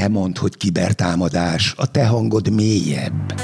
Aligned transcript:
Te 0.00 0.08
mondd, 0.08 0.38
hogy 0.38 0.56
kibertámadás, 0.56 1.74
a 1.76 1.90
te 1.90 2.06
hangod 2.06 2.50
mélyebb. 2.50 3.34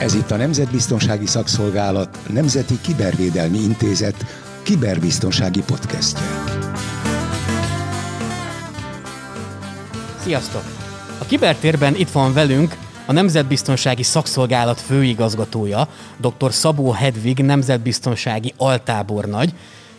Ez 0.00 0.14
itt 0.14 0.30
a 0.30 0.36
Nemzetbiztonsági 0.36 1.26
Szakszolgálat 1.26 2.18
Nemzeti 2.32 2.80
Kibervédelmi 2.80 3.58
Intézet 3.58 4.26
kiberbiztonsági 4.62 5.62
podcastje. 5.62 6.24
Sziasztok! 10.22 10.64
A 11.18 11.24
kibertérben 11.24 11.94
itt 11.94 12.10
van 12.10 12.32
velünk 12.32 12.76
a 13.06 13.12
Nemzetbiztonsági 13.12 14.02
Szakszolgálat 14.02 14.80
főigazgatója, 14.80 15.88
dr. 16.16 16.52
Szabó 16.52 16.90
Hedvig, 16.90 17.38
nemzetbiztonsági 17.38 18.52
altábornagy. 18.56 19.54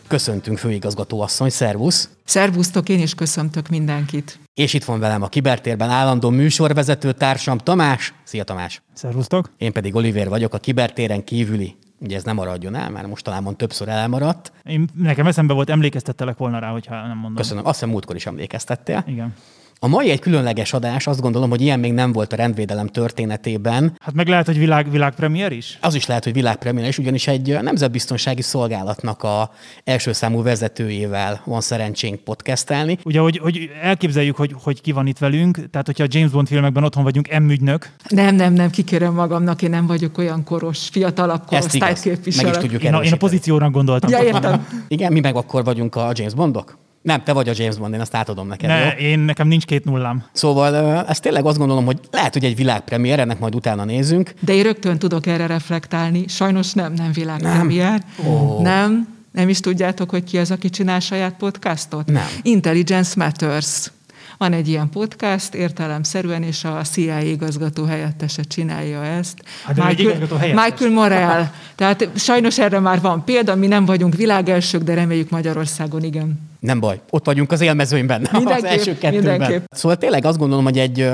Köszöntünk, 0.07 0.57
főigazgató 0.57 1.21
asszony, 1.21 1.49
szervusz! 1.49 2.09
Szervusztok, 2.23 2.89
én 2.89 2.99
is 2.99 3.15
köszöntök 3.15 3.69
mindenkit. 3.69 4.39
És 4.53 4.73
itt 4.73 4.83
van 4.83 4.99
velem 4.99 5.21
a 5.21 5.27
kibertérben 5.27 5.89
állandó 5.89 6.29
műsorvezető 6.29 7.11
társam 7.11 7.57
Tamás. 7.57 8.13
Szia 8.23 8.43
Tamás! 8.43 8.81
Szervusztok! 8.93 9.49
Én 9.57 9.71
pedig 9.71 9.95
Oliver 9.95 10.29
vagyok, 10.29 10.53
a 10.53 10.57
kibertéren 10.57 11.23
kívüli 11.23 11.75
ugye 11.99 12.15
ez 12.15 12.23
nem 12.23 12.35
maradjon 12.35 12.75
el, 12.75 12.89
mert 12.89 13.07
mostanában 13.07 13.57
többször 13.57 13.87
elmaradt. 13.87 14.51
Én, 14.63 14.87
nekem 14.93 15.27
eszembe 15.27 15.53
volt, 15.53 15.69
emlékeztettelek 15.69 16.37
volna 16.37 16.59
rá, 16.59 16.69
hogyha 16.69 17.07
nem 17.07 17.17
mondom. 17.17 17.35
Köszönöm, 17.35 17.65
azt 17.65 17.73
hiszem 17.73 17.89
múltkor 17.89 18.15
is 18.15 18.25
emlékeztettél. 18.25 19.03
Igen. 19.07 19.33
A 19.79 19.87
mai 19.87 20.09
egy 20.09 20.19
különleges 20.19 20.73
adás, 20.73 21.07
azt 21.07 21.21
gondolom, 21.21 21.49
hogy 21.49 21.61
ilyen 21.61 21.79
még 21.79 21.93
nem 21.93 22.11
volt 22.11 22.33
a 22.33 22.35
rendvédelem 22.35 22.87
történetében. 22.87 23.97
Hát 23.99 24.13
meg 24.13 24.27
lehet, 24.27 24.45
hogy 24.45 24.57
világ, 24.57 24.91
világpremier 24.91 25.51
is? 25.51 25.77
Az 25.81 25.95
is 25.95 26.05
lehet, 26.05 26.23
hogy 26.23 26.33
világpremier 26.33 26.87
is, 26.87 26.97
ugyanis 26.97 27.27
egy 27.27 27.57
nemzetbiztonsági 27.61 28.41
szolgálatnak 28.41 29.23
a 29.23 29.49
első 29.83 30.11
számú 30.11 30.43
vezetőjével 30.43 31.41
van 31.45 31.61
szerencsénk 31.61 32.19
podcastelni. 32.19 32.97
Ugye, 33.03 33.19
hogy, 33.19 33.37
hogy 33.37 33.69
elképzeljük, 33.81 34.35
hogy, 34.35 34.55
hogy 34.63 34.81
ki 34.81 34.91
van 34.91 35.07
itt 35.07 35.17
velünk, 35.17 35.69
tehát 35.71 35.85
hogyha 35.85 36.03
a 36.03 36.07
James 36.09 36.31
Bond 36.31 36.47
filmekben 36.47 36.83
otthon 36.83 37.03
vagyunk, 37.03 37.39
M-ügynök. 37.39 37.89
Nem, 38.09 38.35
nem, 38.35 38.53
nem, 38.53 38.69
kikérem 38.69 39.13
magamnak, 39.13 39.61
én 39.61 39.69
nem 39.69 39.87
vagyok 39.87 40.17
olyan 40.17 40.43
koros, 40.43 40.87
fiatalabb 40.91 41.45
korosztályt 41.45 41.99
képviselő. 41.99 42.45
Meg 42.45 42.55
is 42.55 42.61
tudjuk 42.61 42.83
én 42.83 42.93
a, 42.93 43.03
én 43.03 43.13
a 43.13 43.17
pozíciónak 43.17 43.71
gondoltam. 43.71 44.09
Ja, 44.09 44.23
értem. 44.23 44.67
Igen, 44.87 45.11
mi 45.11 45.19
meg 45.19 45.35
akkor 45.35 45.63
vagyunk 45.63 45.95
a 45.95 46.11
James 46.13 46.33
Bondok? 46.33 46.77
Nem, 47.05 47.23
te 47.23 47.33
vagy 47.33 47.49
a 47.49 47.53
James 47.55 47.77
Bond, 47.77 47.93
én 47.93 47.99
azt 47.99 48.15
átadom 48.15 48.47
neked. 48.47 48.69
Ne, 48.69 48.79
jó? 48.79 48.89
én 48.89 49.19
nekem 49.19 49.47
nincs 49.47 49.65
két 49.65 49.85
nullám. 49.85 50.23
Szóval 50.31 50.75
ezt 51.07 51.21
tényleg 51.21 51.45
azt 51.45 51.57
gondolom, 51.57 51.85
hogy 51.85 51.99
lehet, 52.11 52.33
hogy 52.33 52.43
egy 52.43 52.55
világpremier, 52.55 53.19
ennek 53.19 53.39
majd 53.39 53.55
utána 53.55 53.83
nézünk. 53.83 54.33
De 54.39 54.53
én 54.53 54.63
rögtön 54.63 54.99
tudok 54.99 55.25
erre 55.25 55.45
reflektálni. 55.45 56.27
Sajnos 56.27 56.73
nem, 56.73 56.93
nem 56.93 57.11
világpremier. 57.11 58.03
Nem. 58.23 58.31
Oh. 58.31 58.61
Nem. 58.61 59.07
Nem 59.31 59.49
is 59.49 59.59
tudjátok, 59.59 60.09
hogy 60.09 60.23
ki 60.23 60.37
az, 60.37 60.51
aki 60.51 60.69
csinál 60.69 60.99
saját 60.99 61.33
podcastot? 61.33 62.05
Nem. 62.05 62.27
Intelligence 62.41 63.13
Matters. 63.15 63.91
Van 64.37 64.53
egy 64.53 64.67
ilyen 64.67 64.89
podcast, 64.89 65.53
értelemszerűen, 65.53 66.43
és 66.43 66.63
a 66.63 66.81
CIA 66.81 67.19
igazgató 67.19 67.83
helyettese 67.83 68.43
csinálja 68.43 69.03
ezt. 69.03 69.37
Hát 69.63 69.75
Michael, 69.87 70.17
Michael 70.39 70.91
Morel. 70.91 71.53
Tehát 71.75 72.09
sajnos 72.15 72.59
erre 72.59 72.79
már 72.79 73.01
van 73.01 73.23
példa, 73.23 73.55
mi 73.55 73.67
nem 73.67 73.85
vagyunk 73.85 74.15
világelsők, 74.15 74.83
de 74.83 74.93
reméljük 74.93 75.29
Magyarországon 75.29 76.03
igen. 76.03 76.39
Nem 76.59 76.79
baj, 76.79 76.99
ott 77.09 77.25
vagyunk 77.25 77.51
az 77.51 77.61
élmezőnyben, 77.61 78.27
mindenképp, 78.31 78.57
az 78.57 78.63
első 78.63 78.97
kettőben. 78.97 79.29
Mindenképp. 79.29 79.65
Szóval 79.71 79.97
tényleg 79.97 80.25
azt 80.25 80.37
gondolom, 80.37 80.63
hogy 80.63 80.77
egy 80.77 81.09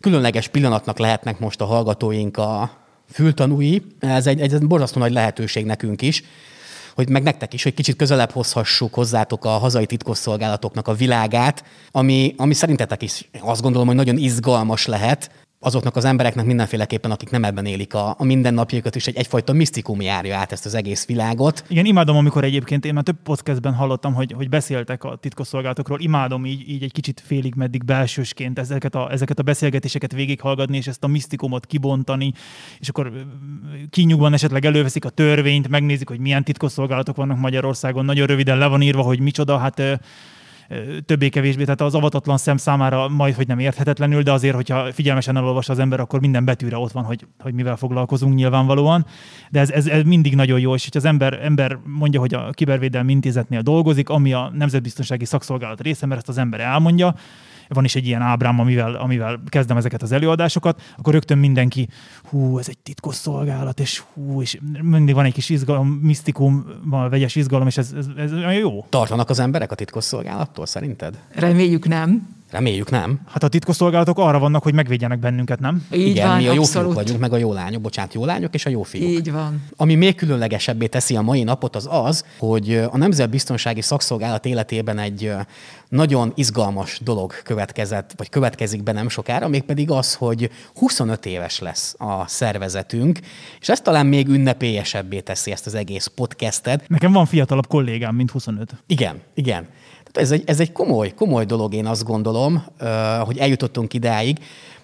különleges 0.00 0.48
pillanatnak 0.48 0.98
lehetnek 0.98 1.38
most 1.38 1.60
a 1.60 1.64
hallgatóink 1.64 2.36
a 2.36 2.70
fültanúi. 3.12 3.82
Ez 3.98 4.26
egy, 4.26 4.40
egy 4.40 4.66
borzasztó 4.66 5.00
nagy 5.00 5.12
lehetőség 5.12 5.64
nekünk 5.64 6.02
is, 6.02 6.22
hogy 6.98 7.08
meg 7.08 7.22
nektek 7.22 7.54
is, 7.54 7.62
hogy 7.62 7.74
kicsit 7.74 7.96
közelebb 7.96 8.30
hozhassuk 8.30 8.94
hozzátok 8.94 9.44
a 9.44 9.48
hazai 9.48 9.86
titkosszolgálatoknak 9.86 10.88
a 10.88 10.94
világát, 10.94 11.64
ami, 11.90 12.34
ami 12.36 12.54
szerintetek 12.54 13.02
is 13.02 13.28
azt 13.40 13.62
gondolom, 13.62 13.86
hogy 13.86 13.96
nagyon 13.96 14.16
izgalmas 14.16 14.86
lehet, 14.86 15.30
azoknak 15.60 15.96
az 15.96 16.04
embereknek 16.04 16.44
mindenféleképpen, 16.44 17.10
akik 17.10 17.30
nem 17.30 17.44
ebben 17.44 17.66
élik 17.66 17.94
a, 17.94 18.14
a 18.18 18.24
mindennapjukat, 18.24 18.96
és 18.96 19.06
egy 19.06 19.16
egyfajta 19.16 19.52
misztikum 19.52 20.00
járja 20.00 20.36
át 20.36 20.52
ezt 20.52 20.66
az 20.66 20.74
egész 20.74 21.06
világot. 21.06 21.64
Igen, 21.68 21.84
imádom, 21.84 22.16
amikor 22.16 22.44
egyébként 22.44 22.84
én 22.84 22.94
már 22.94 23.02
több 23.02 23.22
podcastben 23.22 23.74
hallottam, 23.74 24.14
hogy, 24.14 24.32
hogy 24.32 24.48
beszéltek 24.48 25.04
a 25.04 25.16
titkosszolgálatokról, 25.16 26.00
imádom 26.00 26.46
így, 26.46 26.68
így 26.68 26.82
egy 26.82 26.92
kicsit 26.92 27.22
félig 27.26 27.54
meddig 27.54 27.84
belsősként 27.84 28.58
ezeket 28.58 28.94
a, 28.94 29.10
ezeket 29.10 29.38
a 29.38 29.42
beszélgetéseket 29.42 30.12
végighallgatni, 30.12 30.76
és 30.76 30.86
ezt 30.86 31.04
a 31.04 31.06
misztikumot 31.06 31.66
kibontani, 31.66 32.32
és 32.78 32.88
akkor 32.88 33.12
kinyugban 33.90 34.32
esetleg 34.32 34.64
előveszik 34.64 35.04
a 35.04 35.10
törvényt, 35.10 35.68
megnézik, 35.68 36.08
hogy 36.08 36.20
milyen 36.20 36.44
titkosszolgálatok 36.44 37.16
vannak 37.16 37.38
Magyarországon, 37.38 38.04
nagyon 38.04 38.26
röviden 38.26 38.58
le 38.58 38.66
van 38.66 38.82
írva, 38.82 39.02
hogy 39.02 39.20
micsoda, 39.20 39.58
hát 39.58 39.82
többé-kevésbé, 41.06 41.62
tehát 41.62 41.80
az 41.80 41.94
avatatlan 41.94 42.36
szem 42.36 42.56
számára 42.56 43.08
majd, 43.08 43.34
hogy 43.34 43.46
nem 43.46 43.58
érthetetlenül, 43.58 44.22
de 44.22 44.32
azért, 44.32 44.54
hogyha 44.54 44.92
figyelmesen 44.92 45.36
elolvas 45.36 45.68
az 45.68 45.78
ember, 45.78 46.00
akkor 46.00 46.20
minden 46.20 46.44
betűre 46.44 46.76
ott 46.76 46.92
van, 46.92 47.04
hogy, 47.04 47.26
hogy 47.38 47.54
mivel 47.54 47.76
foglalkozunk 47.76 48.34
nyilvánvalóan. 48.34 49.06
De 49.50 49.60
ez, 49.60 49.70
ez, 49.70 49.86
ez 49.86 50.02
mindig 50.02 50.34
nagyon 50.34 50.60
jó, 50.60 50.74
és 50.74 50.84
hogy 50.84 50.96
az 50.96 51.04
ember, 51.04 51.38
ember 51.42 51.78
mondja, 51.84 52.20
hogy 52.20 52.34
a 52.34 52.50
kibervédelmi 52.50 53.12
intézetnél 53.12 53.60
dolgozik, 53.60 54.08
ami 54.08 54.32
a 54.32 54.50
nemzetbiztonsági 54.54 55.24
szakszolgálat 55.24 55.80
része, 55.80 56.06
mert 56.06 56.20
ezt 56.20 56.28
az 56.28 56.38
ember 56.38 56.60
elmondja, 56.60 57.14
van 57.68 57.84
is 57.84 57.94
egy 57.94 58.06
ilyen 58.06 58.22
ábrám, 58.22 58.60
amivel, 58.60 58.94
amivel 58.94 59.40
kezdem 59.48 59.76
ezeket 59.76 60.02
az 60.02 60.12
előadásokat, 60.12 60.82
akkor 60.96 61.12
rögtön 61.12 61.38
mindenki, 61.38 61.88
hú, 62.22 62.58
ez 62.58 62.68
egy 62.68 62.78
titkos 62.78 63.14
szolgálat, 63.14 63.80
és 63.80 64.02
hú, 64.14 64.42
és 64.42 64.58
mindig 64.82 65.14
van 65.14 65.24
egy 65.24 65.32
kis 65.32 65.48
izgalom, 65.48 65.88
misztikum, 65.88 66.66
van 66.84 67.10
vegyes 67.10 67.36
izgalom, 67.36 67.66
és 67.66 67.76
ez, 67.76 67.92
ez, 67.96 68.06
ez 68.16 68.32
jó. 68.58 68.86
Tartanak 68.88 69.30
az 69.30 69.38
emberek 69.38 69.72
a 69.72 69.74
titkos 69.74 70.04
szolgálattól, 70.04 70.66
szerinted? 70.66 71.18
Reméljük 71.34 71.88
nem. 71.88 72.36
Reméljük 72.50 72.90
nem. 72.90 73.20
Hát 73.28 73.42
a 73.42 73.48
titkosszolgálatok 73.48 74.18
arra 74.18 74.38
vannak, 74.38 74.62
hogy 74.62 74.74
megvédjenek 74.74 75.18
bennünket, 75.18 75.60
nem? 75.60 75.86
Így 75.92 76.06
Igen, 76.06 76.28
van, 76.28 76.36
mi 76.36 76.46
a 76.48 76.52
jó 76.52 76.60
abszolút. 76.60 76.86
fiúk 76.92 77.02
vagyunk, 77.02 77.20
meg 77.20 77.32
a 77.32 77.36
jó 77.36 77.52
lányok, 77.52 77.80
bocsánat, 77.80 78.14
jó 78.14 78.24
lányok 78.24 78.54
és 78.54 78.66
a 78.66 78.70
jó 78.70 78.82
fiúk. 78.82 79.08
Így 79.08 79.32
van. 79.32 79.64
Ami 79.76 79.94
még 79.94 80.14
különlegesebbé 80.14 80.86
teszi 80.86 81.16
a 81.16 81.22
mai 81.22 81.42
napot 81.42 81.76
az 81.76 81.88
az, 81.90 82.24
hogy 82.38 82.74
a 82.90 82.96
Nemzetbiztonsági 82.96 83.80
Szakszolgálat 83.80 84.46
életében 84.46 84.98
egy 84.98 85.32
nagyon 85.88 86.32
izgalmas 86.34 87.00
dolog 87.04 87.32
következett, 87.42 88.12
vagy 88.16 88.28
következik 88.28 88.82
be 88.82 88.92
nem 88.92 89.08
sokára, 89.08 89.48
mégpedig 89.48 89.90
az, 89.90 90.14
hogy 90.14 90.50
25 90.74 91.26
éves 91.26 91.58
lesz 91.58 91.94
a 91.98 92.28
szervezetünk, 92.28 93.18
és 93.60 93.68
ez 93.68 93.80
talán 93.80 94.06
még 94.06 94.28
ünnepélyesebbé 94.28 95.20
teszi 95.20 95.50
ezt 95.50 95.66
az 95.66 95.74
egész 95.74 96.06
podcastet. 96.06 96.88
Nekem 96.88 97.12
van 97.12 97.26
fiatalabb 97.26 97.66
kollégám, 97.66 98.14
mint 98.14 98.30
25. 98.30 98.74
Igen, 98.86 99.20
igen. 99.34 99.66
Ez 100.18 100.30
egy, 100.30 100.42
ez 100.46 100.60
egy 100.60 100.72
komoly, 100.72 101.14
komoly 101.14 101.44
dolog, 101.44 101.74
én 101.74 101.86
azt 101.86 102.04
gondolom, 102.04 102.64
hogy 103.24 103.38
eljutottunk 103.38 103.94
idáig. 103.94 104.38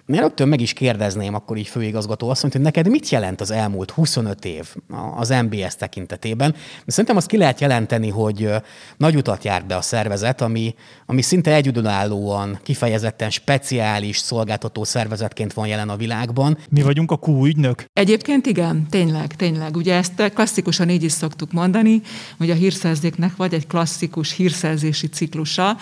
Én 0.07 0.19
rögtön 0.19 0.47
meg 0.47 0.61
is 0.61 0.73
kérdezném 0.73 1.33
akkor 1.33 1.57
így 1.57 1.67
főigazgató 1.67 2.29
azt, 2.29 2.41
hogy 2.41 2.61
neked 2.61 2.89
mit 2.89 3.09
jelent 3.09 3.41
az 3.41 3.51
elmúlt 3.51 3.91
25 3.91 4.45
év 4.45 4.75
az 5.15 5.29
MBS 5.29 5.75
tekintetében? 5.75 6.55
Szerintem 6.87 7.15
azt 7.15 7.27
ki 7.27 7.37
lehet 7.37 7.59
jelenteni, 7.61 8.09
hogy 8.09 8.49
nagy 8.97 9.15
utat 9.15 9.43
járt 9.43 9.65
be 9.65 9.75
a 9.75 9.81
szervezet, 9.81 10.41
ami, 10.41 10.75
ami 11.05 11.21
szinte 11.21 11.53
egyedülállóan, 11.53 12.59
kifejezetten 12.63 13.29
speciális 13.29 14.17
szolgáltató 14.17 14.83
szervezetként 14.83 15.53
van 15.53 15.67
jelen 15.67 15.89
a 15.89 15.95
világban. 15.95 16.57
Mi 16.69 16.81
vagyunk 16.81 17.11
a 17.11 17.19
Q 17.27 17.45
ügynök? 17.45 17.85
Egyébként 17.93 18.45
igen, 18.45 18.87
tényleg, 18.89 19.35
tényleg. 19.35 19.75
Ugye 19.75 19.95
ezt 19.95 20.31
klasszikusan 20.33 20.89
így 20.89 21.03
is 21.03 21.11
szoktuk 21.11 21.51
mondani, 21.51 22.01
hogy 22.37 22.49
a 22.49 22.53
hírszerzéknek 22.55 23.35
vagy 23.35 23.53
egy 23.53 23.67
klasszikus 23.67 24.31
hírszerzési 24.31 25.07
ciklusa, 25.07 25.77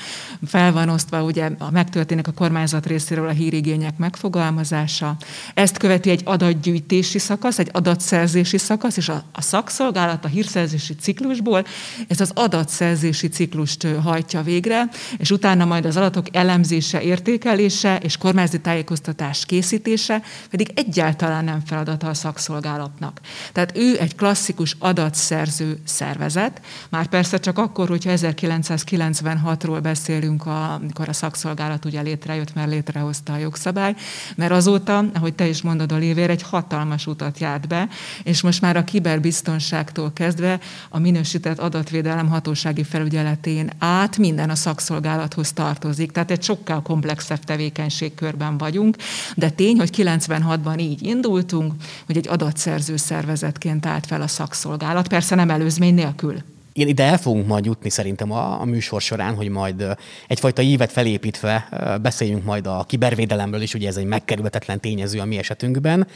fel 0.46 0.72
van 0.72 0.90
osztva, 0.90 1.24
ugye 1.24 1.50
megtörténik 1.72 2.28
a 2.28 2.32
kormányzat 2.32 2.86
részéről 2.86 3.28
a 3.28 3.32
hírigények 3.32 3.98
meg 3.98 4.13
megfogalmazása. 4.14 5.16
Ezt 5.54 5.78
követi 5.78 6.10
egy 6.10 6.22
adatgyűjtési 6.26 7.20
szakasz, 7.20 7.60
egy 7.60 7.70
adatszerzési 7.72 8.58
szakasz, 8.58 8.98
és 8.98 9.10
a, 9.10 9.24
a 9.32 9.42
szakszolgálat 9.42 10.26
a 10.26 10.28
hírszerzési 10.28 10.96
ciklusból 10.96 11.66
ez 12.08 12.22
az 12.22 12.32
adatszerzési 12.34 13.28
ciklust 13.28 13.88
hajtja 14.04 14.42
végre, 14.42 14.90
és 15.18 15.32
utána 15.32 15.66
majd 15.66 15.86
az 15.86 15.98
adatok 15.98 16.36
elemzése, 16.36 17.02
értékelése 17.02 17.98
és 17.98 18.18
kormányzati 18.18 18.62
tájékoztatás 18.62 19.46
készítése 19.46 20.22
pedig 20.50 20.72
egyáltalán 20.76 21.44
nem 21.44 21.62
feladata 21.66 22.08
a 22.08 22.14
szakszolgálatnak. 22.14 23.20
Tehát 23.52 23.78
ő 23.78 24.00
egy 24.00 24.16
klasszikus 24.16 24.76
adatszerző 24.80 25.80
szervezet, 25.86 26.62
már 26.90 27.08
persze 27.08 27.38
csak 27.38 27.58
akkor, 27.58 27.88
hogyha 27.88 28.12
1996-ról 28.16 29.80
beszélünk, 29.82 30.46
amikor 30.46 31.10
a 31.10 31.14
szakszolgálat 31.14 31.86
ugye 31.86 32.02
létrejött, 32.02 32.54
mert 32.54 32.70
létrehozta 32.70 33.34
a 33.34 33.38
jogszabály, 33.38 33.96
mert 34.36 34.52
azóta, 34.52 35.06
ahogy 35.14 35.34
te 35.34 35.48
is 35.48 35.62
mondod, 35.62 35.92
Oliver, 35.92 36.30
egy 36.30 36.42
hatalmas 36.42 37.08
utat 37.08 37.40
járt 37.40 37.68
be, 37.68 37.88
és 38.24 38.42
most 38.42 38.62
már 38.62 38.78
a 38.78 38.84
kiberbiztonságtól 38.84 40.12
kezdve 40.14 40.60
a 40.90 41.00
minősített 41.00 41.60
adatvédelem 41.60 42.28
hatósági 42.28 42.84
felügyeletén 42.84 43.70
át 43.80 44.18
minden 44.18 44.50
a 44.50 44.56
szakszolgálathoz 44.56 45.52
tartozik. 45.52 46.12
Tehát 46.12 46.32
egy 46.32 46.44
sokkal 46.44 46.82
komplexebb 46.82 47.40
tevékenységkörben 47.40 48.58
vagyunk, 48.58 48.96
de 49.36 49.50
tény, 49.50 49.78
hogy 49.78 49.90
96-ban 49.98 50.80
így 50.80 51.02
indultunk, 51.02 51.74
hogy 52.06 52.18
egy 52.18 52.28
adatszerző 52.28 52.98
szervezetként 52.98 53.86
állt 53.86 54.06
fel 54.06 54.22
a 54.22 54.28
szakszolgálat, 54.28 55.08
persze 55.08 55.36
nem 55.36 55.50
előzmény 55.50 55.94
nélkül. 55.94 56.44
Én 56.74 56.88
ide 56.88 57.04
el 57.04 57.18
fogunk 57.18 57.48
majd 57.48 57.66
jutni 57.66 57.90
szerintem 57.90 58.32
a, 58.32 58.62
a 58.62 58.66
műsor 58.66 59.02
során, 59.02 59.36
hogy 59.36 59.50
majd 59.50 59.86
egyfajta 60.28 60.62
évet 60.62 60.92
felépítve 60.92 61.70
beszéljünk 62.02 62.44
majd 62.44 62.68
a 62.68 62.86
kibervédelemről 62.88 63.62
is, 63.62 63.74
ugye 63.74 63.88
ez 63.88 63.98
egy 63.98 64.06
megkerülhetetlen 64.06 64.80
tényező 64.80 65.20
a 65.20 65.26
mi 65.26 65.38
esetünkben. 65.38 66.08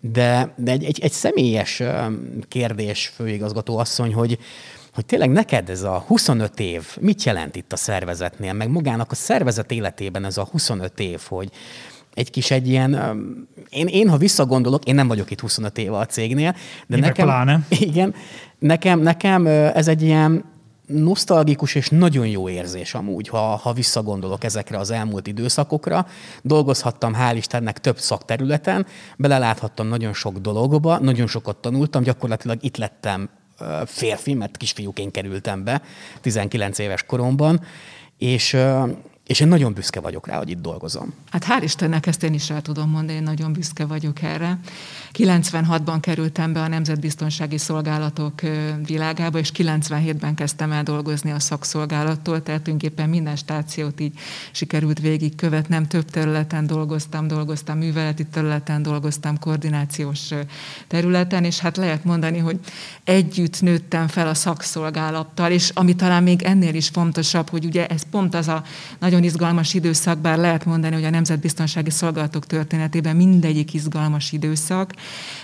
De, 0.00 0.54
de 0.56 0.70
egy, 0.70 0.84
egy, 0.84 1.00
egy 1.02 1.12
személyes 1.12 1.82
kérdés, 2.48 3.12
főigazgató 3.14 3.78
asszony, 3.78 4.14
hogy, 4.14 4.38
hogy 4.94 5.06
tényleg 5.06 5.30
neked 5.30 5.70
ez 5.70 5.82
a 5.82 6.04
25 6.06 6.60
év 6.60 6.96
mit 7.00 7.22
jelent 7.22 7.56
itt 7.56 7.72
a 7.72 7.76
szervezetnél, 7.76 8.52
meg 8.52 8.68
magának 8.68 9.10
a 9.10 9.14
szervezet 9.14 9.70
életében 9.70 10.24
ez 10.24 10.38
a 10.38 10.48
25 10.50 11.00
év, 11.00 11.20
hogy 11.28 11.50
egy 12.14 12.30
kis 12.30 12.50
egy 12.50 12.68
ilyen, 12.68 12.92
én, 13.70 13.86
én 13.86 14.08
ha 14.08 14.16
visszagondolok, 14.16 14.84
én 14.84 14.94
nem 14.94 15.08
vagyok 15.08 15.30
itt 15.30 15.40
25 15.40 15.78
éve 15.78 15.96
a 15.96 16.06
cégnél, 16.06 16.56
de 16.86 16.96
én 16.96 17.02
nekem, 17.02 17.26
pláne. 17.26 17.66
igen, 17.90 18.14
nekem, 18.58 19.00
nekem 19.00 19.46
ez 19.46 19.88
egy 19.88 20.02
ilyen 20.02 20.44
nosztalgikus 20.86 21.74
és 21.74 21.88
nagyon 21.88 22.26
jó 22.26 22.48
érzés 22.48 22.94
amúgy, 22.94 23.28
ha, 23.28 23.38
ha 23.38 23.72
visszagondolok 23.72 24.44
ezekre 24.44 24.78
az 24.78 24.90
elmúlt 24.90 25.26
időszakokra. 25.26 26.06
Dolgozhattam, 26.42 27.14
hál' 27.14 27.34
Istennek, 27.36 27.80
több 27.80 27.98
szakterületen, 27.98 28.86
beleláthattam 29.16 29.86
nagyon 29.86 30.12
sok 30.12 30.38
dologba, 30.38 30.98
nagyon 30.98 31.26
sokat 31.26 31.56
tanultam, 31.56 32.02
gyakorlatilag 32.02 32.58
itt 32.60 32.76
lettem 32.76 33.28
férfi, 33.86 34.34
mert 34.34 34.56
kisfiúként 34.56 35.10
kerültem 35.10 35.64
be 35.64 35.82
19 36.20 36.78
éves 36.78 37.02
koromban, 37.02 37.60
és 38.18 38.56
és 39.26 39.40
én 39.40 39.48
nagyon 39.48 39.72
büszke 39.72 40.00
vagyok 40.00 40.26
rá, 40.26 40.36
hogy 40.36 40.50
itt 40.50 40.60
dolgozom. 40.60 41.14
Hát 41.30 41.44
hál' 41.44 41.62
Istennek 41.62 42.06
ezt 42.06 42.22
én 42.22 42.34
is 42.34 42.50
el 42.50 42.62
tudom 42.62 42.90
mondani, 42.90 43.18
én 43.18 43.22
nagyon 43.22 43.52
büszke 43.52 43.84
vagyok 43.84 44.22
erre. 44.22 44.58
96-ban 45.12 45.98
kerültem 46.00 46.52
be 46.52 46.60
a 46.60 46.68
Nemzetbiztonsági 46.68 47.58
Szolgálatok 47.58 48.40
világába, 48.86 49.38
és 49.38 49.52
97-ben 49.56 50.34
kezdtem 50.34 50.72
el 50.72 50.82
dolgozni 50.82 51.30
a 51.30 51.38
szakszolgálattól, 51.38 52.42
tehát 52.42 52.62
tulajdonképpen 52.62 53.08
minden 53.08 53.36
stációt 53.36 54.00
így 54.00 54.18
sikerült 54.52 54.98
végigkövetnem. 54.98 55.86
Több 55.86 56.10
területen 56.10 56.66
dolgoztam, 56.66 57.26
dolgoztam 57.26 57.78
műveleti 57.78 58.26
területen, 58.26 58.82
dolgoztam 58.82 59.38
koordinációs 59.38 60.30
területen, 60.86 61.44
és 61.44 61.58
hát 61.58 61.76
lehet 61.76 62.04
mondani, 62.04 62.38
hogy 62.38 62.58
együtt 63.04 63.60
nőttem 63.60 64.08
fel 64.08 64.28
a 64.28 64.34
szakszolgálattal, 64.34 65.50
és 65.50 65.70
ami 65.74 65.94
talán 65.94 66.22
még 66.22 66.42
ennél 66.42 66.74
is 66.74 66.88
fontosabb, 66.88 67.48
hogy 67.48 67.64
ugye 67.64 67.86
ez 67.86 68.02
pont 68.10 68.34
az 68.34 68.48
a 68.48 68.62
nagyon 69.14 69.28
izgalmas 69.28 69.74
időszak, 69.74 70.18
bár 70.18 70.38
lehet 70.38 70.64
mondani, 70.64 70.94
hogy 70.94 71.04
a 71.04 71.10
Nemzetbiztonsági 71.10 71.90
Szolgálatok 71.90 72.46
történetében 72.46 73.16
mindegyik 73.16 73.74
izgalmas 73.74 74.32
időszak, 74.32 74.92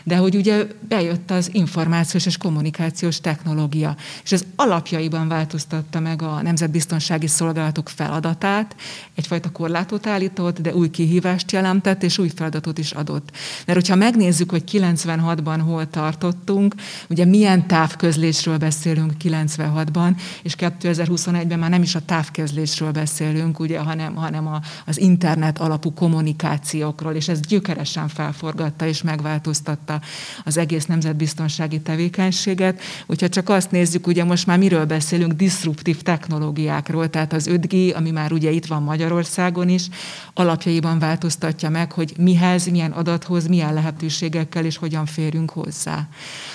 de 0.05 0.17
hogy 0.17 0.35
ugye 0.35 0.67
bejött 0.89 1.31
az 1.31 1.51
információs 1.53 2.27
és 2.27 2.37
kommunikációs 2.37 3.21
technológia, 3.21 3.97
és 4.25 4.33
ez 4.33 4.45
alapjaiban 4.57 5.29
változtatta 5.29 6.01
meg 6.01 6.23
a 6.23 6.43
nemzetbiztonsági 6.43 7.27
szolgálatok 7.27 7.89
feladatát, 7.89 8.77
egyfajta 9.15 9.51
korlátot 9.51 10.07
állított, 10.07 10.61
de 10.61 10.75
új 10.75 10.91
kihívást 10.91 11.53
jelentett, 11.53 12.03
és 12.03 12.19
új 12.19 12.31
feladatot 12.35 12.79
is 12.79 12.93
adott. 12.93 13.31
Mert 13.67 13.79
hogyha 13.79 13.97
megnézzük, 13.97 14.51
hogy 14.51 14.65
96-ban 14.73 15.61
hol 15.65 15.91
tartottunk, 15.91 16.75
ugye 17.09 17.25
milyen 17.25 17.67
távközlésről 17.67 18.59
beszélünk 18.59 19.13
96-ban, 19.25 20.17
és 20.43 20.55
2021-ben 20.59 21.59
már 21.59 21.71
nem 21.71 21.83
is 21.83 21.95
a 21.95 22.05
távközlésről 22.05 22.91
beszélünk, 22.91 23.60
ugye, 23.61 23.79
hanem, 23.79 24.15
hanem 24.15 24.47
a, 24.47 24.61
az 24.87 24.99
internet 24.99 25.59
alapú 25.59 25.93
kommunikációkról, 25.93 27.12
és 27.12 27.29
ez 27.29 27.41
gyökeresen 27.41 28.09
felforgatta 28.09 28.87
és 28.87 29.03
megváltoztatta 29.03 30.01
az 30.45 30.57
egész 30.57 30.87
nemzetbiztonsági 30.87 31.81
tevékenységet. 31.81 32.81
Hogyha 33.07 33.29
csak 33.29 33.49
azt 33.49 33.71
nézzük, 33.71 34.07
ugye 34.07 34.25
most 34.25 34.47
már 34.47 34.59
miről 34.59 34.85
beszélünk, 34.85 35.33
disruptív 35.33 36.03
technológiákról, 36.03 37.11
tehát 37.11 37.33
az 37.33 37.49
5G, 37.51 37.95
ami 37.95 38.11
már 38.11 38.33
ugye 38.33 38.51
itt 38.51 38.67
van 38.67 38.83
Magyarországon 38.83 39.69
is, 39.69 39.89
alapjaiban 40.35 40.99
változtatja 40.99 41.71
meg, 41.71 41.93
hogy 41.93 42.15
mihez, 42.19 42.67
milyen 42.67 42.91
adathoz, 42.91 43.47
milyen 43.47 43.75
lehetőségekkel 43.75 44.65
és 44.65 44.77
hogyan 44.77 45.07
férünk 45.07 45.51
hozzá. 45.51 46.09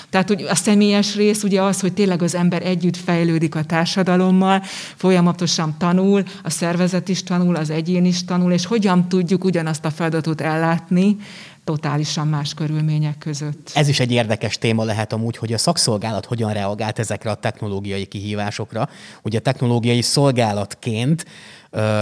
Tehát 0.10 0.28
hogy 0.28 0.42
a 0.42 0.56
személyes 0.56 1.16
rész 1.16 1.44
ugye 1.44 1.62
az, 1.62 1.80
hogy 1.80 1.94
tényleg 1.94 2.22
az 2.22 2.36
ember 2.36 2.66
együtt 2.66 2.98
fejlődik 2.98 3.56
a 3.56 3.64
társadalommal, 3.64 4.64
folyamatosan 4.96 5.76
tanul, 5.78 6.24
a 6.44 6.50
szervezet 6.50 6.95
is 7.10 7.24
tanul, 7.24 7.56
az 7.56 7.70
egyén 7.70 8.06
is 8.06 8.24
tanul, 8.24 8.52
és 8.52 8.66
hogyan 8.66 9.10
tudjuk 9.10 9.44
ugyanazt 9.44 9.86
a 9.86 9.92
feladatot 9.92 10.42
ellátni, 10.42 11.18
totálisan 11.64 12.28
más 12.28 12.54
körülmények 12.54 13.18
között. 13.18 13.72
Ez 13.74 13.88
is 13.88 14.00
egy 14.00 14.12
érdekes 14.12 14.58
téma 14.58 14.84
lehet 14.84 15.14
amúgy, 15.14 15.38
hogy 15.38 15.54
a 15.54 15.58
szakszolgálat 15.58 16.26
hogyan 16.26 16.54
reagált 16.54 17.00
ezekre 17.00 17.30
a 17.30 17.36
technológiai 17.36 18.06
kihívásokra. 18.06 18.90
Ugye 19.22 19.40
technológiai 19.40 20.02
szolgálatként 20.02 21.26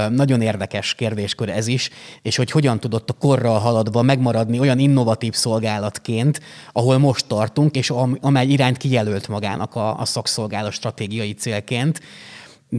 nagyon 0.09 0.41
érdekes 0.41 0.93
kérdéskör 0.93 1.49
ez 1.49 1.67
is, 1.67 1.89
és 2.21 2.35
hogy 2.35 2.51
hogyan 2.51 2.79
tudott 2.79 3.09
a 3.09 3.13
korral 3.13 3.59
haladva 3.59 4.01
megmaradni 4.01 4.59
olyan 4.59 4.79
innovatív 4.79 5.33
szolgálatként, 5.33 6.41
ahol 6.71 6.97
most 6.97 7.27
tartunk, 7.27 7.75
és 7.75 7.93
amely 8.21 8.47
irányt 8.47 8.77
kijelölt 8.77 9.27
magának 9.27 9.75
a, 9.75 9.99
a 9.99 10.05
szakszolgálat 10.05 10.71
stratégiai 10.71 11.33
célként. 11.33 12.01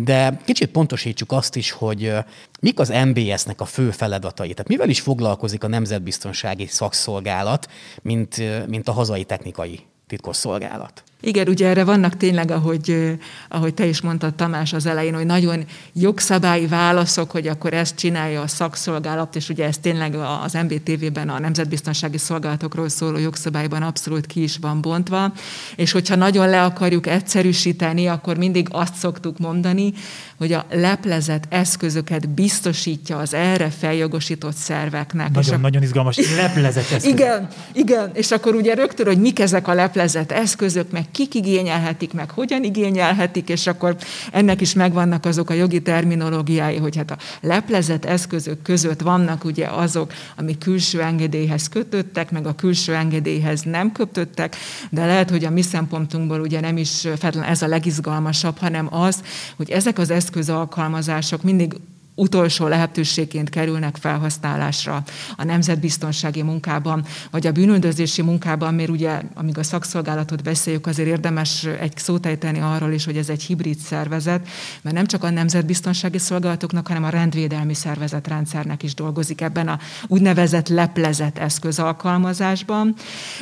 De 0.02 0.40
kicsit 0.44 0.70
pontosítsuk 0.70 1.32
azt 1.32 1.56
is, 1.56 1.70
hogy 1.70 2.12
mik 2.60 2.78
az 2.78 2.88
MBS-nek 2.88 3.60
a 3.60 3.64
fő 3.64 3.90
feladatai. 3.90 4.50
Tehát 4.50 4.68
mivel 4.68 4.88
is 4.88 5.00
foglalkozik 5.00 5.64
a 5.64 5.68
Nemzetbiztonsági 5.68 6.66
Szakszolgálat, 6.66 7.70
mint, 8.02 8.42
mint 8.68 8.88
a 8.88 8.92
hazai 8.92 9.24
technikai 9.24 9.80
titkosszolgálat? 10.06 11.02
Igen, 11.26 11.48
ugye 11.48 11.68
erre 11.68 11.84
vannak 11.84 12.16
tényleg, 12.16 12.50
ahogy, 12.50 13.16
ahogy 13.48 13.74
te 13.74 13.86
is 13.86 14.00
mondtad 14.00 14.34
Tamás 14.34 14.72
az 14.72 14.86
elején, 14.86 15.14
hogy 15.14 15.26
nagyon 15.26 15.64
jogszabályi 15.92 16.66
válaszok, 16.66 17.30
hogy 17.30 17.46
akkor 17.46 17.72
ezt 17.72 17.96
csinálja 17.96 18.40
a 18.40 18.46
szakszolgálat, 18.46 19.36
és 19.36 19.48
ugye 19.48 19.66
ez 19.66 19.78
tényleg 19.78 20.14
az 20.44 20.52
MBTV-ben 20.52 21.28
a 21.28 21.38
Nemzetbiztonsági 21.38 22.18
Szolgálatokról 22.18 22.88
szóló 22.88 23.18
jogszabályban 23.18 23.82
abszolút 23.82 24.26
ki 24.26 24.42
is 24.42 24.56
van 24.56 24.80
bontva, 24.80 25.32
és 25.76 25.92
hogyha 25.92 26.16
nagyon 26.16 26.48
le 26.48 26.62
akarjuk 26.62 27.06
egyszerűsíteni, 27.06 28.06
akkor 28.06 28.36
mindig 28.36 28.68
azt 28.70 28.94
szoktuk 28.94 29.38
mondani, 29.38 29.92
hogy 30.36 30.52
a 30.52 30.64
leplezett 30.70 31.44
eszközöket 31.48 32.28
biztosítja 32.28 33.18
az 33.18 33.34
erre 33.34 33.70
feljogosított 33.70 34.56
szerveknek. 34.56 35.30
Nagyon, 35.30 35.54
a... 35.54 35.58
nagyon 35.58 35.82
izgalmas, 35.82 36.16
leplezett 36.36 36.90
eszközök. 36.94 37.18
Igen, 37.18 37.48
igen, 37.72 38.10
és 38.14 38.30
akkor 38.30 38.54
ugye 38.54 38.74
rögtön, 38.74 39.06
hogy 39.06 39.20
mik 39.20 39.38
ezek 39.38 39.68
a 39.68 39.74
leplezett 39.74 40.32
eszközök, 40.32 40.90
meg 40.90 41.10
kik 41.14 41.34
igényelhetik, 41.34 42.12
meg 42.12 42.30
hogyan 42.30 42.64
igényelhetik, 42.64 43.48
és 43.48 43.66
akkor 43.66 43.96
ennek 44.32 44.60
is 44.60 44.74
megvannak 44.74 45.24
azok 45.24 45.50
a 45.50 45.54
jogi 45.54 45.82
terminológiái, 45.82 46.76
hogy 46.76 46.96
hát 46.96 47.10
a 47.10 47.16
leplezett 47.40 48.04
eszközök 48.04 48.62
között 48.62 49.00
vannak 49.00 49.44
ugye 49.44 49.66
azok, 49.66 50.12
ami 50.36 50.58
külső 50.58 51.02
engedélyhez 51.02 51.68
kötöttek, 51.68 52.30
meg 52.30 52.46
a 52.46 52.54
külső 52.54 52.94
engedélyhez 52.94 53.62
nem 53.62 53.92
kötöttek, 53.92 54.56
de 54.90 55.06
lehet, 55.06 55.30
hogy 55.30 55.44
a 55.44 55.50
mi 55.50 55.62
szempontunkból 55.62 56.40
ugye 56.40 56.60
nem 56.60 56.76
is 56.76 57.04
ez 57.46 57.62
a 57.62 57.66
legizgalmasabb, 57.66 58.58
hanem 58.58 58.94
az, 58.94 59.22
hogy 59.56 59.70
ezek 59.70 59.98
az 59.98 60.10
eszközalkalmazások 60.10 61.42
mindig 61.42 61.74
utolsó 62.14 62.66
lehetőségként 62.66 63.50
kerülnek 63.50 63.96
felhasználásra 63.96 65.02
a 65.36 65.44
nemzetbiztonsági 65.44 66.42
munkában, 66.42 67.04
vagy 67.30 67.46
a 67.46 67.52
bűnöldözési 67.52 68.22
munkában, 68.22 68.74
mert 68.74 68.88
ugye, 68.88 69.20
amíg 69.34 69.58
a 69.58 69.62
szakszolgálatot 69.62 70.42
beszéljük, 70.42 70.86
azért 70.86 71.08
érdemes 71.08 71.64
egy 71.64 71.96
szót 71.96 72.26
ejteni 72.26 72.60
arról 72.60 72.92
is, 72.92 73.04
hogy 73.04 73.16
ez 73.16 73.28
egy 73.28 73.42
hibrid 73.42 73.78
szervezet, 73.78 74.48
mert 74.82 74.96
nem 74.96 75.06
csak 75.06 75.24
a 75.24 75.30
nemzetbiztonsági 75.30 76.18
szolgálatoknak, 76.18 76.86
hanem 76.86 77.04
a 77.04 77.08
rendvédelmi 77.08 77.74
szervezetrendszernek 77.74 78.82
is 78.82 78.94
dolgozik 78.94 79.40
ebben 79.40 79.68
a 79.68 79.78
úgynevezett 80.06 80.68
leplezett 80.68 81.38
eszközalkalmazásban, 81.38 82.94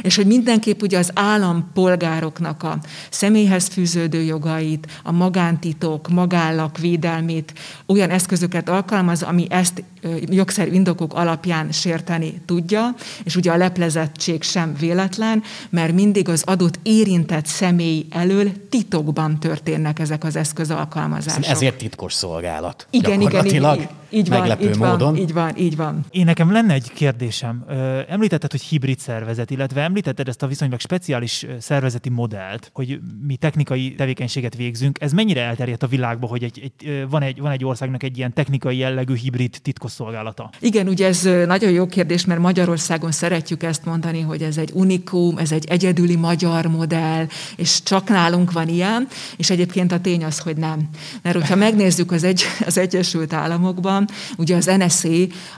és 0.02 0.17
hogy 0.17 0.26
mindenképp 0.26 0.83
ugye 0.83 0.99
az 0.99 1.11
állampolgároknak 1.14 2.62
a 2.62 2.79
személyhez 3.11 3.67
fűződő 3.69 4.23
jogait, 4.23 5.00
a 5.02 5.12
magántitok, 5.12 6.09
magállak 6.09 6.79
védelmét, 6.79 7.52
olyan 7.87 8.11
eszközöket 8.11 8.62
eszközöket 8.62 8.69
alkalmaz, 8.69 9.23
ami 9.23 9.47
ezt 9.50 9.83
jogszerű 10.26 10.71
indokok 10.73 11.14
alapján 11.14 11.73
sérteni 11.73 12.40
tudja, 12.47 12.95
és 13.25 13.37
ugye 13.37 13.50
a 13.50 13.57
leplezettség 13.57 14.42
sem 14.42 14.75
véletlen, 14.78 15.42
mert 15.71 15.92
mindig 15.92 16.28
az 16.28 16.42
adott 16.47 16.78
érintett 16.83 17.47
személy 17.47 18.07
elől 18.11 18.69
titokban 18.69 19.38
történnek 19.38 19.99
ezek 19.99 20.25
az 20.25 20.37
eszközalkalmazások. 20.37 21.47
Ezért 21.47 21.78
titkos 21.78 22.12
szolgálat. 22.12 22.87
Igen, 22.90 23.21
igen, 23.21 23.47
igen. 23.47 24.00
Így 24.12 24.28
van, 24.28 24.38
meglepő 24.38 24.69
így 24.69 24.76
módon. 24.76 24.99
Van, 24.99 25.16
így 25.16 25.33
van, 25.33 25.57
így 25.57 25.76
van. 25.76 26.04
Én 26.11 26.25
nekem 26.25 26.52
lenne 26.52 26.75
egy 26.75 26.92
kérdésem. 26.92 27.64
Említetted, 28.09 28.50
hogy 28.50 28.62
hibrid 28.62 28.99
szervezet, 28.99 29.50
illetve 29.50 29.81
említetted 29.83 30.28
ezt 30.28 30.42
a 30.42 30.47
viszonylag 30.47 30.81
speciális 30.81 31.47
szervezeti 31.61 32.09
modellt, 32.09 32.71
hogy 32.75 33.00
mi 33.26 33.37
technikai 33.37 33.95
tevékenységet 33.95 34.57
végzünk. 34.57 35.00
Ez 35.00 35.12
mennyire 35.12 35.40
elterjedt 35.40 35.83
a 35.83 35.87
világban, 35.87 36.31
hogy 36.31 36.42
egy, 36.42 36.61
egy, 36.62 37.07
van, 37.11 37.23
egy, 37.23 37.40
van 37.40 37.50
egy 37.50 37.64
országnak 37.64 38.02
egy 38.02 38.19
ilyen 38.19 38.33
technikai 38.33 38.76
jellegű 38.76 39.14
hibrid 39.14 39.59
titkosszolgálata? 39.62 40.50
Igen, 40.61 40.88
ugye 40.88 41.07
ez 41.07 41.23
nagyon 41.47 41.71
jó 41.71 41.87
kérdés, 41.87 42.25
mert 42.25 42.40
Magyarországon 42.40 43.11
szeretjük 43.11 43.62
ezt 43.62 43.85
mondani, 43.85 44.21
hogy 44.21 44.42
ez 44.42 44.57
egy 44.57 44.71
unikum, 44.75 45.38
ez 45.38 45.52
egy 45.52 45.66
egyedüli 45.69 46.16
magyar 46.16 46.66
modell, 46.66 47.26
és 47.57 47.83
csak 47.83 48.09
nálunk 48.09 48.52
van 48.52 48.69
ilyen, 48.69 49.09
és 49.37 49.50
egyébként 49.50 49.92
a 49.92 50.00
tény 50.00 50.25
az, 50.25 50.38
hogy 50.38 50.57
nem. 50.57 50.88
Mert 51.23 51.37
hogyha 51.37 51.57
megnézzük 51.57 52.12
az, 52.12 52.25
egy, 52.25 52.42
az 52.66 52.78
Egyesült 52.78 53.33
Államokban, 53.33 54.02
ugye 54.39 54.57
az 54.57 54.71
NSA, 54.79 55.09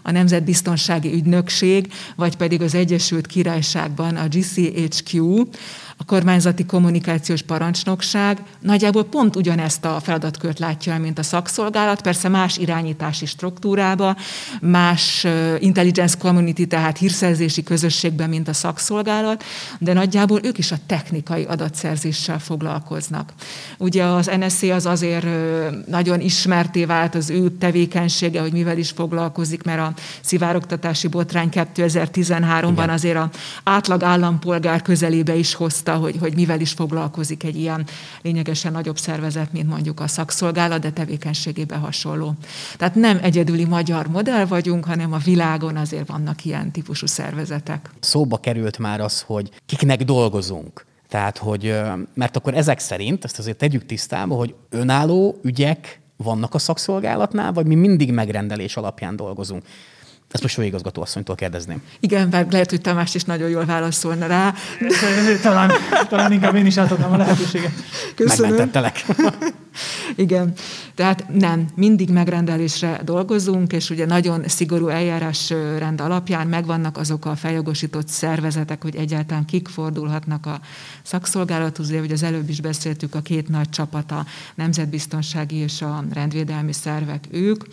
a 0.02 0.10
Nemzetbiztonsági 0.10 1.12
Ügynökség, 1.12 1.92
vagy 2.16 2.36
pedig 2.36 2.62
az 2.62 2.74
Egyesült 2.74 3.26
Királyságban 3.26 4.16
a 4.16 4.28
GCHQ, 4.28 5.44
a 5.96 6.04
kormányzati 6.04 6.66
kommunikációs 6.66 7.42
parancsnokság 7.42 8.42
nagyjából 8.60 9.04
pont 9.04 9.36
ugyanezt 9.36 9.84
a 9.84 10.00
feladatkört 10.02 10.58
látja 10.58 10.92
el, 10.92 10.98
mint 10.98 11.18
a 11.18 11.22
szakszolgálat, 11.22 12.02
persze 12.02 12.28
más 12.28 12.56
irányítási 12.56 13.26
struktúrába, 13.26 14.16
más 14.60 15.26
intelligence 15.58 16.16
community, 16.18 16.64
tehát 16.66 16.98
hírszerzési 16.98 17.62
közösségben, 17.62 18.28
mint 18.28 18.48
a 18.48 18.52
szakszolgálat, 18.52 19.44
de 19.78 19.92
nagyjából 19.92 20.40
ők 20.42 20.58
is 20.58 20.72
a 20.72 20.76
technikai 20.86 21.44
adatszerzéssel 21.44 22.38
foglalkoznak. 22.38 23.32
Ugye 23.78 24.04
az 24.04 24.30
NSA 24.38 24.74
az 24.74 24.86
azért 24.86 25.26
nagyon 25.86 26.20
ismerté 26.20 26.84
vált 26.84 27.14
az 27.14 27.30
ő 27.30 27.50
tevékenysége, 27.50 28.40
hogy 28.40 28.52
mivel 28.52 28.78
is 28.78 28.90
foglalkozik, 28.90 29.62
mert 29.62 29.80
a 29.80 29.92
szivárogtatási 30.20 31.08
botrány 31.08 31.48
2013-ban 31.52 32.70
Igen. 32.72 32.90
azért 32.90 33.16
a 33.16 33.30
átlag 33.64 34.02
állampolgár 34.02 34.82
közelébe 34.82 35.34
is 35.34 35.54
hozta, 35.54 35.83
hogy, 35.92 36.16
hogy 36.20 36.34
mivel 36.34 36.60
is 36.60 36.72
foglalkozik 36.72 37.42
egy 37.42 37.56
ilyen 37.56 37.86
lényegesen 38.22 38.72
nagyobb 38.72 38.98
szervezet, 38.98 39.52
mint 39.52 39.68
mondjuk 39.68 40.00
a 40.00 40.06
szakszolgálat, 40.06 40.80
de 40.80 40.90
tevékenységében 40.90 41.78
hasonló. 41.78 42.34
Tehát 42.76 42.94
nem 42.94 43.18
egyedüli 43.22 43.64
magyar 43.64 44.06
modell 44.06 44.44
vagyunk, 44.44 44.84
hanem 44.84 45.12
a 45.12 45.18
világon 45.18 45.76
azért 45.76 46.08
vannak 46.08 46.44
ilyen 46.44 46.70
típusú 46.70 47.06
szervezetek. 47.06 47.90
Szóba 48.00 48.36
került 48.36 48.78
már 48.78 49.00
az, 49.00 49.20
hogy 49.20 49.50
kiknek 49.66 50.04
dolgozunk. 50.04 50.84
Tehát, 51.08 51.38
hogy, 51.38 51.74
mert 52.14 52.36
akkor 52.36 52.54
ezek 52.54 52.78
szerint, 52.78 53.24
ezt 53.24 53.38
azért 53.38 53.56
tegyük 53.56 53.86
tisztába, 53.86 54.34
hogy 54.34 54.54
önálló 54.70 55.38
ügyek 55.42 56.00
vannak 56.16 56.54
a 56.54 56.58
szakszolgálatnál, 56.58 57.52
vagy 57.52 57.66
mi 57.66 57.74
mindig 57.74 58.12
megrendelés 58.12 58.76
alapján 58.76 59.16
dolgozunk. 59.16 59.62
Ezt 60.34 60.42
most 60.42 60.54
főigazgató 60.54 61.02
asszonytól 61.02 61.34
kérdezném. 61.34 61.82
Igen, 62.00 62.30
bár 62.30 62.46
lehet, 62.50 62.70
hogy 62.70 62.80
Tamás 62.80 63.14
is 63.14 63.24
nagyon 63.24 63.48
jól 63.48 63.64
válaszolna 63.64 64.26
rá. 64.26 64.54
talán, 65.42 65.70
talán 66.08 66.32
inkább 66.32 66.54
én 66.54 66.66
is 66.66 66.76
átadnám 66.76 67.12
a 67.12 67.16
lehetőséget. 67.16 67.72
Köszönöm. 68.14 68.50
Megmentettelek. 68.50 69.04
Igen, 70.16 70.52
tehát 70.94 71.26
nem, 71.32 71.68
mindig 71.74 72.10
megrendelésre 72.10 73.00
dolgozunk, 73.04 73.72
és 73.72 73.90
ugye 73.90 74.06
nagyon 74.06 74.48
szigorú 74.48 74.88
eljárásrend 74.88 76.00
alapján 76.00 76.46
megvannak 76.46 76.96
azok 76.96 77.24
a 77.24 77.36
feljogosított 77.36 78.08
szervezetek, 78.08 78.82
hogy 78.82 78.96
egyáltalán 78.96 79.44
kik 79.44 79.68
fordulhatnak 79.68 80.46
a 80.46 80.60
szakszolgálathoz, 81.02 81.88
ugye, 81.88 81.98
hogy 81.98 82.12
az 82.12 82.22
előbb 82.22 82.48
is 82.48 82.60
beszéltük, 82.60 83.14
a 83.14 83.20
két 83.20 83.48
nagy 83.48 83.68
csapat, 83.68 84.10
a 84.10 84.26
nemzetbiztonsági 84.54 85.56
és 85.56 85.82
a 85.82 86.04
rendvédelmi 86.12 86.72
szervek 86.72 87.24
ők. 87.30 87.64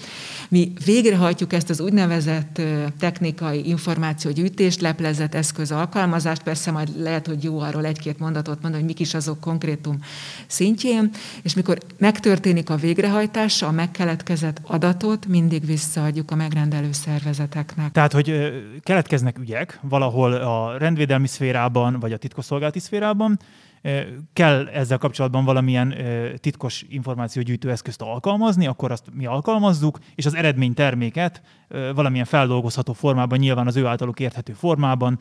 Mi 0.49 0.73
végrehajtjuk 0.85 1.53
ezt 1.53 1.69
az 1.69 1.79
úgynevezett 1.79 2.61
technikai 2.99 3.67
információgyűjtést, 3.67 4.81
leplezett 4.81 5.35
eszköz 5.35 5.71
alkalmazást, 5.71 6.43
persze 6.43 6.71
majd 6.71 7.01
lehet, 7.01 7.27
hogy 7.27 7.43
jó 7.43 7.59
arról 7.59 7.85
egy-két 7.85 8.19
mondatot 8.19 8.61
mondani, 8.61 8.83
hogy 8.83 8.91
mik 8.91 8.99
is 8.99 9.13
azok 9.13 9.39
konkrétum 9.39 9.99
szintjén, 10.47 11.11
és 11.41 11.53
mikor 11.53 11.77
megtörténik 12.21 12.69
a 12.69 12.75
végrehajtása, 12.75 13.67
a 13.67 13.71
megkeletkezett 13.71 14.61
adatot 14.63 15.25
mindig 15.25 15.65
visszaadjuk 15.65 16.31
a 16.31 16.35
megrendelő 16.35 16.91
szervezeteknek. 16.91 17.91
Tehát, 17.91 18.11
hogy 18.11 18.51
keletkeznek 18.83 19.39
ügyek 19.39 19.79
valahol 19.81 20.33
a 20.33 20.77
rendvédelmi 20.77 21.27
szférában, 21.27 21.99
vagy 21.99 22.13
a 22.13 22.17
titkosszolgálati 22.17 22.79
szférában, 22.79 23.39
kell 24.33 24.67
ezzel 24.67 24.97
kapcsolatban 24.97 25.45
valamilyen 25.45 25.95
titkos 26.39 26.85
információgyűjtő 26.89 27.71
eszközt 27.71 28.01
alkalmazni, 28.01 28.67
akkor 28.67 28.91
azt 28.91 29.05
mi 29.13 29.25
alkalmazzuk, 29.25 29.99
és 30.15 30.25
az 30.25 30.35
eredményterméket 30.35 31.41
ö, 31.67 31.91
valamilyen 31.95 32.25
feldolgozható 32.25 32.93
formában, 32.93 33.39
nyilván 33.39 33.67
az 33.67 33.75
ő 33.75 33.85
általuk 33.85 34.19
érthető 34.19 34.53
formában 34.53 35.19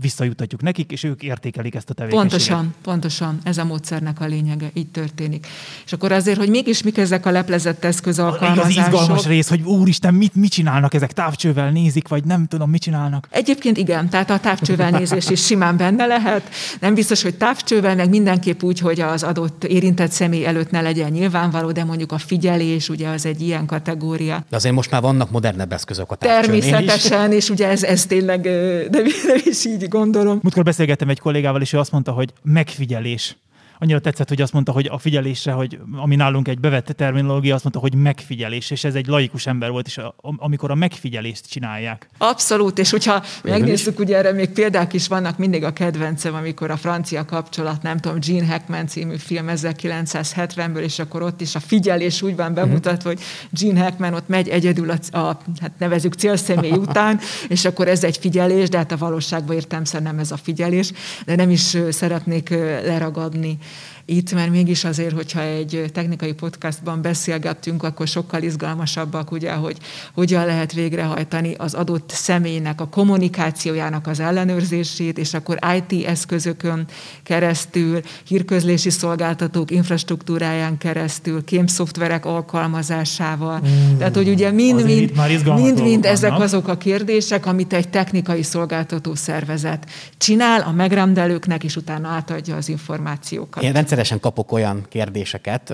visszajutatjuk 0.00 0.62
nekik, 0.62 0.92
és 0.92 1.04
ők 1.04 1.22
értékelik 1.22 1.74
ezt 1.74 1.90
a 1.90 1.94
tevékenységet. 1.94 2.30
Pontosan, 2.30 2.74
pontosan. 2.82 3.38
Ez 3.42 3.58
a 3.58 3.64
módszernek 3.64 4.20
a 4.20 4.24
lényege. 4.24 4.70
Így 4.74 4.88
történik. 4.88 5.46
És 5.84 5.92
akkor 5.92 6.12
azért, 6.12 6.38
hogy 6.38 6.48
mégis 6.48 6.82
mik 6.82 6.98
ezek 6.98 7.26
a 7.26 7.30
leplezett 7.30 7.84
eszköz 7.84 8.18
Az 8.18 8.24
alkalmazások. 8.24 8.92
izgalmas 8.92 9.26
rész, 9.26 9.48
hogy 9.48 9.62
úristen, 9.62 10.14
mit, 10.14 10.34
mit 10.34 10.50
csinálnak 10.50 10.94
ezek, 10.94 11.12
távcsővel 11.12 11.70
nézik, 11.70 12.08
vagy 12.08 12.24
nem 12.24 12.46
tudom, 12.46 12.70
mit 12.70 12.80
csinálnak. 12.82 13.26
Egyébként 13.30 13.76
igen, 13.76 14.08
tehát 14.08 14.30
a 14.30 14.38
távcsővel 14.38 14.90
nézés 14.90 15.30
is 15.30 15.44
simán 15.44 15.76
benne 15.76 16.06
lehet. 16.06 16.48
Nem 16.80 16.94
biztos, 16.94 17.22
hogy 17.22 17.34
távcsővel, 17.34 17.94
meg 17.94 18.08
mindenképp 18.08 18.62
úgy, 18.62 18.78
hogy 18.78 19.00
az 19.00 19.22
adott 19.22 19.64
érintett 19.64 20.10
személy 20.10 20.46
előtt 20.46 20.70
ne 20.70 20.80
legyen 20.80 21.10
nyilvánvaló, 21.10 21.72
de 21.72 21.84
mondjuk 21.84 22.12
a 22.12 22.18
figyelés, 22.18 22.88
ugye 22.88 23.08
az 23.08 23.26
egy 23.26 23.40
ilyen 23.40 23.66
kategória. 23.66 24.44
De 24.50 24.56
azért 24.56 24.74
most 24.74 24.90
már 24.90 25.00
vannak 25.00 25.30
modernebb 25.30 25.72
eszközök 25.72 26.10
a 26.10 26.14
távcsőnél 26.14 26.58
is. 26.58 26.64
Természetesen, 26.64 27.32
és 27.32 27.50
ugye 27.50 27.68
ez, 27.68 27.82
ez 27.82 28.06
tényleg 28.06 28.44
nem, 28.90 29.02
nem 29.26 29.40
is 29.44 29.64
így 29.64 29.81
gondolom. 29.88 30.38
Múltkor 30.42 30.62
beszélgettem 30.62 31.08
egy 31.08 31.18
kollégával, 31.18 31.60
és 31.60 31.72
ő 31.72 31.78
azt 31.78 31.92
mondta, 31.92 32.12
hogy 32.12 32.32
megfigyelés. 32.42 33.36
Annyira 33.82 34.00
tetszett, 34.00 34.28
hogy 34.28 34.42
azt 34.42 34.52
mondta, 34.52 34.72
hogy 34.72 34.86
a 34.90 34.98
figyelésre, 34.98 35.52
hogy 35.52 35.78
ami 35.96 36.16
nálunk 36.16 36.48
egy 36.48 36.60
bevett 36.60 36.86
terminológia, 36.86 37.54
azt 37.54 37.62
mondta, 37.62 37.80
hogy 37.80 37.94
megfigyelés, 37.94 38.70
és 38.70 38.84
ez 38.84 38.94
egy 38.94 39.06
laikus 39.06 39.46
ember 39.46 39.70
volt, 39.70 39.86
és 39.86 39.98
a, 39.98 40.14
amikor 40.36 40.70
a 40.70 40.74
megfigyelést 40.74 41.50
csinálják. 41.50 42.08
Abszolút, 42.18 42.78
és 42.78 42.90
hogyha 42.90 43.22
megnézzük, 43.42 43.98
ugye 43.98 44.16
erre 44.16 44.32
még 44.32 44.50
példák 44.50 44.92
is 44.92 45.08
vannak, 45.08 45.38
mindig 45.38 45.64
a 45.64 45.72
kedvencem, 45.72 46.34
amikor 46.34 46.70
a 46.70 46.76
francia 46.76 47.24
kapcsolat, 47.24 47.82
nem 47.82 47.98
tudom, 47.98 48.18
Gene 48.26 48.46
Hackman 48.46 48.86
című 48.86 49.16
film 49.16 49.46
1970-ből, 49.48 50.82
és 50.82 50.98
akkor 50.98 51.22
ott 51.22 51.40
is 51.40 51.54
a 51.54 51.60
figyelés 51.60 52.22
úgy 52.22 52.36
van 52.36 52.54
bemutatva, 52.54 53.08
hogy 53.08 53.20
Gene 53.50 53.80
Hackman 53.80 54.14
ott 54.14 54.28
megy 54.28 54.48
egyedül 54.48 54.90
a, 54.90 55.18
a 55.18 55.38
hát 55.60 55.72
nevezük 55.78 56.14
célszemély 56.14 56.72
után, 56.86 57.20
és 57.48 57.64
akkor 57.64 57.88
ez 57.88 58.04
egy 58.04 58.16
figyelés, 58.18 58.68
de 58.68 58.76
hát 58.76 58.92
a 58.92 58.96
valóságban 58.96 59.56
értelmszerűen 59.56 60.10
nem 60.10 60.20
ez 60.20 60.30
a 60.30 60.36
figyelés, 60.36 60.92
de 61.24 61.36
nem 61.36 61.50
is 61.50 61.76
szeretnék 61.90 62.50
leragadni 62.84 63.58
itt, 64.04 64.32
mert 64.32 64.50
mégis 64.50 64.84
azért, 64.84 65.14
hogyha 65.14 65.40
egy 65.40 65.84
technikai 65.92 66.32
podcastban 66.32 67.02
beszélgettünk, 67.02 67.82
akkor 67.82 68.06
sokkal 68.06 68.42
izgalmasabbak, 68.42 69.30
ugye, 69.30 69.52
hogy 69.52 69.76
hogyan 70.14 70.46
lehet 70.46 70.72
végrehajtani 70.72 71.54
az 71.58 71.74
adott 71.74 72.10
személynek 72.10 72.80
a 72.80 72.88
kommunikációjának 72.88 74.06
az 74.06 74.20
ellenőrzését, 74.20 75.18
és 75.18 75.34
akkor 75.34 75.58
IT 75.76 76.06
eszközökön 76.06 76.86
keresztül, 77.22 78.00
hírközlési 78.26 78.90
szolgáltatók 78.90 79.70
infrastruktúráján 79.70 80.78
keresztül, 80.78 81.44
kémszoftverek 81.44 82.24
alkalmazásával. 82.24 83.60
Mm, 83.60 83.98
Tehát, 83.98 84.14
hogy 84.16 84.28
ugye 84.28 84.50
mind-mind 84.50 85.12
mind, 85.54 85.82
mind 85.82 86.04
ezek 86.04 86.38
azok 86.38 86.68
a 86.68 86.76
kérdések, 86.76 87.46
amit 87.46 87.72
egy 87.72 87.88
technikai 87.88 88.42
szolgáltató 88.42 89.14
szervezet 89.14 89.86
csinál 90.18 90.60
a 90.60 90.72
megrendelőknek, 90.72 91.64
és 91.64 91.76
utána 91.76 92.08
átadja 92.08 92.56
az 92.56 92.68
információkat. 92.68 93.62
Én 93.62 93.72
rendszeresen 93.92 94.20
kapok 94.20 94.52
olyan 94.52 94.86
kérdéseket 94.88 95.72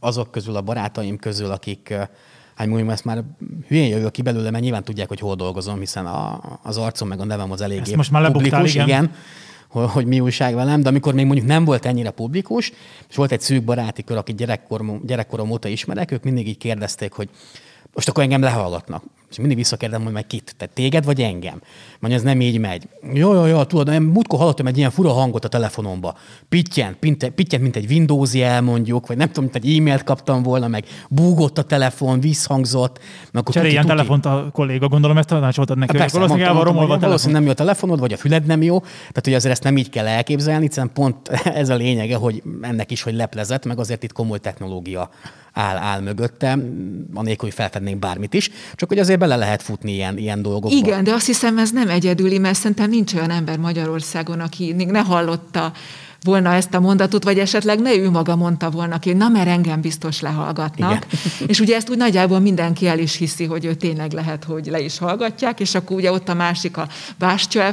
azok 0.00 0.30
közül, 0.30 0.56
a 0.56 0.60
barátaim 0.60 1.16
közül, 1.16 1.50
akik, 1.50 1.94
hát 2.54 2.66
mondjam, 2.66 2.90
ezt 2.90 3.04
már 3.04 3.22
hülyén 3.68 3.88
jövök 3.88 4.10
ki 4.10 4.22
belőle, 4.22 4.50
mert 4.50 4.62
nyilván 4.62 4.84
tudják, 4.84 5.08
hogy 5.08 5.20
hol 5.20 5.34
dolgozom, 5.34 5.78
hiszen 5.78 6.06
a, 6.06 6.40
az 6.62 6.76
arcom 6.76 7.08
meg 7.08 7.20
a 7.20 7.24
nevem 7.24 7.50
az 7.50 7.60
eléggé 7.60 7.80
Ezt 7.80 7.96
most 7.96 8.10
már 8.10 8.22
lebuktál, 8.22 8.50
publikus, 8.50 8.74
igen. 8.74 8.86
igen 8.86 9.14
hogy, 9.68 9.90
hogy 9.90 10.06
mi 10.06 10.20
újság 10.20 10.54
velem, 10.54 10.82
de 10.82 10.88
amikor 10.88 11.14
még 11.14 11.26
mondjuk 11.26 11.46
nem 11.46 11.64
volt 11.64 11.86
ennyire 11.86 12.10
publikus, 12.10 12.72
és 13.08 13.16
volt 13.16 13.32
egy 13.32 13.40
szűk 13.40 13.64
baráti 13.64 14.04
kör, 14.04 14.16
akit 14.16 14.36
gyerekkorom, 14.36 15.00
gyerekkorom 15.04 15.50
óta 15.50 15.68
ismerek, 15.68 16.10
ők 16.10 16.22
mindig 16.22 16.48
így 16.48 16.58
kérdezték, 16.58 17.12
hogy 17.12 17.28
most 17.94 18.08
akkor 18.08 18.22
engem 18.22 18.40
lehallgatnak. 18.40 19.02
És 19.32 19.38
mindig 19.38 19.56
visszakérdem, 19.56 20.02
hogy 20.02 20.12
meg 20.12 20.26
kit, 20.26 20.54
tehát 20.58 20.74
téged 20.74 21.04
vagy 21.04 21.20
engem. 21.20 21.60
Mondja, 22.00 22.18
ez 22.18 22.24
nem 22.24 22.40
így 22.40 22.58
megy. 22.58 22.88
Jó, 23.12 23.34
jó, 23.34 23.46
jó, 23.46 23.64
tudod, 23.64 23.88
én 23.88 24.02
múltkor 24.02 24.38
hallottam 24.38 24.66
egy 24.66 24.78
ilyen 24.78 24.90
fura 24.90 25.12
hangot 25.12 25.44
a 25.44 25.48
telefonomba. 25.48 26.14
Pittyent, 26.48 26.96
pittyent, 27.34 27.62
mint 27.62 27.76
egy 27.76 27.90
Windows 27.90 28.34
jel 28.34 28.60
mondjuk, 28.60 29.06
vagy 29.06 29.16
nem 29.16 29.26
tudom, 29.26 29.50
mint 29.52 29.64
egy 29.64 29.78
e-mailt 29.78 30.02
kaptam 30.02 30.42
volna, 30.42 30.68
meg 30.68 30.84
búgott 31.08 31.58
a 31.58 31.62
telefon, 31.62 32.20
visszhangzott. 32.20 33.00
Cseréljen 33.44 33.86
telefont 33.86 34.26
a 34.26 34.50
kolléga, 34.52 34.88
gondolom 34.88 35.18
ezt 35.18 35.28
tanácsoltad 35.28 35.78
neki. 35.78 35.96
Persze, 35.96 36.16
valószínűleg 36.16 36.48
el 36.48 36.54
van 36.54 36.64
romolva 36.64 36.98
Valószínűleg 36.98 37.40
nem 37.40 37.44
jó 37.44 37.50
a 37.50 37.54
telefonod, 37.54 38.00
vagy 38.00 38.12
a 38.12 38.16
füled 38.16 38.46
nem 38.46 38.62
jó. 38.62 38.78
Tehát, 38.80 39.24
hogy 39.24 39.34
azért 39.34 39.52
ezt 39.52 39.62
nem 39.62 39.76
így 39.76 39.90
kell 39.90 40.06
elképzelni, 40.06 40.66
hiszen 40.66 40.90
pont 40.92 41.28
ez 41.62 41.68
a 41.68 41.74
lényege, 41.74 42.16
hogy 42.16 42.42
ennek 42.60 42.90
is, 42.90 43.02
hogy 43.02 43.14
leplezett, 43.14 43.64
meg 43.64 43.78
azért 43.78 44.02
itt 44.02 44.12
komoly 44.12 44.38
technológia 44.38 45.10
áll, 45.52 45.76
áll 45.76 46.00
mögötte, 46.00 46.58
anélkül, 47.14 47.48
hogy 47.48 47.54
feltennénk 47.54 47.98
bármit 47.98 48.34
is, 48.34 48.50
csak 48.74 48.88
hogy 48.88 48.98
azért 48.98 49.18
bele 49.22 49.36
lehet 49.36 49.62
futni 49.62 49.92
ilyen, 49.92 50.18
ilyen 50.18 50.42
dolgokba. 50.42 50.76
Igen, 50.76 51.04
de 51.04 51.12
azt 51.12 51.26
hiszem 51.26 51.58
ez 51.58 51.70
nem 51.70 51.88
egyedüli, 51.88 52.38
mert 52.38 52.58
szerintem 52.58 52.90
nincs 52.90 53.14
olyan 53.14 53.30
ember 53.30 53.58
Magyarországon, 53.58 54.40
aki 54.40 54.72
még 54.72 54.90
ne 54.90 55.00
hallotta 55.00 55.72
volna 56.24 56.54
ezt 56.54 56.74
a 56.74 56.80
mondatot, 56.80 57.24
vagy 57.24 57.38
esetleg 57.38 57.80
ne 57.80 57.94
ő 57.94 58.10
maga 58.10 58.36
mondta 58.36 58.70
volna 58.70 58.98
ki, 58.98 59.12
na 59.12 59.28
mert 59.28 59.48
engem 59.48 59.80
biztos 59.80 60.20
lehallgatnak. 60.20 60.90
Igen. 60.90 61.02
És 61.50 61.60
ugye 61.60 61.76
ezt 61.76 61.90
úgy 61.90 61.96
nagyjából 61.96 62.38
mindenki 62.38 62.86
el 62.86 62.98
is 62.98 63.16
hiszi, 63.16 63.44
hogy 63.44 63.64
ő 63.64 63.74
tényleg 63.74 64.12
lehet, 64.12 64.44
hogy 64.44 64.66
le 64.66 64.80
is 64.80 64.98
hallgatják, 64.98 65.60
és 65.60 65.74
akkor 65.74 65.96
ugye 65.96 66.12
ott 66.12 66.28
a 66.28 66.34
másik 66.34 66.76
a 66.76 66.88
Bástya 67.18 67.72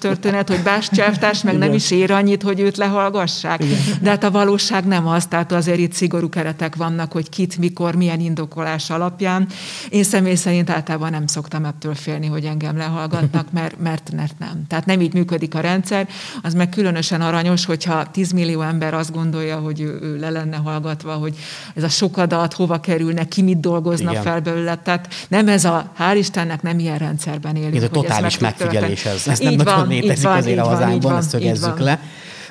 történet, 0.00 0.48
hogy 0.48 0.62
Bástya 0.62 1.04
meg 1.20 1.36
Igen. 1.42 1.56
nem 1.56 1.72
is 1.72 1.90
ér 1.90 2.10
annyit, 2.10 2.42
hogy 2.42 2.60
őt 2.60 2.76
lehallgassák. 2.76 3.64
Igen. 3.64 3.78
De 4.00 4.10
hát 4.10 4.24
a 4.24 4.30
valóság 4.30 4.84
nem 4.84 5.06
az, 5.06 5.26
tehát 5.26 5.52
azért 5.52 5.78
itt 5.78 5.92
szigorú 5.92 6.28
keretek 6.28 6.76
vannak, 6.76 7.12
hogy 7.12 7.28
kit, 7.28 7.58
mikor, 7.58 7.94
milyen 7.94 8.20
indokolás 8.20 8.90
alapján. 8.90 9.46
Én 9.88 10.02
személy 10.02 10.34
szerint 10.34 10.70
általában 10.70 11.10
nem 11.10 11.26
szoktam 11.26 11.64
ettől 11.64 11.94
félni, 11.94 12.26
hogy 12.26 12.44
engem 12.44 12.76
lehallgatnak, 12.76 13.52
mert, 13.58 13.80
mert, 13.80 14.10
mert 14.12 14.38
nem. 14.38 14.64
Tehát 14.68 14.86
nem 14.86 15.00
így 15.00 15.14
működik 15.14 15.54
a 15.54 15.60
rendszer. 15.60 16.08
Az 16.42 16.54
meg 16.54 16.68
különösen 16.68 17.20
aranyos, 17.20 17.64
hogy 17.64 17.84
hogyha 17.86 18.10
10 18.10 18.32
millió 18.32 18.62
ember 18.62 18.94
azt 18.94 19.12
gondolja, 19.12 19.56
hogy 19.58 19.80
ő, 19.80 19.98
ő 20.02 20.18
le 20.18 20.30
lenne 20.30 20.56
hallgatva, 20.56 21.12
hogy 21.12 21.34
ez 21.74 21.82
a 21.82 21.88
sok 21.88 22.16
adat 22.16 22.52
hova 22.52 22.80
kerülne, 22.80 23.24
ki 23.24 23.42
mit 23.42 23.60
dolgozna 23.60 24.10
Igen. 24.10 24.22
fel 24.22 24.40
belőle. 24.40 24.76
Tehát 24.76 25.08
nem 25.28 25.48
ez 25.48 25.64
a, 25.64 25.92
hál' 25.98 26.14
Istennek 26.16 26.62
nem 26.62 26.78
ilyen 26.78 26.98
rendszerben 26.98 27.56
élünk. 27.56 27.74
Ez 27.74 27.82
a 27.82 27.88
totális 27.88 28.38
megfigyelés, 28.38 29.04
ez, 29.04 29.26
ez 29.28 29.38
nem 29.38 29.54
nagyon 29.54 29.88
létezik 29.88 30.28
azért 30.28 30.58
a 30.58 30.64
hazánkban, 30.64 31.16
ezt 31.16 31.28
szögezzük 31.28 31.78
le. 31.78 32.00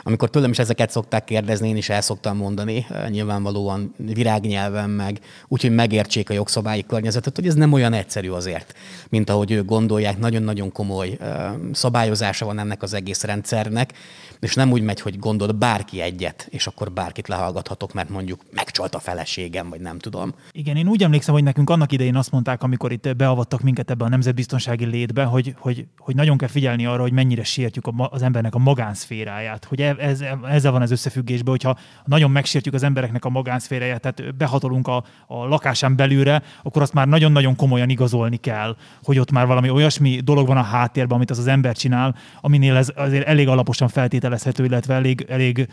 Amikor 0.08 0.30
tőlem 0.30 0.52
is 0.52 0.60
ezeket 0.60 0.90
szokták 0.90 1.24
kérdezni, 1.24 1.70
én 1.70 1.76
is 1.78 1.90
el 1.90 2.02
szoktam 2.02 2.38
mondani, 2.38 2.86
eh, 2.90 3.10
nyilvánvalóan 3.10 3.94
virágnyelven 3.98 4.90
meg, 4.90 5.20
úgyhogy 5.48 5.72
megértsék 5.76 6.30
a 6.30 6.34
jogszabályi 6.34 6.86
környezetet, 6.86 7.36
hogy 7.36 7.48
ez 7.48 7.54
nem 7.54 7.74
olyan 7.74 7.94
egyszerű 7.94 8.30
azért, 8.30 8.74
mint 9.10 9.30
ahogy 9.30 9.52
ők 9.52 9.66
gondolják. 9.66 10.18
Nagyon-nagyon 10.18 10.72
komoly 10.72 11.18
eh, 11.20 11.52
szabályozása 11.72 12.46
van 12.46 12.60
ennek 12.60 12.84
az 12.84 12.94
egész 12.94 13.24
rendszernek, 13.24 13.94
és 14.40 14.54
nem 14.54 14.72
úgy 14.72 14.82
megy, 14.82 15.02
hogy 15.02 15.20
gondol 15.20 15.52
bárki 15.52 16.02
egyet, 16.02 16.48
és 16.50 16.68
akkor 16.68 16.92
bárkit 16.92 17.28
lehallgathatok, 17.28 17.94
mert 17.94 18.10
mondjuk 18.10 18.42
megcsalt 18.52 18.96
a 18.96 19.00
feleségem, 19.00 19.70
vagy 19.70 19.80
nem 19.80 20.00
tudom. 20.00 20.34
Igen, 20.52 20.76
én 20.76 20.88
úgy 20.88 21.04
emlékszem, 21.04 21.34
hogy 21.34 21.44
nekünk 21.44 21.70
annak 21.70 21.92
idején 21.92 22.16
azt 22.16 22.32
mondták, 22.32 22.64
amikor 22.64 22.92
itt 22.92 23.16
beavattak 23.16 23.62
minket 23.62 23.90
ebbe 23.90 24.06
a 24.06 24.10
nemzetbiztonsági 24.10 24.86
létbe, 24.86 25.24
hogy, 25.24 25.56
hogy, 25.58 25.86
hogy 25.98 26.16
nagyon 26.16 26.38
kell 26.38 26.50
figyelni 26.50 26.86
arra, 26.86 27.02
hogy 27.02 27.12
mennyire 27.12 27.44
sértjük 27.44 27.90
az 28.10 28.22
embernek 28.22 28.56
a 28.56 28.60
magánszféráját, 28.60 29.66
hogy 29.66 29.82
e- 29.82 29.95
ez, 30.00 30.24
ezzel 30.50 30.72
van 30.72 30.82
az 30.82 30.92
összefüggésben, 30.92 31.50
hogyha 31.50 31.78
nagyon 32.06 32.32
megsértjük 32.32 32.74
az 32.74 32.84
embereknek 32.84 33.26
a 33.26 33.30
magánszféráját, 33.30 34.02
tehát 34.02 34.36
behatolunk 34.36 34.88
a, 34.88 35.04
a 35.28 35.46
lakásán 35.46 35.96
belülre, 35.96 36.44
akkor 36.64 36.82
azt 36.82 36.94
már 36.94 37.08
nagyon-nagyon 37.08 37.56
komolyan 37.56 37.90
igazolni 37.90 38.38
kell, 38.38 38.76
hogy 39.04 39.20
ott 39.20 39.32
már 39.32 39.48
valami 39.48 39.70
olyasmi 39.70 40.20
dolog 40.24 40.48
van 40.48 40.58
a 40.58 40.62
háttérben, 40.62 41.16
amit 41.16 41.32
az 41.32 41.40
az 41.40 41.48
ember 41.48 41.76
csinál, 41.76 42.16
aminél 42.42 42.76
ez 42.76 42.92
azért 42.96 43.28
elég 43.28 43.48
alaposan 43.48 43.88
feltételezhető, 43.88 44.66
illetve 44.66 44.94
elég, 44.94 45.26
elég 45.30 45.68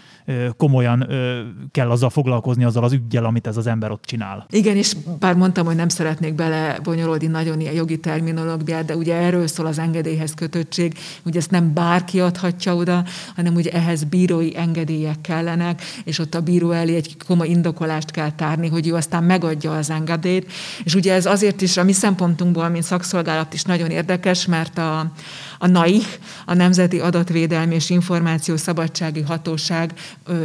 komolyan 0.57 1.07
kell 1.71 1.91
azzal 1.91 2.11
foglalkozni, 2.11 2.65
azzal 2.65 2.85
az 2.85 2.93
ügyel, 2.93 3.25
amit 3.25 3.47
ez 3.47 3.57
az 3.57 3.67
ember 3.67 3.91
ott 3.91 4.05
csinál. 4.05 4.47
Igen, 4.51 4.77
és 4.77 4.97
bár 5.19 5.35
mondtam, 5.35 5.67
hogy 5.67 5.77
nem 5.77 5.89
szeretnék 5.89 6.35
bele 6.35 6.79
bonyolódni 6.83 7.27
nagyon 7.27 7.61
ilyen 7.61 7.75
jogi 7.75 7.99
terminológiát, 8.01 8.85
de 8.85 8.97
ugye 8.97 9.15
erről 9.15 9.47
szól 9.47 9.67
az 9.67 9.79
engedélyhez 9.79 10.35
kötöttség, 10.35 10.99
ugye 11.25 11.39
ezt 11.39 11.51
nem 11.51 11.75
bárki 11.75 12.21
adhatja 12.21 12.75
oda, 12.75 13.05
hanem 13.37 13.55
ugye 13.55 13.71
ehhez 13.71 14.05
bírói 14.13 14.57
engedélyek 14.57 15.21
kellenek, 15.21 15.83
és 16.05 16.19
ott 16.19 16.35
a 16.35 16.41
bíró 16.41 16.71
elé 16.71 16.95
egy 16.95 17.17
komoly 17.27 17.49
indokolást 17.49 18.11
kell 18.11 18.31
tárni, 18.31 18.69
hogy 18.69 18.89
ő 18.89 18.95
aztán 18.95 19.25
megadja 19.25 19.77
az 19.77 19.91
engedélyt. 19.91 20.53
És 20.85 20.95
ugye 20.95 21.13
ez 21.15 21.27
azért 21.27 21.61
is 21.61 21.77
a 21.77 21.85
mi 21.85 21.93
szempontunkból, 21.93 22.69
mint 22.69 22.85
szakszolgálat 22.85 23.55
is 23.55 23.63
nagyon 23.63 23.91
érdekes, 23.91 24.47
mert 24.47 24.79
a, 24.79 25.13
a 25.63 25.67
NAIH, 25.67 26.07
a 26.47 26.55
Nemzeti 26.55 27.01
Adatvédelmi 27.01 27.75
és 27.75 27.91
Információ 27.91 28.57
Szabadsági 28.57 29.21
Hatóság 29.21 29.93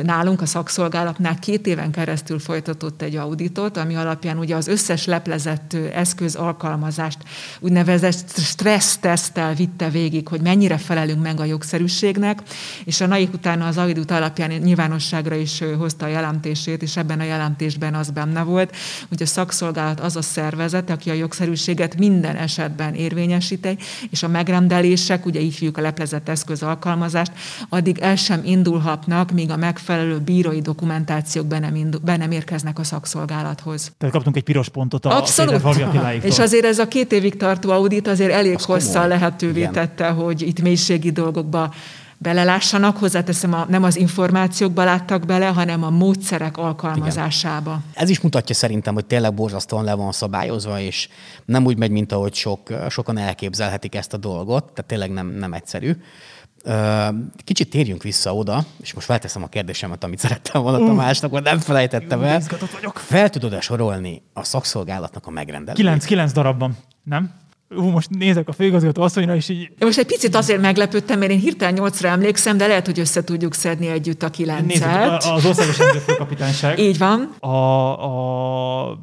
nálunk 0.04 0.42
a 0.42 0.46
szakszolgálatnál 0.46 1.40
két 1.40 1.68
éven 1.68 1.92
keresztül 1.92 2.40
folytatott 2.40 3.02
egy 3.02 3.16
auditot, 3.16 3.78
ami 3.78 3.96
alapján 3.96 4.38
ugye 4.38 4.56
az 4.56 4.68
összes 4.68 5.06
leplezett 5.06 5.78
eszköz 5.94 6.36
alkalmazást 6.36 7.18
úgynevezett 7.60 8.38
stressztesztel 8.38 9.54
vitte 9.54 9.90
végig, 9.90 10.28
hogy 10.28 10.42
mennyire 10.42 10.78
felelünk 10.78 11.22
meg 11.22 11.40
a 11.40 11.46
jogszerűségnek, 11.46 12.42
és 12.86 13.02
a 13.02 13.08
NAIH 13.08 13.34
utána 13.34 13.68
az 13.68 13.78
audit 13.78 14.12
alapján 14.12 14.52
nyilvánosságra 14.52 15.36
is 15.36 15.64
hozta 15.78 16.06
a 16.06 16.10
jelentését, 16.10 16.82
és 16.82 16.98
ebben 16.98 17.20
a 17.20 17.24
jelentésben 17.24 17.94
az 17.94 18.10
benne 18.10 18.42
volt, 18.42 18.76
hogy 19.10 19.22
a 19.22 19.26
szakszolgálat 19.26 20.00
az 20.00 20.16
a 20.16 20.22
szervezet, 20.22 20.90
aki 20.90 21.10
a 21.10 21.14
jogszerűséget 21.14 21.98
minden 21.98 22.36
esetben 22.36 22.94
érvényesíti, 22.94 23.78
és 24.10 24.24
a 24.24 24.28
megrendelés 24.28 25.06
lépések, 25.08 25.26
ugye 25.26 25.40
így 25.40 25.54
hívjuk 25.54 25.78
a 25.78 25.82
leplezett 25.82 26.30
eszköz 26.30 26.64
alkalmazást, 26.64 27.32
addig 27.70 28.00
el 28.00 28.16
sem 28.16 28.42
indulhatnak, 28.44 29.32
míg 29.32 29.50
a 29.50 29.58
megfelelő 29.58 30.20
bírói 30.20 30.62
dokumentációk 30.62 31.46
be 31.46 31.60
nem, 31.60 31.76
indul, 31.76 32.00
be 32.04 32.18
nem 32.18 32.32
érkeznek 32.32 32.80
a 32.80 32.84
szakszolgálathoz. 32.84 33.92
Tehát 33.98 34.14
kaptunk 34.14 34.36
egy 34.36 34.44
piros 34.44 34.70
pontot 34.70 35.06
a 35.06 35.18
Abszolút. 35.18 35.62
És 36.22 36.40
azért 36.40 36.66
ez 36.66 36.80
a 36.80 36.88
két 36.88 37.12
évig 37.12 37.38
tartó 37.38 37.70
audit 37.70 38.08
azért 38.08 38.32
elég 38.32 38.62
hosszal 38.62 39.08
lehetővé 39.08 39.60
Igen. 39.60 39.72
tette, 39.72 40.08
hogy 40.08 40.42
itt 40.42 40.62
mélységi 40.62 41.12
dolgokba 41.12 41.74
belelássanak, 42.18 42.98
hozzáteszem, 42.98 43.54
a, 43.54 43.66
nem 43.70 43.84
az 43.84 43.96
információkba 43.96 44.84
láttak 44.84 45.26
bele, 45.26 45.46
hanem 45.46 45.84
a 45.84 45.90
módszerek 45.90 46.58
alkalmazásába. 46.58 47.70
Igen. 47.70 47.84
Ez 48.04 48.10
is 48.10 48.20
mutatja 48.20 48.56
szerintem, 48.56 48.94
hogy 48.94 49.06
tényleg 49.06 49.34
borzasztóan 49.34 49.84
le 49.84 49.94
van 49.94 50.12
szabályozva, 50.12 50.80
és 50.80 51.10
nem 51.46 51.66
úgy 51.66 51.78
megy, 51.78 51.92
mint 51.92 52.12
ahogy 52.12 52.34
sok, 52.34 52.74
sokan 52.90 53.18
elképzelhetik 53.18 53.96
ezt 53.96 54.14
a 54.14 54.18
dolgot, 54.18 54.64
tehát 54.64 54.86
tényleg 54.86 55.12
nem, 55.12 55.28
nem 55.28 55.54
egyszerű. 55.54 55.92
Kicsit 57.44 57.70
térjünk 57.70 58.04
vissza 58.04 58.36
oda, 58.36 58.66
és 58.82 58.94
most 58.94 59.06
felteszem 59.06 59.44
a 59.44 59.48
kérdésemet, 59.48 60.04
amit 60.04 60.20
szerettem 60.20 60.62
volna 60.62 60.80
uh, 60.80 60.88
Tamásnak, 60.88 61.32
mert 61.32 61.46
nem 61.46 61.60
felejtettem 61.60 62.24
el. 62.24 62.42
Fel 62.94 63.30
tudod-e 63.30 63.62
sorolni 63.62 64.22
a 64.34 64.44
szakszolgálatnak 64.44 65.28
a 65.28 65.30
megrendelést? 65.32 65.78
Kilenc, 65.82 66.06
kilenc 66.06 66.32
darabban, 66.32 66.78
nem? 67.04 67.32
Ú, 67.76 67.84
most 67.84 68.10
nézek 68.10 68.48
a 68.48 68.52
főigazgató 68.52 69.02
asszonyra, 69.02 69.36
és 69.36 69.50
így... 69.50 69.60
Én 69.60 69.78
most 69.80 69.98
egy 69.98 70.06
picit 70.06 70.36
azért 70.36 70.62
meglepődtem, 70.62 71.20
mert 71.20 71.32
én 71.32 71.40
hirtelen 71.40 71.74
nyolcra 71.74 72.10
emlékszem, 72.10 72.58
de 72.58 72.68
lehet, 72.68 72.86
hogy 72.86 73.00
össze 73.00 73.24
tudjuk 73.24 73.54
szedni 73.54 73.88
együtt 73.88 74.24
a 74.24 74.30
kilencet. 74.30 74.68
Nézzük, 74.68 75.34
az 75.34 75.46
országos 75.46 75.78
rendőrfőkapitányság. 75.78 76.80
Így 76.80 76.98
van. 76.98 77.36
A, 77.40 77.48
a 78.90 79.00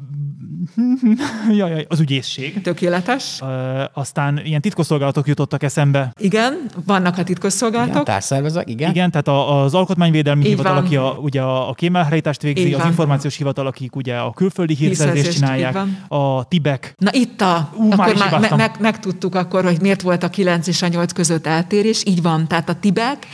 jaj, 1.59 1.87
az 1.89 2.01
ügyészség. 2.01 2.61
Tökéletes. 2.61 3.39
Uh, 3.41 3.49
aztán 3.93 4.41
ilyen 4.45 4.61
titkosszolgálatok 4.61 5.27
jutottak 5.27 5.63
eszembe. 5.63 6.13
Igen, 6.19 6.59
vannak 6.87 7.19
a 7.19 7.23
titkosszolgálatok. 7.23 8.09
Igen, 8.31 8.63
igen. 8.65 8.91
Igen, 8.91 9.11
tehát 9.11 9.29
az 9.29 9.75
alkotmányvédelmi 9.75 10.43
Így 10.43 10.49
hivatal, 10.49 10.75
van. 10.75 10.85
aki 10.85 10.97
a, 10.97 11.17
ugye 11.21 11.41
a 11.43 11.75
kémelhelyítást 11.75 12.43
végzi, 12.43 12.67
Így 12.67 12.73
az 12.73 12.79
van. 12.79 12.89
információs 12.89 13.37
hivatal, 13.37 13.67
akik 13.67 13.97
ugye 13.97 14.17
a 14.17 14.33
külföldi 14.33 14.75
hírszerzést 14.75 15.33
csinálják, 15.33 15.79
a 16.09 16.49
TIBEK. 16.49 16.95
Na 16.99 17.13
itt 17.13 17.41
a, 17.41 17.73
Ú, 17.77 17.91
akkor 17.93 18.17
már 18.17 18.41
me, 18.41 18.57
meg, 18.57 18.77
megtudtuk 18.81 19.35
akkor, 19.35 19.65
hogy 19.65 19.81
miért 19.81 20.03
volt 20.03 20.23
a 20.23 20.29
9 20.29 20.67
és 20.67 20.83
a 20.83 20.89
8 20.89 21.13
között 21.13 21.47
eltérés. 21.47 22.03
Így 22.07 22.23
van, 22.23 22.49
tehát 22.49 22.69
a 22.69 22.75
TIBEK, 22.75 23.27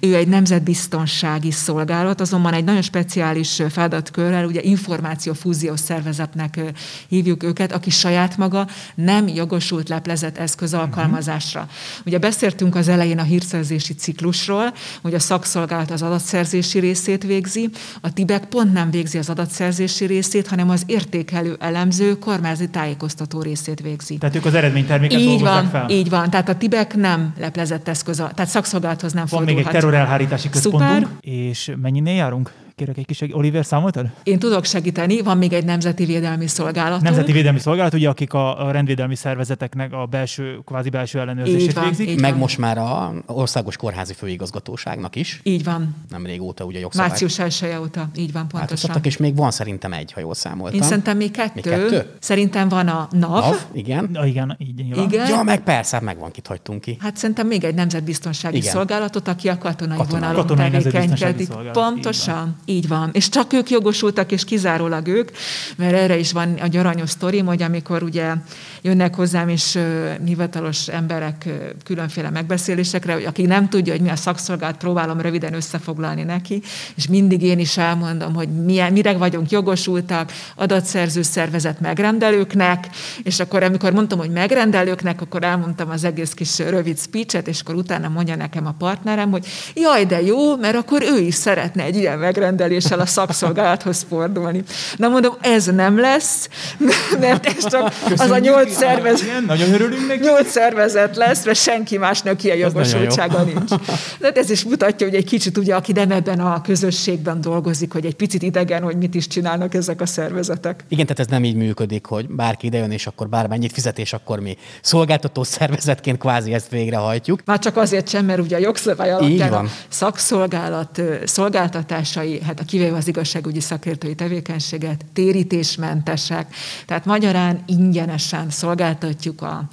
ő 0.00 0.14
egy 0.14 0.28
nemzetbiztonsági 0.28 1.50
szolgálat, 1.50 2.20
azonban 2.20 2.52
egy 2.52 2.64
nagyon 2.64 2.82
speciális 2.82 3.62
feladatkörrel, 3.68 4.46
ugye 4.46 4.60
információfúziós 4.62 5.80
szervezetnek 5.80 6.60
hívjuk 7.08 7.42
őket, 7.42 7.72
aki 7.72 7.90
saját 7.90 8.36
maga 8.36 8.66
nem 8.94 9.28
jogosult 9.28 9.88
leplezett 9.88 10.38
eszköz 10.38 10.74
alkalmazásra. 10.74 11.60
Uh-huh. 11.60 12.06
Ugye 12.06 12.18
beszéltünk 12.18 12.74
az 12.74 12.88
elején 12.88 13.18
a 13.18 13.22
hírszerzési 13.22 13.94
ciklusról, 13.94 14.72
hogy 15.02 15.14
a 15.14 15.18
szakszolgálat 15.18 15.90
az 15.90 16.02
adatszerzési 16.02 16.78
részét 16.78 17.22
végzi, 17.22 17.70
a 18.00 18.12
TIBEK 18.12 18.44
pont 18.44 18.72
nem 18.72 18.90
végzi 18.90 19.18
az 19.18 19.28
adatszerzési 19.28 20.04
részét, 20.04 20.46
hanem 20.46 20.70
az 20.70 20.82
értékelő, 20.86 21.56
elemző, 21.60 22.18
kormányzati 22.18 22.70
tájékoztató 22.70 23.42
részét 23.42 23.80
végzi. 23.80 24.18
Tehát 24.18 24.36
ők 24.36 24.44
az 24.44 24.54
eredményterméket 24.54 25.18
így 25.20 25.40
van, 25.40 25.68
fel? 25.68 25.88
Így 25.90 26.08
van, 26.08 26.30
tehát 26.30 26.48
a 26.48 26.56
TIBEK 26.56 26.94
nem 26.94 27.34
leplezett 27.38 27.88
eszköz, 27.88 28.16
tehát 28.16 28.46
szakszolgálathoz 28.46 29.12
nem 29.12 29.26
Van 29.28 29.38
fordulhat. 29.38 29.56
még 29.56 29.66
egy 29.66 29.80
terrorelhárítási 29.80 30.48
központunk, 30.48 30.92
Szuper. 30.92 31.08
és 31.20 31.72
mennyinél 31.82 32.14
járunk? 32.14 32.52
Kérek 32.78 32.96
egy 32.98 33.06
kis 33.06 33.20
Oliver, 33.30 33.64
számoltad? 33.64 34.06
Én 34.22 34.38
tudok 34.38 34.64
segíteni, 34.64 35.22
van 35.22 35.38
még 35.38 35.52
egy 35.52 35.64
Nemzeti 35.64 36.04
Védelmi 36.04 36.46
Szolgálat. 36.46 37.00
Nemzeti 37.00 37.32
Védelmi 37.32 37.58
Szolgálat, 37.58 37.94
ugye, 37.94 38.08
akik 38.08 38.32
a, 38.32 38.66
a 38.66 38.70
rendvédelmi 38.70 39.14
szervezeteknek 39.14 39.92
a 39.92 40.06
belső, 40.06 40.58
kvázi 40.64 40.88
belső 40.88 41.18
ellenőrzését 41.20 41.68
Így 41.68 41.74
van, 41.74 41.84
végzik. 41.84 42.08
így 42.08 42.20
Meg 42.20 42.30
van. 42.30 42.38
most 42.40 42.58
már 42.58 42.78
a 42.78 43.12
Országos 43.26 43.76
Kórházi 43.76 44.14
Főigazgatóságnak 44.14 45.16
is. 45.16 45.40
Így 45.42 45.64
van. 45.64 45.96
Nem 46.10 46.26
régóta 46.26 46.64
ugye 46.64 46.78
jogszabály. 46.78 47.08
Március 47.08 47.38
1 47.38 47.76
óta. 47.80 48.08
Így 48.16 48.32
van, 48.32 48.42
pontosan. 48.42 48.58
Változtattak, 48.58 49.06
és 49.06 49.16
még 49.16 49.36
van 49.36 49.50
szerintem 49.50 49.92
egy, 49.92 50.12
ha 50.12 50.20
jól 50.20 50.34
számoltam. 50.34 50.80
Én 50.80 50.86
szerintem 50.86 51.16
még 51.16 51.30
kettő. 51.30 51.52
Még 51.54 51.64
kettő? 51.64 52.06
Szerintem 52.18 52.68
van 52.68 52.88
a 52.88 53.08
NAV. 53.10 53.30
NAV, 53.40 53.56
igen. 53.72 54.08
Na, 54.12 54.26
igen, 54.26 54.56
így 54.58 54.74
nyilván. 54.74 55.04
Igen. 55.04 55.28
Ja, 55.28 55.42
meg 55.42 55.60
persze, 55.62 55.96
hát 55.96 56.04
megvan, 56.04 56.30
kit 56.30 56.46
hagytunk 56.46 56.80
ki. 56.80 56.96
Hát 57.00 57.16
szerintem 57.16 57.46
még 57.46 57.64
egy 57.64 57.74
nemzetbiztonsági 57.74 58.56
Igen. 58.56 58.70
szolgálatot, 58.72 59.28
aki 59.28 59.48
a 59.48 59.58
katonai, 59.58 59.96
Katonai. 59.96 60.20
vonalon 60.20 60.40
Katonai 60.40 60.70
Nemzetbiztonsági 60.70 61.18
tevékenykedik. 61.18 61.46
Szolgálat, 61.46 61.92
Pontosan, 61.92 62.56
így 62.68 62.88
van. 62.88 63.10
És 63.12 63.28
csak 63.28 63.52
ők 63.52 63.70
jogosultak, 63.70 64.32
és 64.32 64.44
kizárólag 64.44 65.06
ők, 65.06 65.30
mert 65.76 65.94
erre 65.94 66.18
is 66.18 66.32
van 66.32 66.56
egy 66.56 66.76
aranyos 66.76 67.10
sztorim, 67.10 67.46
hogy 67.46 67.62
amikor 67.62 68.02
ugye 68.02 68.34
jönnek 68.82 69.14
hozzám 69.14 69.48
is 69.48 69.78
hivatalos 70.24 70.88
emberek 70.88 71.48
különféle 71.84 72.30
megbeszélésekre, 72.30 73.12
hogy 73.12 73.24
aki 73.24 73.46
nem 73.46 73.68
tudja, 73.68 73.92
hogy 73.92 74.02
mi 74.02 74.08
a 74.08 74.16
szakszolgálat, 74.16 74.76
próbálom 74.76 75.20
röviden 75.20 75.54
összefoglalni 75.54 76.22
neki, 76.22 76.62
és 76.94 77.06
mindig 77.06 77.42
én 77.42 77.58
is 77.58 77.76
elmondom, 77.76 78.34
hogy 78.34 78.48
milyen, 78.48 78.92
mire 78.92 79.12
vagyunk 79.12 79.50
jogosultak, 79.50 80.32
adatszerző 80.56 81.22
szervezet 81.22 81.80
megrendelőknek, 81.80 82.88
és 83.22 83.40
akkor 83.40 83.62
amikor 83.62 83.92
mondtam, 83.92 84.18
hogy 84.18 84.30
megrendelőknek, 84.30 85.20
akkor 85.20 85.44
elmondtam 85.44 85.90
az 85.90 86.04
egész 86.04 86.32
kis 86.32 86.58
rövid 86.58 86.98
speechet, 86.98 87.48
és 87.48 87.60
akkor 87.60 87.74
utána 87.74 88.08
mondja 88.08 88.36
nekem 88.36 88.66
a 88.66 88.74
partnerem, 88.78 89.30
hogy 89.30 89.46
jaj, 89.74 90.04
de 90.04 90.22
jó, 90.22 90.56
mert 90.56 90.76
akkor 90.76 91.02
ő 91.02 91.18
is 91.18 91.34
szeretne 91.34 91.82
egy 91.82 91.96
ilyen 91.96 92.18
megrendeléssel 92.58 93.00
a 93.00 93.06
szakszolgálathoz 93.06 94.06
fordulni. 94.08 94.62
Na 94.96 95.08
mondom, 95.08 95.34
ez 95.40 95.66
nem 95.66 95.98
lesz, 95.98 96.48
mert 97.20 97.46
ez 97.46 97.66
csak 97.66 97.92
az 98.16 98.30
a 98.30 98.38
nyolc 98.38 98.72
szervezet, 98.72 99.26
Igen, 99.26 99.44
nagyon 99.44 99.72
örülünk 99.72 100.06
neki. 100.06 100.20
nyolc 100.20 100.50
szervezet 100.50 101.16
lesz, 101.16 101.44
mert 101.44 101.58
senki 101.58 101.98
másnak 101.98 102.42
ilyen 102.42 102.56
jogosultsága 102.56 103.42
nincs. 103.42 103.70
De 104.18 104.26
hát 104.26 104.38
ez 104.38 104.50
is 104.50 104.64
mutatja, 104.64 105.06
hogy 105.06 105.16
egy 105.16 105.24
kicsit 105.24 105.58
ugye, 105.58 105.74
aki 105.74 105.92
nem 105.92 106.10
ebben 106.10 106.40
a 106.40 106.60
közösségben 106.60 107.40
dolgozik, 107.40 107.92
hogy 107.92 108.06
egy 108.06 108.14
picit 108.14 108.42
idegen, 108.42 108.82
hogy 108.82 108.96
mit 108.96 109.14
is 109.14 109.26
csinálnak 109.26 109.74
ezek 109.74 110.00
a 110.00 110.06
szervezetek. 110.06 110.84
Igen, 110.88 111.06
tehát 111.06 111.20
ez 111.20 111.26
nem 111.26 111.44
így 111.44 111.56
működik, 111.56 112.06
hogy 112.06 112.28
bárki 112.28 112.66
idejön, 112.66 112.90
és 112.90 113.06
akkor 113.06 113.28
bármennyit 113.28 113.72
fizet, 113.72 113.98
és 113.98 114.12
akkor 114.12 114.40
mi 114.40 114.56
szolgáltató 114.82 115.42
szervezetként 115.42 116.18
kvázi 116.18 116.52
ezt 116.52 116.70
végrehajtjuk. 116.70 117.40
Már 117.44 117.58
csak 117.58 117.76
azért 117.76 118.08
sem, 118.08 118.24
mert 118.24 118.40
ugye 118.40 118.56
a 118.56 118.58
jogszabály 118.58 119.12
alapján 119.12 119.52
a 119.52 119.64
szakszolgálat 119.88 121.00
szolgáltatásai, 121.24 122.40
hát 122.48 122.60
a 122.60 122.64
kivéve 122.64 122.96
az 122.96 123.08
igazságügyi 123.08 123.60
szakértői 123.60 124.14
tevékenységet, 124.14 125.04
térítésmentesek, 125.12 126.54
tehát 126.86 127.04
magyarán 127.04 127.62
ingyenesen 127.66 128.50
szolgáltatjuk 128.50 129.42
a, 129.42 129.68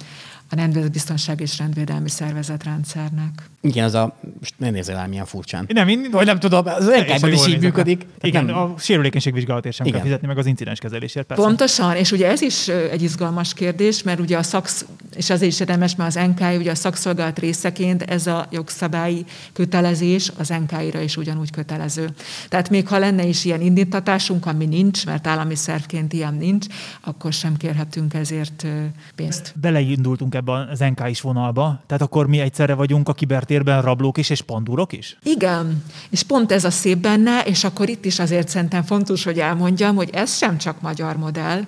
a 0.50 0.54
Nemzetbiztonság 0.54 1.40
és 1.40 1.58
Rendvédelmi 1.58 2.08
Szervezetrendszernek. 2.08 3.50
Igen, 3.60 3.84
az 3.84 3.94
a... 3.94 4.16
Most 4.38 4.54
ne 4.56 4.70
nézzél 4.70 4.96
el, 4.96 5.08
milyen 5.08 5.24
furcsán. 5.24 5.64
Nem, 5.68 5.88
én, 5.88 6.08
Vagy 6.10 6.26
nem 6.26 6.38
tudom, 6.38 6.66
az 6.66 6.88
enkájban 6.88 7.32
is 7.32 7.46
így 7.46 7.60
működik. 7.60 8.06
Igen, 8.20 8.44
nem- 8.44 8.56
a 8.56 8.74
sérülékenységvizsgálatért 8.78 9.74
sem 9.74 9.86
Igen. 9.86 9.98
kell 9.98 10.08
fizetni, 10.08 10.26
meg 10.28 10.38
az 10.38 10.46
incidens 10.46 10.78
kezelésért. 10.78 11.26
Persze. 11.26 11.42
Pontosan, 11.42 11.96
és 11.96 12.12
ugye 12.12 12.28
ez 12.28 12.40
is 12.40 12.68
egy 12.68 13.02
izgalmas 13.02 13.54
kérdés, 13.54 14.02
mert 14.02 14.20
ugye 14.20 14.38
a 14.38 14.42
szaksz, 14.42 14.86
és 15.16 15.30
azért 15.30 15.52
is 15.52 15.60
érdemes, 15.60 15.96
mert 15.96 16.16
az 16.16 16.22
NKI 16.26 16.56
ugye 16.56 16.70
a 16.70 16.74
szakszolgálat 16.74 17.38
részeként 17.38 18.02
ez 18.02 18.26
a 18.26 18.46
jogszabályi 18.50 19.24
kötelezés 19.52 20.32
az 20.38 20.48
NKI-ra 20.48 21.00
is 21.00 21.16
ugyanúgy 21.16 21.50
kötelező. 21.50 22.08
Tehát 22.48 22.70
még 22.70 22.88
ha 22.88 22.98
lenne 22.98 23.24
is 23.24 23.44
ilyen 23.44 23.60
indítatásunk, 23.60 24.46
ami 24.46 24.66
nincs, 24.66 25.06
mert 25.06 25.26
állami 25.26 25.54
szervként 25.54 26.12
ilyen 26.12 26.34
nincs, 26.34 26.66
akkor 27.00 27.32
sem 27.32 27.56
kérhetünk 27.56 28.14
ezért 28.14 28.66
pénzt. 29.14 29.54
Beleindultunk 29.60 30.34
ebbe 30.34 30.52
az 30.52 30.78
NK 30.78 31.08
is 31.08 31.20
vonalba, 31.20 31.82
tehát 31.86 32.02
akkor 32.02 32.26
mi 32.26 32.38
egyszerre 32.38 32.74
vagyunk 32.74 33.08
a 33.08 33.12
kibertérben 33.56 33.82
rablók 33.82 34.18
is 34.18 34.30
és 34.30 34.40
pandúrok 34.40 34.92
is? 34.92 35.16
Igen, 35.22 35.82
és 36.10 36.22
pont 36.22 36.52
ez 36.52 36.64
a 36.64 36.70
szép 36.70 36.98
benne, 36.98 37.42
és 37.42 37.64
akkor 37.64 37.88
itt 37.88 38.04
is 38.04 38.18
azért 38.18 38.48
szerintem 38.48 38.82
fontos, 38.82 39.24
hogy 39.24 39.38
elmondjam, 39.38 39.96
hogy 39.96 40.10
ez 40.12 40.36
sem 40.36 40.58
csak 40.58 40.80
magyar 40.80 41.16
modell, 41.16 41.62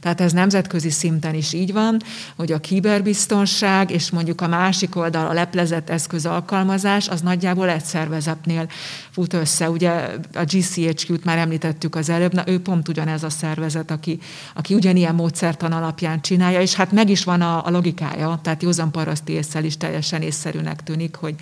tehát 0.00 0.20
ez 0.20 0.32
nemzetközi 0.32 0.90
szinten 0.90 1.34
is 1.34 1.52
így 1.52 1.72
van, 1.72 2.00
hogy 2.36 2.52
a 2.52 2.58
kiberbiztonság 2.58 3.90
és 3.90 4.10
mondjuk 4.10 4.40
a 4.40 4.48
másik 4.48 4.96
oldal 4.96 5.26
a 5.26 5.32
leplezett 5.32 5.90
eszköz 5.90 6.26
alkalmazás, 6.26 7.08
az 7.08 7.20
nagyjából 7.20 7.68
egy 7.68 7.84
szervezetnél 7.84 8.68
fut 9.10 9.32
össze. 9.32 9.70
Ugye 9.70 9.90
a 10.34 10.44
GCHQ-t 10.44 11.24
már 11.24 11.38
említettük 11.38 11.94
az 11.94 12.08
előbb, 12.08 12.32
na 12.32 12.42
ő 12.46 12.60
pont 12.60 12.88
ugyanez 12.88 13.22
a 13.22 13.30
szervezet, 13.30 13.90
aki, 13.90 14.18
aki 14.54 14.74
ugyanilyen 14.74 15.14
módszertan 15.14 15.72
alapján 15.72 16.20
csinálja, 16.20 16.60
és 16.60 16.74
hát 16.74 16.92
meg 16.92 17.10
is 17.10 17.24
van 17.24 17.40
a, 17.40 17.66
a 17.66 17.70
logikája, 17.70 18.38
tehát 18.42 18.62
józan 18.62 18.90
paraszti 18.90 19.32
észsel 19.32 19.64
is 19.64 19.76
teljesen 19.76 20.22
észszerűnek 20.22 20.82
tűnik, 20.82 21.16
hogy, 21.16 21.34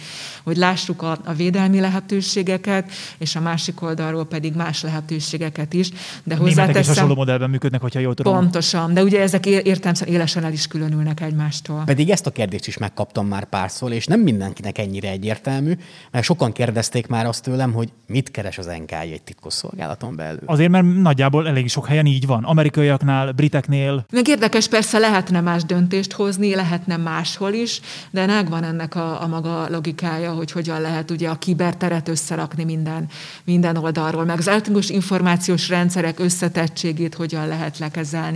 hogy 0.42 0.56
lássuk 0.56 1.02
a, 1.02 1.18
a 1.24 1.32
védelmi 1.32 1.80
lehetőségeket, 1.80 2.90
és 3.18 3.36
a 3.36 3.40
másik 3.40 3.82
oldalról 3.82 4.26
pedig 4.26 4.54
más 4.54 4.82
lehetőségeket 4.82 5.72
is. 5.72 5.90
De 6.24 6.34
A 6.34 6.38
németek 6.38 6.44
is 6.44 6.56
hozzáteszem, 6.56 6.94
hasonló 6.94 7.14
modellben 7.14 7.50
működnek, 7.50 7.80
hogyha 7.80 8.00
jól 8.00 8.14
tudom. 8.14 8.45
Pontosan, 8.46 8.94
de 8.94 9.02
ugye 9.02 9.20
ezek 9.20 9.46
é- 9.46 9.66
értelemszerűen 9.66 10.16
élesen 10.16 10.44
el 10.44 10.52
is 10.52 10.66
különülnek 10.66 11.20
egymástól. 11.20 11.82
Pedig 11.85 12.11
ezt 12.11 12.26
a 12.26 12.30
kérdést 12.30 12.66
is 12.66 12.78
megkaptam 12.78 13.26
már 13.26 13.44
párszor, 13.44 13.92
és 13.92 14.06
nem 14.06 14.20
mindenkinek 14.20 14.78
ennyire 14.78 15.11
egyértelmű, 15.11 15.72
mert 16.11 16.24
sokan 16.24 16.52
kérdezték 16.52 17.06
már 17.06 17.26
azt 17.26 17.42
tőlem, 17.42 17.72
hogy 17.72 17.92
mit 18.06 18.30
keres 18.30 18.59
az 18.59 18.66
NKI 18.66 19.12
egy 19.12 19.22
titkosszolgálaton 19.22 20.16
belül. 20.16 20.40
Azért, 20.44 20.70
mert 20.70 20.85
nagyjából 20.94 21.48
elég 21.48 21.68
sok 21.68 21.87
helyen 21.87 22.06
így 22.06 22.26
van. 22.26 22.44
Amerikaiaknál, 22.44 23.32
briteknél, 23.32 24.06
Meg 24.11 24.28
érdekes, 24.28 24.68
persze 24.68 24.98
lehetne 24.98 25.40
más 25.40 25.64
döntést 25.64 26.12
hozni, 26.12 26.54
lehetne 26.54 26.96
máshol 26.96 27.52
is, 27.52 27.80
de 28.11 28.26
megvan 28.26 28.64
ennek 28.64 28.94
a, 28.94 29.22
a 29.22 29.26
maga 29.26 29.68
logikája, 29.70 30.32
hogy 30.32 30.50
hogyan 30.50 30.80
lehet 30.80 31.11
ugye 31.11 31.28
a 31.28 31.35
kiberteret 31.38 32.09
összerakni 32.09 32.64
minden, 32.64 33.09
minden 33.44 33.76
oldalról, 33.76 34.24
meg 34.24 34.38
az 34.38 34.48
elektronikus 34.48 34.90
információs 34.90 35.68
rendszerek 35.68 36.18
összetettségét 36.18 37.14
hogyan 37.14 37.46
lehet 37.46 37.78
lekezelni. 37.78 38.36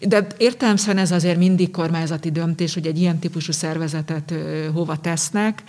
De 0.00 0.26
értelemszerűen 0.36 1.04
ez 1.04 1.10
azért 1.10 1.38
mindig 1.38 1.70
kormányzati 1.70 2.30
döntés, 2.30 2.74
hogy 2.74 2.86
egy 2.86 2.98
ilyen 2.98 3.18
típusú 3.18 3.52
szervezetet 3.52 4.34
hova 4.72 4.96
tesznek, 4.96 5.62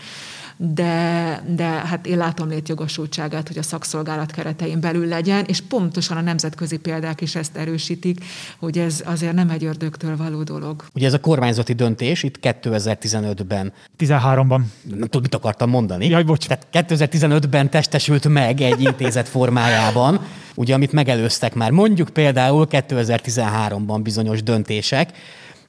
de, 0.63 1.43
de 1.55 1.63
hát 1.63 2.05
én 2.05 2.17
látom 2.17 2.49
létjogosultságát, 2.49 3.47
hogy 3.47 3.57
a 3.57 3.63
szakszolgálat 3.63 4.31
keretein 4.31 4.79
belül 4.79 5.07
legyen, 5.07 5.45
és 5.45 5.61
pontosan 5.61 6.17
a 6.17 6.21
nemzetközi 6.21 6.77
példák 6.77 7.21
is 7.21 7.35
ezt 7.35 7.57
erősítik, 7.57 8.25
hogy 8.59 8.77
ez 8.77 9.03
azért 9.05 9.33
nem 9.33 9.49
egy 9.49 9.65
ördögtől 9.65 10.17
való 10.17 10.43
dolog. 10.43 10.85
Ugye 10.93 11.07
ez 11.07 11.13
a 11.13 11.19
kormányzati 11.19 11.73
döntés 11.73 12.23
itt 12.23 12.39
2015-ben, 12.41 13.73
13-ban. 13.99 14.61
nem 14.83 14.99
tudom, 14.99 15.21
mit 15.21 15.35
akartam 15.35 15.69
mondani. 15.69 16.07
Jaj, 16.07 16.23
bocs. 16.23 16.47
Tehát 16.47 16.67
2015-ben 16.89 17.69
testesült 17.69 18.27
meg 18.27 18.61
egy 18.61 18.81
intézet 18.81 19.27
formájában, 19.29 20.19
ugye 20.55 20.73
amit 20.73 20.91
megelőztek 20.91 21.53
már 21.53 21.71
mondjuk 21.71 22.09
például 22.09 22.67
2013-ban 22.71 23.99
bizonyos 24.03 24.43
döntések, 24.43 25.09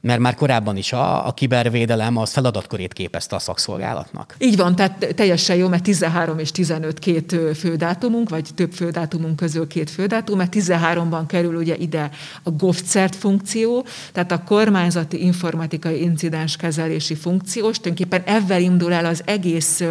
mert 0.03 0.21
már 0.21 0.35
korábban 0.35 0.77
is 0.77 0.93
a, 0.93 1.27
a 1.27 1.33
kibervédelem 1.33 2.17
az 2.17 2.33
feladatkörét 2.33 2.93
képezte 2.93 3.37
a 3.37 3.38
szakszolgálatnak. 3.38 4.35
Így 4.38 4.57
van, 4.57 4.77
tehát 4.77 5.15
teljesen 5.15 5.57
jó, 5.57 5.69
mert 5.69 5.83
13 5.83 6.38
és 6.38 6.51
15 6.51 6.99
két 6.99 7.37
fődátumunk, 7.55 8.29
vagy 8.29 8.49
több 8.55 8.73
fődátumunk 8.73 9.37
közül 9.37 9.67
két 9.67 9.91
fődátum, 9.91 10.37
mert 10.37 10.55
13-ban 10.57 11.23
kerül 11.27 11.55
ugye 11.55 11.77
ide 11.77 12.11
a 12.43 12.51
GovCert 12.51 13.17
funkció, 13.17 13.87
tehát 14.12 14.33
a 14.33 14.43
kormányzati 14.43 15.25
informatikai 15.25 16.03
incidens 16.03 16.57
kezelési 16.57 17.15
funkciós, 17.15 17.79
tulajdonképpen 17.79 18.35
ezzel 18.35 18.61
indul 18.61 18.93
el 18.93 19.05
az 19.05 19.23
egész 19.25 19.83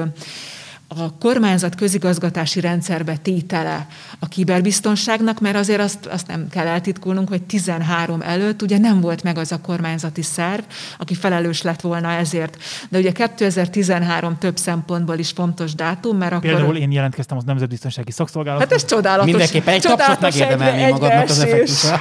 a 0.97 1.17
kormányzat 1.19 1.75
közigazgatási 1.75 2.59
rendszerbe 2.59 3.17
tétele 3.17 3.87
a 4.19 4.27
kiberbiztonságnak, 4.27 5.39
mert 5.39 5.55
azért 5.55 5.79
azt, 5.79 6.05
azt 6.05 6.27
nem 6.27 6.47
kell 6.49 6.67
eltitkolnunk, 6.67 7.27
hogy 7.27 7.43
13 7.43 8.21
előtt 8.21 8.61
ugye 8.61 8.77
nem 8.77 9.01
volt 9.01 9.23
meg 9.23 9.37
az 9.37 9.51
a 9.51 9.61
kormányzati 9.61 10.21
szerv, 10.21 10.63
aki 10.97 11.13
felelős 11.13 11.61
lett 11.61 11.81
volna 11.81 12.11
ezért. 12.11 12.57
De 12.89 12.97
ugye 12.97 13.11
2013 13.11 14.37
több 14.37 14.57
szempontból 14.57 15.17
is 15.17 15.29
fontos 15.29 15.75
dátum, 15.75 16.17
mert 16.17 16.31
akkor... 16.31 16.49
Például 16.49 16.75
én 16.75 16.91
jelentkeztem 16.91 17.37
az 17.37 17.43
Nemzetbiztonsági 17.43 18.11
Szakszolgálathoz. 18.11 18.69
Hát 18.69 18.77
ez 18.77 18.85
csodálatos. 18.85 19.25
Mindenképpen 19.25 19.73
egy 19.73 19.81
tapsot 19.81 19.99
csodálatos 19.99 20.39
megérdemelni 20.39 20.81
egybe- 20.81 20.99
magadnak 20.99 21.29
az 21.29 21.39
effektusra. 21.39 21.99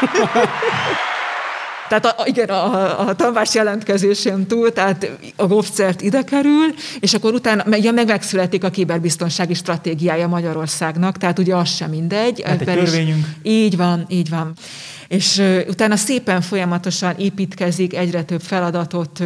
Tehát 1.88 2.06
a, 2.06 2.14
igen, 2.24 2.48
a, 2.48 3.08
a 3.08 3.14
tanvárs 3.14 3.54
jelentkezésén 3.54 4.46
túl, 4.46 4.72
tehát 4.72 5.10
a 5.36 5.46
GovCert 5.46 6.00
ide 6.00 6.22
kerül, 6.22 6.74
és 7.00 7.14
akkor 7.14 7.32
utána 7.34 7.64
ugye 7.66 7.92
meg 7.92 8.06
megszületik 8.06 8.64
a 8.64 8.70
kiberbiztonsági 8.70 9.54
stratégiája 9.54 10.28
Magyarországnak, 10.28 11.16
tehát 11.16 11.38
ugye 11.38 11.54
az 11.56 11.68
sem 11.68 11.90
mindegy. 11.90 12.42
Hát 12.44 12.60
egy 12.60 12.68
Ebben 12.68 12.82
is- 12.82 12.90
törvényünk. 12.90 13.26
Így 13.42 13.76
van, 13.76 14.04
így 14.08 14.28
van. 14.28 14.52
És 15.08 15.42
utána 15.68 15.96
szépen 15.96 16.40
folyamatosan 16.40 17.14
építkezik, 17.18 17.94
egyre 17.94 18.22
több 18.22 18.40
feladatot 18.40 19.22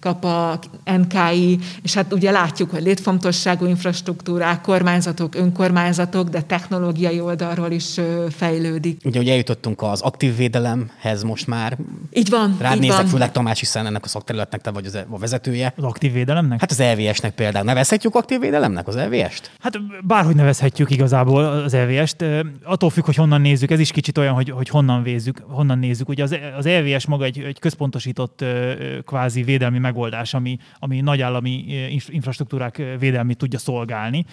kap 0.00 0.24
a 0.24 0.58
NKI, 0.84 1.58
és 1.82 1.94
hát 1.94 2.12
ugye 2.12 2.30
látjuk, 2.30 2.70
hogy 2.70 2.82
létfontosságú 2.82 3.66
infrastruktúrák, 3.66 4.60
kormányzatok, 4.60 5.34
önkormányzatok, 5.34 6.28
de 6.28 6.42
technológiai 6.42 7.20
oldalról 7.20 7.70
is 7.70 8.00
fejlődik. 8.30 9.00
Ugye, 9.04 9.18
hogy 9.18 9.28
eljutottunk 9.28 9.82
az 9.82 10.00
aktív 10.00 10.36
védelemhez 10.36 11.22
most 11.22 11.46
már. 11.46 11.78
Így 12.12 12.30
van. 12.30 12.56
Rád 12.60 12.74
így 12.74 12.80
nézek, 12.80 12.96
van. 12.96 13.06
főleg 13.06 13.32
Tamás, 13.32 13.58
hiszen 13.58 13.86
ennek 13.86 14.04
a 14.04 14.08
szakterületnek 14.08 14.60
te 14.60 14.70
vagy 14.70 14.86
az, 14.86 14.98
a 15.10 15.18
vezetője. 15.18 15.72
Az 15.76 15.84
aktív 15.84 16.12
védelemnek? 16.12 16.60
Hát 16.60 16.70
az 16.70 16.82
LVS-nek 16.96 17.34
például. 17.34 17.64
Nevezhetjük 17.64 18.14
aktív 18.14 18.40
védelemnek 18.40 18.88
az 18.88 18.96
LVS-t? 18.96 19.50
Hát 19.60 19.78
bárhogy 20.06 20.34
nevezhetjük 20.34 20.90
igazából 20.90 21.44
az 21.44 21.74
LVS-t. 21.74 22.24
Attól 22.64 22.90
függ, 22.90 23.04
hogy 23.04 23.14
honnan 23.14 23.40
nézzük, 23.40 23.70
ez 23.70 23.80
is 23.80 23.90
kicsit 23.90 24.18
olyan, 24.18 24.34
hogy, 24.34 24.50
hogy 24.50 24.68
honnan, 24.68 24.85
vézzük, 25.02 25.42
honnan 25.48 25.78
nézzük. 25.78 26.08
Ugye 26.08 26.22
az, 26.22 26.38
az 26.56 26.68
LVS 26.68 27.06
maga 27.06 27.24
egy, 27.24 27.38
egy 27.38 27.58
központosított 27.58 28.44
kvázi 29.04 29.42
védelmi 29.42 29.78
megoldás, 29.78 30.34
ami, 30.34 30.58
ami 30.78 31.00
nagyállami 31.00 31.64
infrastruktúrák 32.08 32.82
védelmét 32.98 33.36
tudja 33.36 33.58
szolgálni. 33.58 34.24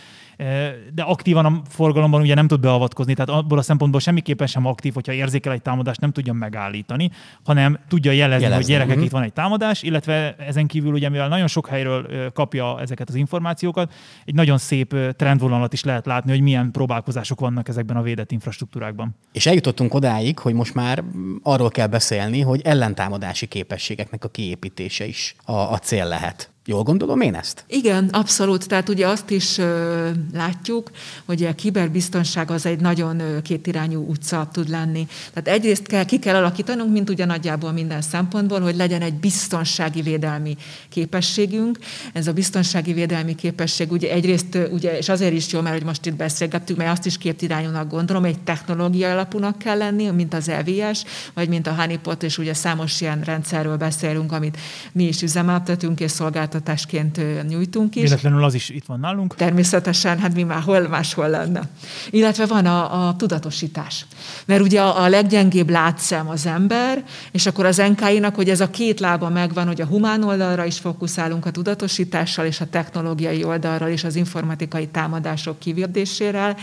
De 0.94 1.02
aktívan 1.04 1.46
a 1.46 1.62
forgalomban 1.70 2.22
ugye 2.22 2.36
nem 2.36 2.48
tud 2.48 2.60
beavatkozni, 2.60 3.14
tehát 3.14 3.30
abból 3.30 3.58
a 3.58 3.62
szempontból 3.62 4.00
semmiképpen 4.00 4.48
sem 4.48 4.66
aktív, 4.66 4.94
hogyha 4.94 5.14
érzékel 5.14 5.52
egy 5.52 5.62
támadást, 5.62 6.02
nem 6.02 6.12
tudja 6.12 6.34
megállítani, 6.34 7.12
hanem 7.44 7.80
tudja 7.88 8.12
jelezni, 8.12 8.44
jelezni. 8.44 8.64
hogy 8.64 8.72
gyerekek, 8.72 8.90
uh-huh. 8.90 9.06
itt 9.06 9.12
van 9.12 9.24
egy 9.24 9.34
támadás, 9.34 9.84
illetve 9.84 10.36
ezen 10.36 10.68
kívül 10.68 10.94
ugye, 10.94 11.10
mivel 11.10 11.28
nagyon 11.28 11.48
sok 11.48 11.68
helyről 11.68 12.32
kapja 12.32 12.82
ezeket 12.82 13.10
az 13.10 13.16
információkat, 13.16 13.94
egy 14.26 14.34
nagyon 14.34 14.58
szép 14.58 14.96
trendvonalat 15.16 15.74
is 15.74 15.84
lehet 15.84 16.06
látni, 16.06 16.32
hogy 16.32 16.42
milyen 16.42 16.72
próbálkozások 16.72 17.40
vannak 17.40 17.68
ezekben 17.68 17.98
a 17.98 18.02
védett 18.02 18.32
infrastruktúrákban. 18.32 19.16
És 19.32 19.46
eljutottunk 19.46 19.94
odáig, 19.94 20.40
hogy 20.44 20.54
most 20.54 20.74
már 20.74 21.04
arról 21.44 21.70
kell 21.70 21.88
beszélni, 21.88 22.42
hogy 22.42 22.62
ellentámadási 22.62 23.46
képességeknek 23.46 24.24
a 24.24 24.30
kiépítése 24.30 25.06
is 25.06 25.36
a, 25.46 25.54
a 25.54 25.78
cél 25.78 26.06
lehet. 26.06 26.53
Jól 26.66 26.84
gondolom 26.84 27.22
én 27.22 27.36
ezt? 27.36 27.64
Igen, 27.68 28.08
abszolút. 28.12 28.68
Tehát 28.68 28.90
ugye 28.90 29.08
azt 29.08 29.30
is 29.30 29.58
ö, 29.58 30.10
látjuk, 30.34 30.92
hogy 31.26 31.44
a 31.44 31.56
kiberbiztonság 31.56 32.52
az 32.52 32.66
egy 32.66 32.80
nagyon 32.80 33.20
ö, 33.20 33.42
kétirányú 33.42 34.06
utca 34.08 34.50
tud 34.52 34.70
lenni. 34.70 35.08
Tehát 35.34 35.60
egyrészt 35.60 35.88
kell, 35.88 36.06
ki 36.06 36.20
kell 36.20 36.36
alakítanunk, 36.36 36.92
mint 36.92 37.10
ugye 37.10 37.26
nagyjából 37.26 37.72
minden 37.72 38.02
szempontból, 38.02 38.60
hogy 38.60 38.76
legyen 38.76 39.02
egy 39.02 39.14
biztonsági 39.14 40.02
védelmi 40.02 40.58
képességünk. 40.90 41.78
Ez 42.14 42.28
a 42.28 42.34
biztonsági 42.34 42.94
védelmi 42.94 43.36
képesség 43.36 43.92
ugye 43.92 44.12
egyrészt, 44.12 44.58
ugye, 44.72 44.98
és 44.98 45.10
azért 45.10 45.34
is 45.34 45.52
jó, 45.52 45.62
mert 45.62 45.76
hogy 45.76 45.86
most 45.86 46.06
itt 46.06 46.16
beszélgettük, 46.16 46.78
mert 46.78 46.92
azt 46.92 47.06
is 47.06 47.18
kétirányúnak 47.18 47.90
gondolom, 47.90 48.24
egy 48.24 48.40
technológia 48.40 49.12
alapúnak 49.12 49.58
kell 49.58 49.78
lenni, 49.78 50.10
mint 50.10 50.34
az 50.34 50.50
EVS, 50.50 51.04
vagy 51.34 51.50
mint 51.50 51.68
a 51.68 51.76
Honeypot, 51.76 52.24
és 52.24 52.38
ugye 52.38 52.54
számos 52.54 53.02
ilyen 53.02 53.22
rendszerről 53.22 53.78
beszélünk, 53.78 54.32
amit 54.32 54.58
mi 54.92 55.04
is 55.04 55.22
üzemeltetünk 55.22 56.00
és 56.00 56.12
szolgáltatunk 56.12 56.52
szolgáltatásként 56.54 57.48
nyújtunk 57.48 57.96
is. 57.96 58.02
Véletlenül 58.02 58.44
az 58.44 58.54
is 58.54 58.70
itt 58.70 58.86
van 58.86 59.00
nálunk. 59.00 59.36
Természetesen, 59.36 60.20
hát 60.20 60.34
mi 60.34 60.44
már 60.44 60.62
hol 60.62 60.88
máshol 60.88 61.30
lenne. 61.30 61.62
Illetve 62.10 62.46
van 62.46 62.66
a, 62.66 63.08
a 63.08 63.16
tudatosítás. 63.16 64.06
Mert 64.46 64.62
ugye 64.62 64.82
a, 64.82 65.04
a 65.04 65.10
leggyengébb 65.10 65.70
látszem 65.70 66.30
az 66.30 66.46
ember, 66.46 67.04
és 67.32 67.46
akkor 67.46 67.66
az 67.66 67.78
NKI-nak, 67.78 68.36
hogy 68.36 68.50
ez 68.50 68.60
a 68.60 68.70
két 68.70 69.00
lába 69.00 69.30
megvan, 69.30 69.68
hogy 69.68 69.82
a 69.82 69.86
humán 69.86 70.24
oldalra 70.24 70.66
is 70.66 70.78
fókuszálunk 70.78 71.46
a 71.46 71.52
tudatosítással, 71.52 72.46
és 72.46 72.62
a 72.62 72.70
technológiai 72.70 73.44
oldalra 73.44 73.90
is 73.90 74.04
az 74.04 74.16
informatikai 74.16 74.88
támadások 74.88 75.60
kivédésére. 75.60 76.56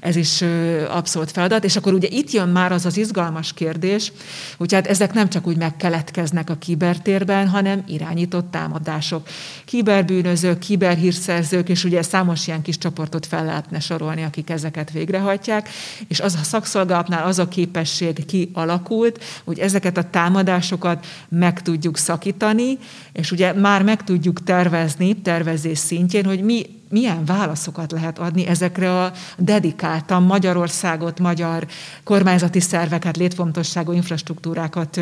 Ez 0.00 0.16
is 0.16 0.44
abszolút 0.88 1.30
feladat. 1.30 1.64
És 1.64 1.76
akkor 1.76 1.92
ugye 1.92 2.08
itt 2.10 2.30
jön 2.30 2.48
már 2.48 2.72
az 2.72 2.86
az 2.86 2.96
izgalmas 2.96 3.52
kérdés, 3.52 4.12
hogy 4.58 4.72
hát 4.72 4.86
ezek 4.86 5.12
nem 5.12 5.28
csak 5.28 5.46
úgy 5.46 5.56
megkeletkeznek 5.56 6.50
a 6.50 6.54
kibertérben, 6.54 7.48
hanem 7.48 7.82
irányított 7.86 8.50
támadások 8.50 9.28
kiberbűnözők, 9.64 10.58
kiberhírszerzők, 10.58 11.68
és 11.68 11.84
ugye 11.84 12.02
számos 12.02 12.46
ilyen 12.46 12.62
kis 12.62 12.78
csoportot 12.78 13.26
fel 13.26 13.44
lehetne 13.44 13.80
sorolni, 13.80 14.22
akik 14.22 14.50
ezeket 14.50 14.90
végrehajtják, 14.90 15.68
és 16.08 16.20
az 16.20 16.34
a 16.34 16.42
szakszolgálatnál 16.42 17.26
az 17.26 17.38
a 17.38 17.48
képesség 17.48 18.24
kialakult, 18.26 19.24
hogy 19.44 19.58
ezeket 19.58 19.96
a 19.96 20.10
támadásokat 20.10 21.06
meg 21.28 21.62
tudjuk 21.62 21.96
szakítani, 21.96 22.78
és 23.12 23.30
ugye 23.30 23.52
már 23.52 23.82
meg 23.82 24.04
tudjuk 24.04 24.42
tervezni, 24.42 25.14
tervezés 25.14 25.78
szintjén, 25.78 26.24
hogy 26.24 26.42
mi 26.42 26.77
milyen 26.90 27.24
válaszokat 27.24 27.92
lehet 27.92 28.18
adni 28.18 28.46
ezekre 28.46 29.02
a 29.02 29.12
dedikáltan 29.38 30.22
Magyarországot, 30.22 31.20
magyar 31.20 31.66
kormányzati 32.04 32.60
szerveket, 32.60 33.16
létfontosságú 33.16 33.92
infrastruktúrákat 33.92 35.00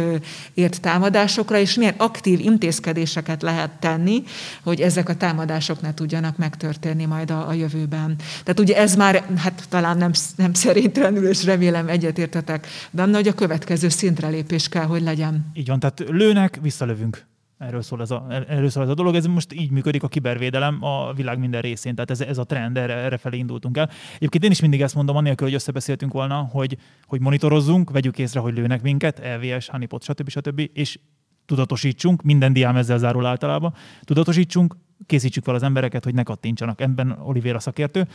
ért 0.54 0.80
támadásokra, 0.80 1.58
és 1.58 1.74
milyen 1.74 1.94
aktív 1.96 2.40
intézkedéseket 2.40 3.42
lehet 3.42 3.70
tenni, 3.70 4.22
hogy 4.62 4.80
ezek 4.80 5.08
a 5.08 5.16
támadások 5.16 5.80
ne 5.80 5.94
tudjanak 5.94 6.36
megtörténni 6.36 7.04
majd 7.04 7.30
a, 7.30 7.48
a 7.48 7.52
jövőben. 7.52 8.16
Tehát 8.42 8.60
ugye 8.60 8.76
ez 8.76 8.94
már, 8.94 9.24
hát 9.36 9.64
talán 9.68 9.96
nem, 9.96 10.10
nem 10.36 10.52
szerintelenül, 10.54 11.28
és 11.28 11.44
remélem 11.44 11.88
egyetértetek 11.88 12.66
benne, 12.90 13.16
hogy 13.16 13.28
a 13.28 13.34
következő 13.34 13.88
szintre 13.88 14.28
lépés 14.28 14.68
kell, 14.68 14.84
hogy 14.84 15.02
legyen. 15.02 15.50
Így 15.54 15.68
van, 15.68 15.78
tehát 15.78 16.04
lőnek, 16.08 16.58
visszalövünk. 16.62 17.24
Erről 17.58 17.82
szól, 17.82 18.00
ez 18.00 18.10
a, 18.10 18.26
erről 18.28 18.68
szól 18.68 18.82
ez 18.82 18.88
a 18.88 18.94
dolog. 18.94 19.14
Ez 19.14 19.26
most 19.26 19.52
így 19.52 19.70
működik 19.70 20.02
a 20.02 20.08
kibervédelem 20.08 20.84
a 20.84 21.12
világ 21.12 21.38
minden 21.38 21.60
részén. 21.60 21.94
Tehát 21.94 22.10
ez, 22.10 22.20
ez 22.20 22.38
a 22.38 22.44
trend, 22.44 22.76
erre, 22.76 22.94
erre 22.94 23.16
felé 23.16 23.38
indultunk 23.38 23.76
el. 23.76 23.90
Egyébként 24.16 24.44
én 24.44 24.50
is 24.50 24.60
mindig 24.60 24.82
ezt 24.82 24.94
mondom, 24.94 25.16
anélkül, 25.16 25.46
hogy 25.46 25.56
összebeszéltünk 25.56 26.12
volna, 26.12 26.48
hogy, 26.50 26.76
hogy 27.04 27.20
monitorozzunk, 27.20 27.90
vegyük 27.90 28.18
észre, 28.18 28.40
hogy 28.40 28.54
lőnek 28.54 28.82
minket, 28.82 29.22
LVS, 29.36 29.68
Honeypot, 29.68 30.02
stb. 30.02 30.28
stb. 30.28 30.70
És 30.72 30.98
tudatosítsunk, 31.46 32.22
minden 32.22 32.52
diám 32.52 32.76
ezzel 32.76 32.98
zárul 32.98 33.26
általában, 33.26 33.74
tudatosítsunk, 34.04 34.76
készítsük 35.06 35.44
fel 35.44 35.54
az 35.54 35.62
embereket, 35.62 36.04
hogy 36.04 36.14
ne 36.14 36.22
kattintsanak. 36.22 36.80
Ebben 36.80 37.10
Olivéra 37.10 37.58
szakértő 37.58 38.06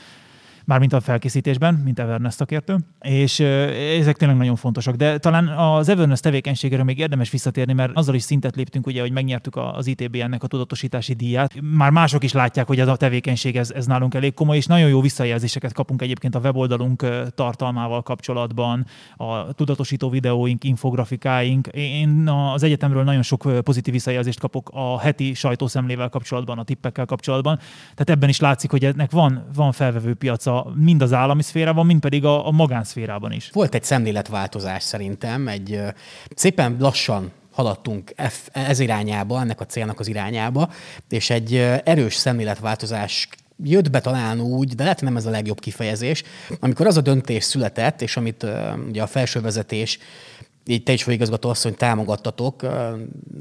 mármint 0.72 0.94
a 0.94 1.00
felkészítésben, 1.00 1.74
mint 1.74 2.00
Everness 2.00 2.34
szakértő, 2.34 2.78
és 3.02 3.40
ezek 4.00 4.18
tényleg 4.18 4.38
nagyon 4.38 4.56
fontosak. 4.56 4.96
De 4.96 5.18
talán 5.18 5.48
az 5.48 5.90
Everness 5.90 6.20
tevékenységéről 6.20 6.84
még 6.84 7.00
érdemes 7.00 7.30
visszatérni, 7.30 7.74
mert 7.74 7.92
azzal 7.94 8.16
is 8.16 8.24
szintet 8.24 8.56
léptünk, 8.56 8.88
ugye, 8.88 9.02
hogy 9.02 9.12
megnyertük 9.12 9.56
az 9.56 9.88
ITBN-nek 9.88 10.44
a 10.44 10.48
tudatosítási 10.48 11.14
díját. 11.14 11.54
Már 11.62 11.92
mások 11.92 12.24
is 12.24 12.34
látják, 12.34 12.68
hogy 12.68 12.80
ez 12.80 12.88
a 12.88 12.96
tevékenység 12.96 13.58
ez, 13.58 13.72
ez 13.72 13.86
nálunk 13.86 14.14
elég 14.14 14.34
komoly, 14.34 14.58
és 14.58 14.66
nagyon 14.66 14.90
jó 14.90 15.02
visszajelzéseket 15.02 15.74
kapunk 15.74 16.02
egyébként 16.02 16.36
a 16.36 16.40
weboldalunk 16.40 17.06
tartalmával 17.36 18.02
kapcsolatban, 18.02 18.86
a 19.16 19.54
tudatosító 19.54 20.10
videóink, 20.10 20.64
infografikáink. 20.64 21.68
Én 21.68 22.30
az 22.54 22.64
egyetemről 22.64 23.04
nagyon 23.04 23.22
sok 23.22 23.64
pozitív 23.64 23.94
visszajelzést 23.94 24.40
kapok 24.40 24.70
a 24.74 25.00
heti 25.00 25.34
sajtószemlével 25.34 26.10
kapcsolatban, 26.10 26.60
a 26.60 26.64
tippekkel 26.64 27.06
kapcsolatban. 27.06 27.58
Tehát 27.82 28.10
ebben 28.10 28.30
is 28.30 28.40
látszik, 28.40 28.72
hogy 28.72 28.86
ennek 28.86 29.12
van, 29.12 29.46
van 29.56 29.72
felvevő 29.72 30.14
piaca 30.14 30.60
a, 30.62 30.74
mind 30.76 31.02
az 31.02 31.13
állami 31.13 31.41
szférában, 31.41 31.86
mind 31.86 32.00
pedig 32.00 32.26
a, 32.26 32.47
a 32.47 32.52
magánszférában 32.52 33.32
is. 33.32 33.50
Volt 33.54 33.76
egy 33.76 33.84
szemléletváltozás 33.84 34.84
szerintem, 34.84 35.47
egy 35.47 35.82
szépen 36.36 36.76
lassan 36.80 37.32
haladtunk 37.52 38.13
ez 38.52 38.80
irányába, 38.80 39.39
ennek 39.39 39.62
a 39.62 39.65
célnak 39.65 40.00
az 40.00 40.08
irányába, 40.08 40.69
és 41.10 41.30
egy 41.30 41.56
erős 41.84 42.15
szemléletváltozás 42.15 43.28
jött 43.63 43.89
be 43.89 44.00
talán 44.00 44.41
úgy, 44.41 44.76
de 44.76 44.84
lehet 44.84 45.02
nem 45.02 45.17
ez 45.17 45.26
a 45.26 45.30
legjobb 45.30 45.60
kifejezés, 45.60 46.24
amikor 46.60 46.88
az 46.88 46.97
a 46.97 47.02
döntés 47.02 47.43
született, 47.43 48.02
és 48.02 48.17
amit 48.17 48.45
ugye 48.88 49.02
a 49.02 49.08
felsővezetés 49.08 50.00
így 50.65 50.84
te 50.84 50.93
is 50.93 51.04
főigazgató 51.04 51.50
asszony 51.50 51.76
támogattatok, 51.76 52.62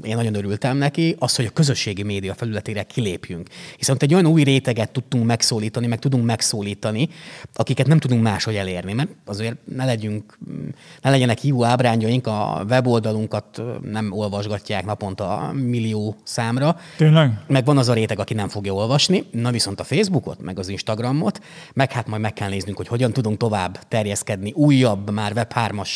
én 0.03 0.15
nagyon 0.15 0.35
örültem 0.35 0.77
neki, 0.77 1.15
az, 1.19 1.35
hogy 1.35 1.45
a 1.45 1.49
közösségi 1.49 2.03
média 2.03 2.33
felületére 2.33 2.83
kilépjünk. 2.83 3.47
Hiszen 3.77 3.95
ott 3.95 4.01
egy 4.01 4.13
olyan 4.13 4.25
új 4.25 4.43
réteget 4.43 4.91
tudtunk 4.91 5.25
megszólítani, 5.25 5.87
meg 5.87 5.99
tudunk 5.99 6.25
megszólítani, 6.25 7.09
akiket 7.53 7.87
nem 7.87 7.99
tudunk 7.99 8.21
máshogy 8.21 8.55
elérni, 8.55 8.93
mert 8.93 9.09
azért 9.25 9.55
ne 9.75 9.85
legyünk, 9.85 10.37
ne 11.01 11.09
legyenek 11.09 11.43
jó 11.43 11.63
ábrányjaink, 11.63 12.27
a 12.27 12.65
weboldalunkat 12.69 13.61
nem 13.81 14.11
olvasgatják 14.11 14.85
naponta 14.85 15.51
millió 15.53 16.15
számra. 16.23 16.77
Tényleg? 16.97 17.39
Meg 17.47 17.65
van 17.65 17.77
az 17.77 17.89
a 17.89 17.93
réteg, 17.93 18.19
aki 18.19 18.33
nem 18.33 18.47
fogja 18.47 18.73
olvasni, 18.73 19.23
na 19.31 19.51
viszont 19.51 19.79
a 19.79 19.83
Facebookot, 19.83 20.41
meg 20.41 20.59
az 20.59 20.67
Instagramot, 20.67 21.41
meg 21.73 21.91
hát 21.91 22.07
majd 22.07 22.21
meg 22.21 22.33
kell 22.33 22.49
néznünk, 22.49 22.77
hogy 22.77 22.87
hogyan 22.87 23.13
tudunk 23.13 23.37
tovább 23.37 23.87
terjeszkedni 23.87 24.51
újabb, 24.51 25.11
már 25.11 25.31
Web3-as 25.35 25.89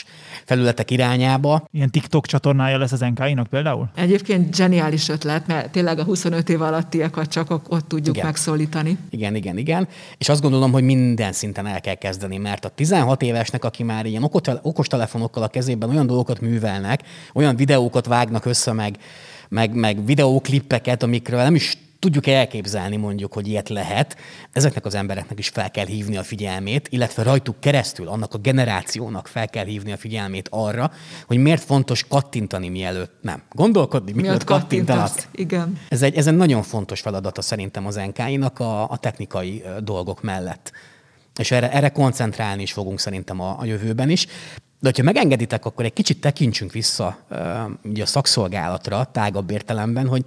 felületek 0.45 0.91
irány 0.91 1.15
irányába. 1.15 1.67
Ilyen 1.71 1.89
TikTok 1.89 2.25
csatornája 2.25 2.77
lesz 2.77 2.91
az 2.91 2.99
NKI-nak 2.99 3.47
például? 3.47 3.89
Egyébként 3.95 4.55
zseniális 4.55 5.09
ötlet, 5.09 5.47
mert 5.47 5.71
tényleg 5.71 5.99
a 5.99 6.03
25 6.03 6.49
év 6.49 6.61
alattiakat 6.61 7.29
csak 7.29 7.51
ott 7.51 7.87
tudjuk 7.87 8.15
igen. 8.15 8.25
megszólítani. 8.27 8.97
Igen, 9.09 9.35
igen, 9.35 9.57
igen. 9.57 9.87
És 10.17 10.29
azt 10.29 10.41
gondolom, 10.41 10.71
hogy 10.71 10.83
minden 10.83 11.31
szinten 11.31 11.67
el 11.67 11.81
kell 11.81 11.95
kezdeni, 11.95 12.37
mert 12.37 12.65
a 12.65 12.69
16 12.69 13.21
évesnek, 13.21 13.63
aki 13.63 13.83
már 13.83 14.05
ilyen 14.05 14.29
okostelefonokkal 14.61 15.43
a 15.43 15.47
kezében 15.47 15.89
olyan 15.89 16.07
dolgokat 16.07 16.41
művelnek, 16.41 17.01
olyan 17.33 17.55
videókat 17.55 18.05
vágnak 18.05 18.45
össze, 18.45 18.71
meg, 18.71 18.97
meg, 19.49 19.73
meg 19.73 20.05
videóklippeket, 20.05 21.03
amikről 21.03 21.41
nem 21.41 21.55
is 21.55 21.77
tudjuk 22.05 22.27
elképzelni 22.27 22.95
mondjuk, 22.95 23.33
hogy 23.33 23.47
ilyet 23.47 23.69
lehet, 23.69 24.17
ezeknek 24.51 24.85
az 24.85 24.95
embereknek 24.95 25.39
is 25.39 25.49
fel 25.49 25.71
kell 25.71 25.85
hívni 25.85 26.17
a 26.17 26.23
figyelmét, 26.23 26.87
illetve 26.87 27.23
rajtuk 27.23 27.59
keresztül 27.59 28.07
annak 28.07 28.33
a 28.33 28.37
generációnak 28.37 29.27
fel 29.27 29.49
kell 29.49 29.65
hívni 29.65 29.91
a 29.91 29.97
figyelmét 29.97 30.47
arra, 30.51 30.91
hogy 31.27 31.37
miért 31.37 31.63
fontos 31.63 32.07
kattintani 32.07 32.69
mielőtt 32.69 33.13
nem. 33.21 33.43
Gondolkodni, 33.51 34.11
mielőtt 34.11 34.43
kattintanak. 34.43 35.11
Igen. 35.31 35.79
Ez 35.89 36.01
egy, 36.01 36.15
ez 36.15 36.27
egy 36.27 36.35
nagyon 36.35 36.63
fontos 36.63 37.01
feladata 37.01 37.41
szerintem 37.41 37.85
az 37.85 37.95
NKI-nak 37.95 38.59
a, 38.59 38.89
a 38.89 38.97
technikai 38.97 39.63
dolgok 39.79 40.21
mellett. 40.21 40.71
És 41.37 41.51
erre, 41.51 41.71
erre 41.71 41.89
koncentrálni 41.89 42.61
is 42.61 42.71
fogunk 42.71 42.99
szerintem 42.99 43.39
a, 43.39 43.59
a 43.59 43.65
jövőben 43.65 44.09
is. 44.09 44.27
De 44.79 44.91
hogyha 44.91 45.03
megengeditek, 45.03 45.65
akkor 45.65 45.85
egy 45.85 45.93
kicsit 45.93 46.21
tekintsünk 46.21 46.71
vissza 46.71 47.17
uh, 47.29 48.01
a 48.01 48.05
szakszolgálatra, 48.05 49.09
tágabb 49.11 49.49
értelemben, 49.49 50.07
hogy 50.07 50.25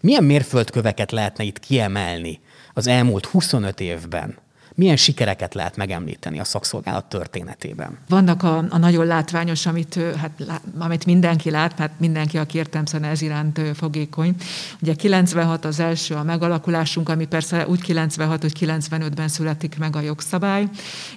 milyen 0.00 0.24
mérföldköveket 0.24 1.10
lehetne 1.10 1.44
itt 1.44 1.58
kiemelni 1.58 2.40
az 2.74 2.86
elmúlt 2.86 3.26
25 3.26 3.80
évben, 3.80 4.38
milyen 4.80 4.96
sikereket 4.96 5.54
lehet 5.54 5.76
megemlíteni 5.76 6.38
a 6.38 6.44
szakszolgálat 6.44 7.04
történetében? 7.04 7.98
Vannak 8.08 8.42
a, 8.42 8.64
a 8.68 8.78
nagyon 8.78 9.06
látványos, 9.06 9.66
amit, 9.66 9.98
hát, 10.16 10.60
amit 10.78 11.06
mindenki 11.06 11.50
lát, 11.50 11.78
mert 11.78 11.92
mindenki, 11.98 12.38
aki 12.38 12.58
értelmszerűen 12.58 13.10
ez 13.10 13.22
iránt 13.22 13.60
fogékony. 13.74 14.34
Ugye 14.82 14.94
96 14.94 15.64
az 15.64 15.80
első 15.80 16.14
a 16.14 16.22
megalakulásunk, 16.22 17.08
ami 17.08 17.26
persze 17.26 17.66
úgy 17.66 17.82
96, 17.82 18.40
hogy 18.42 18.56
95-ben 18.60 19.28
születik 19.28 19.78
meg 19.78 19.96
a 19.96 20.00
jogszabály, 20.00 20.68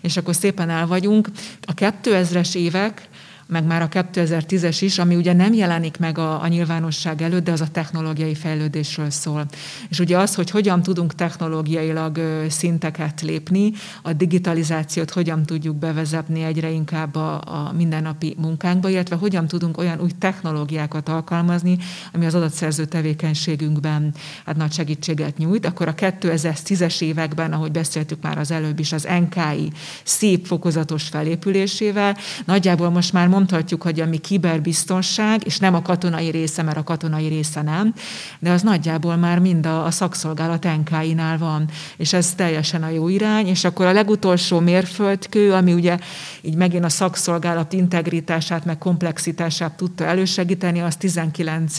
és 0.02 0.18
akkor 0.18 0.36
szépen 0.36 0.70
el 0.70 0.88
vagyunk. 0.88 1.30
A 1.62 1.74
2000-es 1.74 2.56
évek, 2.56 3.08
meg 3.48 3.66
már 3.66 3.82
a 3.82 3.88
2010-es 3.88 4.78
is, 4.80 5.00
ami 5.00 5.16
ugye 5.16 5.34
nem 5.34 5.54
jelenik 5.54 5.98
meg 5.98 6.18
a, 6.18 6.42
a 6.42 6.48
nyilvánosság 6.48 7.22
előtt, 7.22 7.44
de 7.44 7.52
az 7.52 7.62
a 7.62 7.68
technológiai 7.72 8.36
fejlődésről 8.36 9.10
szól. 9.10 9.46
És 9.90 10.00
ugye 10.00 10.18
az, 10.18 10.36
hogy 10.36 10.50
hogyan 10.50 10.82
tudunk 10.82 11.16
technológiailag 11.16 12.20
szinteket 12.50 13.22
lépni, 13.22 13.72
a 14.02 14.14
digitalizációt 14.14 15.12
hogyan 15.12 15.44
tudjuk 15.44 15.76
bevezetni 15.76 16.44
egyre 16.44 16.70
inkább 16.70 17.16
a, 17.16 17.34
a 17.34 17.72
mindennapi 17.76 18.36
munkánkba, 18.38 18.90
illetve 18.90 19.16
hogyan 19.16 19.48
tudunk 19.48 19.78
olyan 19.78 20.02
új 20.02 20.12
technológiákat 20.20 21.10
alkalmazni, 21.10 21.78
ami 22.14 22.26
az 22.26 22.36
adatszerző 22.36 22.86
tevékenységünkben 22.86 24.14
hát 24.46 24.56
nagy 24.56 24.72
segítséget 24.72 25.38
nyújt, 25.38 25.66
akkor 25.66 25.88
a 25.88 25.94
2010-es 25.94 27.02
években, 27.02 27.54
ahogy 27.54 27.72
beszéltük 27.72 28.22
már 28.22 28.38
az 28.38 28.52
előbb 28.52 28.80
is, 28.80 28.92
az 28.92 29.08
NKI 29.20 29.72
szép 30.04 30.46
fokozatos 30.46 31.04
felépülésével, 31.04 32.18
nagyjából 32.46 32.90
most 32.90 33.14
már 33.14 33.28
mondhatjuk, 33.34 33.82
hogy 33.82 34.00
ami 34.00 34.18
kiberbiztonság, 34.18 35.46
és 35.46 35.58
nem 35.58 35.74
a 35.74 35.82
katonai 35.82 36.30
része, 36.30 36.62
mert 36.62 36.78
a 36.78 36.84
katonai 36.84 37.28
része 37.28 37.62
nem, 37.62 37.94
de 38.40 38.52
az 38.52 38.62
nagyjából 38.62 39.16
már 39.16 39.40
mind 39.40 39.66
a, 39.66 39.86
a 39.86 39.92
szakszolgálat 39.92 40.64
NK-nál 40.64 41.38
van, 41.38 41.70
és 41.98 42.14
ez 42.14 42.34
teljesen 42.36 42.84
a 42.84 42.90
jó 42.90 43.08
irány, 43.08 43.48
és 43.48 43.64
akkor 43.64 43.86
a 43.86 43.92
legutolsó 43.92 44.60
mérföldkő, 44.60 45.54
ami 45.54 45.74
ugye 45.74 45.98
így 46.42 46.56
megint 46.56 46.84
a 46.84 46.90
szakszolgálat 46.90 47.74
integritását, 47.74 48.66
meg 48.66 48.78
komplexitását 48.78 49.78
tudta 49.78 50.06
elősegíteni, 50.06 50.82
az 50.82 50.96
19. 50.96 51.78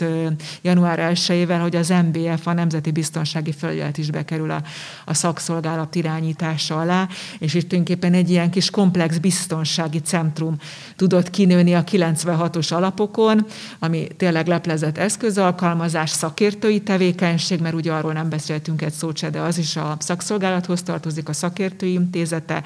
január 0.62 1.12
1-ével, 1.14 1.58
hogy 1.60 1.76
az 1.76 1.88
MBF, 1.88 2.46
a 2.46 2.52
Nemzeti 2.52 2.90
Biztonsági 2.90 3.52
Felügyelet 3.52 3.98
is 3.98 4.10
bekerül 4.10 4.50
a, 4.50 4.62
a 5.04 5.14
szakszolgálat 5.14 5.94
irányítása 5.94 6.80
alá, 6.80 7.08
és 7.38 7.54
itt 7.54 7.68
tulajdonképpen 7.68 8.14
egy 8.14 8.30
ilyen 8.30 8.50
kis 8.50 8.70
komplex 8.70 9.18
biztonsági 9.18 10.00
centrum 10.00 10.56
tudott 10.96 11.30
ki 11.30 11.43
kinőni 11.44 11.74
a 11.74 11.84
96-os 11.84 12.72
alapokon, 12.72 13.46
ami 13.78 14.06
tényleg 14.16 14.46
leplezett 14.46 14.98
eszközalkalmazás, 14.98 16.10
szakértői 16.10 16.82
tevékenység, 16.82 17.60
mert 17.60 17.74
ugye 17.74 17.92
arról 17.92 18.12
nem 18.12 18.28
beszéltünk 18.28 18.82
egy 18.82 18.92
szót 18.92 19.16
se, 19.16 19.30
de 19.30 19.40
az 19.40 19.58
is 19.58 19.76
a 19.76 19.96
szakszolgálathoz 19.98 20.82
tartozik, 20.82 21.28
a 21.28 21.32
szakértői 21.32 21.92
intézete, 21.92 22.62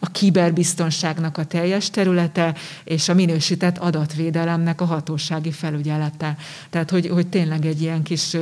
a 0.00 0.10
kiberbiztonságnak 0.10 1.38
a 1.38 1.44
teljes 1.44 1.90
területe, 1.90 2.54
és 2.84 3.08
a 3.08 3.14
minősített 3.14 3.78
adatvédelemnek 3.78 4.80
a 4.80 4.84
hatósági 4.84 5.50
felügyelete. 5.50 6.36
Tehát, 6.70 6.90
hogy, 6.90 7.08
hogy 7.08 7.26
tényleg 7.26 7.66
egy 7.66 7.82
ilyen 7.82 8.02
kis 8.02 8.36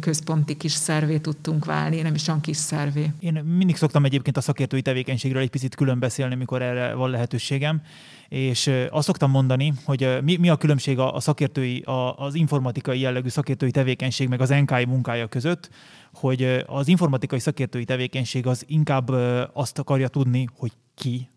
központi 0.00 0.56
kis 0.56 0.72
szervé 0.72 1.18
tudtunk 1.18 1.64
válni, 1.64 2.00
nem 2.00 2.14
is 2.14 2.28
olyan 2.28 2.40
kis 2.40 2.56
szervé. 2.56 3.10
Én 3.20 3.32
mindig 3.32 3.76
szoktam 3.76 4.04
egyébként 4.04 4.36
a 4.36 4.40
szakértői 4.40 4.82
tevékenységről 4.82 5.42
egy 5.42 5.50
picit 5.50 5.74
külön 5.74 5.98
beszélni, 5.98 6.34
mikor 6.34 6.62
erre 6.62 6.94
van 6.94 7.10
lehetőségem 7.10 7.82
és 8.32 8.70
azt 8.90 9.06
szoktam 9.06 9.30
mondani, 9.30 9.72
hogy 9.84 10.18
mi, 10.22 10.36
mi 10.36 10.48
a 10.48 10.56
különbség 10.56 10.98
a, 10.98 11.20
szakértői, 11.20 11.80
a, 11.80 12.16
az 12.16 12.34
informatikai 12.34 13.00
jellegű 13.00 13.28
szakértői 13.28 13.70
tevékenység 13.70 14.28
meg 14.28 14.40
az 14.40 14.48
NKI 14.48 14.84
munkája 14.84 15.26
között, 15.26 15.70
hogy 16.12 16.64
az 16.66 16.88
informatikai 16.88 17.38
szakértői 17.38 17.84
tevékenység 17.84 18.46
az 18.46 18.64
inkább 18.66 19.08
azt 19.52 19.78
akarja 19.78 20.08
tudni, 20.08 20.46
hogy 20.56 20.72
ki, 20.94 21.30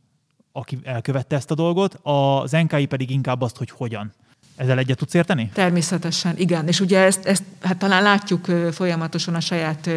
aki 0.51 0.77
elkövette 0.83 1.35
ezt 1.35 1.51
a 1.51 1.55
dolgot, 1.55 1.99
az 2.03 2.51
NKI 2.51 2.85
pedig 2.85 3.09
inkább 3.09 3.41
azt, 3.41 3.57
hogy 3.57 3.69
hogyan. 3.69 4.13
Ezzel 4.55 4.77
egyet 4.77 4.97
tudsz 4.97 5.13
érteni? 5.13 5.49
Természetesen, 5.53 6.33
igen. 6.37 6.67
És 6.67 6.79
ugye 6.79 6.99
ezt, 6.99 7.25
ezt 7.25 7.43
hát 7.61 7.77
talán 7.77 8.03
látjuk 8.03 8.45
folyamatosan 8.71 9.35
a 9.35 9.39
saját 9.39 9.89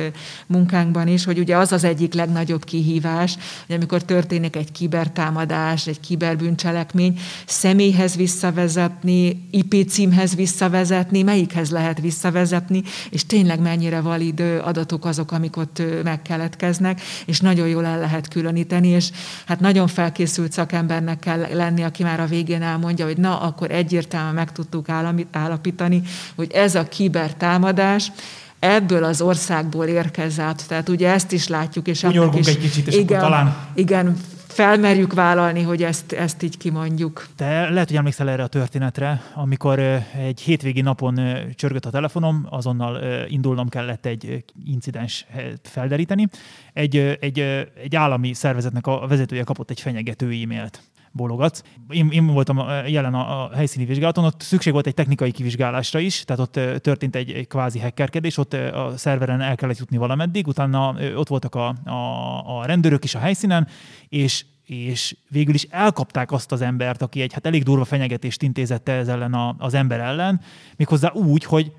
munkánkban 0.47 1.09
is, 1.09 1.25
hogy 1.25 1.38
ugye 1.38 1.57
az 1.57 1.73
az 1.73 1.85
egyik 1.85 2.14
legnagyobb 2.14 2.64
kihívás, 2.64 3.37
hogy 3.66 3.75
amikor 3.75 4.03
történik 4.03 4.57
egy 4.57 4.73
kibertámadás, 4.73 5.87
egy 5.87 6.01
kiberbűncselekmény, 6.01 7.18
személyhez 7.47 8.16
visszavezetni, 8.16 9.49
IP 9.51 9.88
címhez 9.88 10.35
visszavezetni, 10.35 11.23
melyikhez 11.23 11.71
lehet 11.71 12.01
visszavezetni, 12.01 12.83
és 13.11 13.27
tényleg 13.27 13.61
mennyire 13.61 14.01
valid 14.01 14.40
adatok 14.62 15.05
azok, 15.05 15.33
amik 15.33 15.57
ott 15.57 15.83
megkeletkeznek, 16.05 17.01
és 17.27 17.40
nagyon 17.40 17.68
jól 17.68 17.85
el 17.85 17.99
lehet 17.99 18.29
különíteni, 18.29 18.88
és 18.88 19.11
hát 19.47 19.61
nagyon 19.61 19.87
felkészült 19.87 20.53
szakembernek 20.53 21.18
kell 21.18 21.47
lenni, 21.53 21.83
aki 21.83 22.03
már 22.03 22.21
a 22.21 22.27
végén 22.27 22.62
elmondja, 22.62 23.05
hogy 23.05 23.16
na, 23.16 23.40
akkor 23.40 23.71
egyértelműen 23.71 24.35
meg 24.35 24.48
meg 24.49 24.53
tudtuk 24.53 24.89
állapítani, 25.33 26.03
hogy 26.37 26.51
ez 26.53 26.75
a 26.75 26.85
kibertámadás 26.85 28.13
ebből 28.59 29.05
az 29.05 29.21
országból 29.21 29.87
érkezett. 29.87 30.65
Tehát 30.69 30.89
ugye 30.89 31.11
ezt 31.11 31.33
is 31.33 31.49
látjuk. 31.49 31.89
És 31.89 32.03
is, 32.03 32.47
egy 32.47 32.59
kicsit, 32.59 32.87
és 32.87 32.95
igen, 32.95 33.19
akkor 33.19 33.31
talán... 33.31 33.57
Igen, 33.75 34.17
felmerjük 34.47 35.13
vállalni, 35.15 35.63
hogy 35.63 35.83
ezt, 35.83 36.13
ezt 36.13 36.43
így 36.43 36.57
kimondjuk. 36.57 37.27
Te 37.37 37.69
lehet, 37.69 37.89
hogy 37.89 37.97
emlékszel 37.97 38.29
erre 38.29 38.43
a 38.43 38.47
történetre, 38.47 39.23
amikor 39.35 39.79
egy 39.79 40.41
hétvégi 40.41 40.81
napon 40.81 41.21
csörgött 41.55 41.85
a 41.85 41.91
telefonom, 41.91 42.47
azonnal 42.51 43.01
indulnom 43.29 43.69
kellett 43.69 44.07
egy 44.07 44.45
incidens 44.65 45.27
felderíteni. 45.63 46.29
Egy, 46.73 46.97
egy, 46.97 47.39
egy 47.83 47.97
állami 47.97 48.35
szervezetnek 48.35 48.87
a 48.87 49.07
vezetője 49.09 49.43
kapott 49.43 49.71
egy 49.71 49.81
fenyegető 49.81 50.27
e-mailt 50.27 50.83
bólogatsz. 51.12 51.62
Én, 51.88 52.09
én 52.11 52.27
voltam 52.27 52.62
jelen 52.87 53.14
a, 53.14 53.44
a 53.44 53.55
helyszíni 53.55 53.85
vizsgálaton, 53.85 54.25
ott 54.25 54.40
szükség 54.40 54.73
volt 54.73 54.87
egy 54.87 54.94
technikai 54.94 55.31
kivizsgálásra 55.31 55.99
is, 55.99 56.25
tehát 56.25 56.42
ott 56.42 56.83
történt 56.83 57.16
egy, 57.16 57.31
egy 57.31 57.47
kvázi 57.47 57.79
hackerkedés, 57.79 58.37
ott 58.37 58.53
a 58.53 58.92
szerveren 58.97 59.40
el 59.40 59.57
kellett 59.57 59.79
jutni 59.79 59.97
valameddig, 59.97 60.47
utána 60.47 60.94
ott 61.16 61.29
voltak 61.29 61.55
a, 61.55 61.75
a, 61.85 62.59
a 62.59 62.66
rendőrök 62.66 63.05
is 63.05 63.14
a 63.14 63.18
helyszínen, 63.18 63.68
és 64.09 64.44
és 64.68 65.16
végül 65.29 65.55
is 65.55 65.66
elkapták 65.71 66.33
azt 66.33 66.53
az 66.53 66.61
embert, 66.61 67.03
aki 67.03 67.21
egy 67.21 67.33
hát 67.33 67.47
elég 67.47 67.62
durva 67.62 67.85
fenyegetést 67.85 68.42
intézett 68.42 68.88
ez 68.88 69.09
ellen 69.09 69.35
a, 69.35 69.55
az 69.59 69.75
ember 69.75 70.01
ellen, 70.01 70.40
méghozzá 70.77 71.12
úgy, 71.12 71.44
hogy 71.44 71.73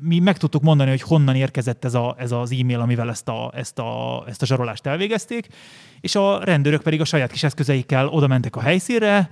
mi 0.00 0.18
meg 0.18 0.36
tudtuk 0.36 0.62
mondani, 0.62 0.90
hogy 0.90 1.02
honnan 1.02 1.34
érkezett 1.34 1.84
ez, 1.84 1.94
a, 1.94 2.14
ez 2.18 2.32
az 2.32 2.52
e-mail, 2.52 2.80
amivel 2.80 3.08
ezt 3.08 3.28
a, 3.28 3.52
ezt, 3.54 3.78
a, 3.78 4.24
ezt 4.26 4.42
a 4.42 4.46
zsarolást 4.46 4.86
elvégezték, 4.86 5.48
és 6.00 6.14
a 6.14 6.44
rendőrök 6.44 6.82
pedig 6.82 7.00
a 7.00 7.04
saját 7.04 7.30
kis 7.30 7.42
eszközeikkel 7.42 8.08
oda 8.08 8.26
mentek 8.26 8.56
a 8.56 8.60
helyszínre, 8.60 9.30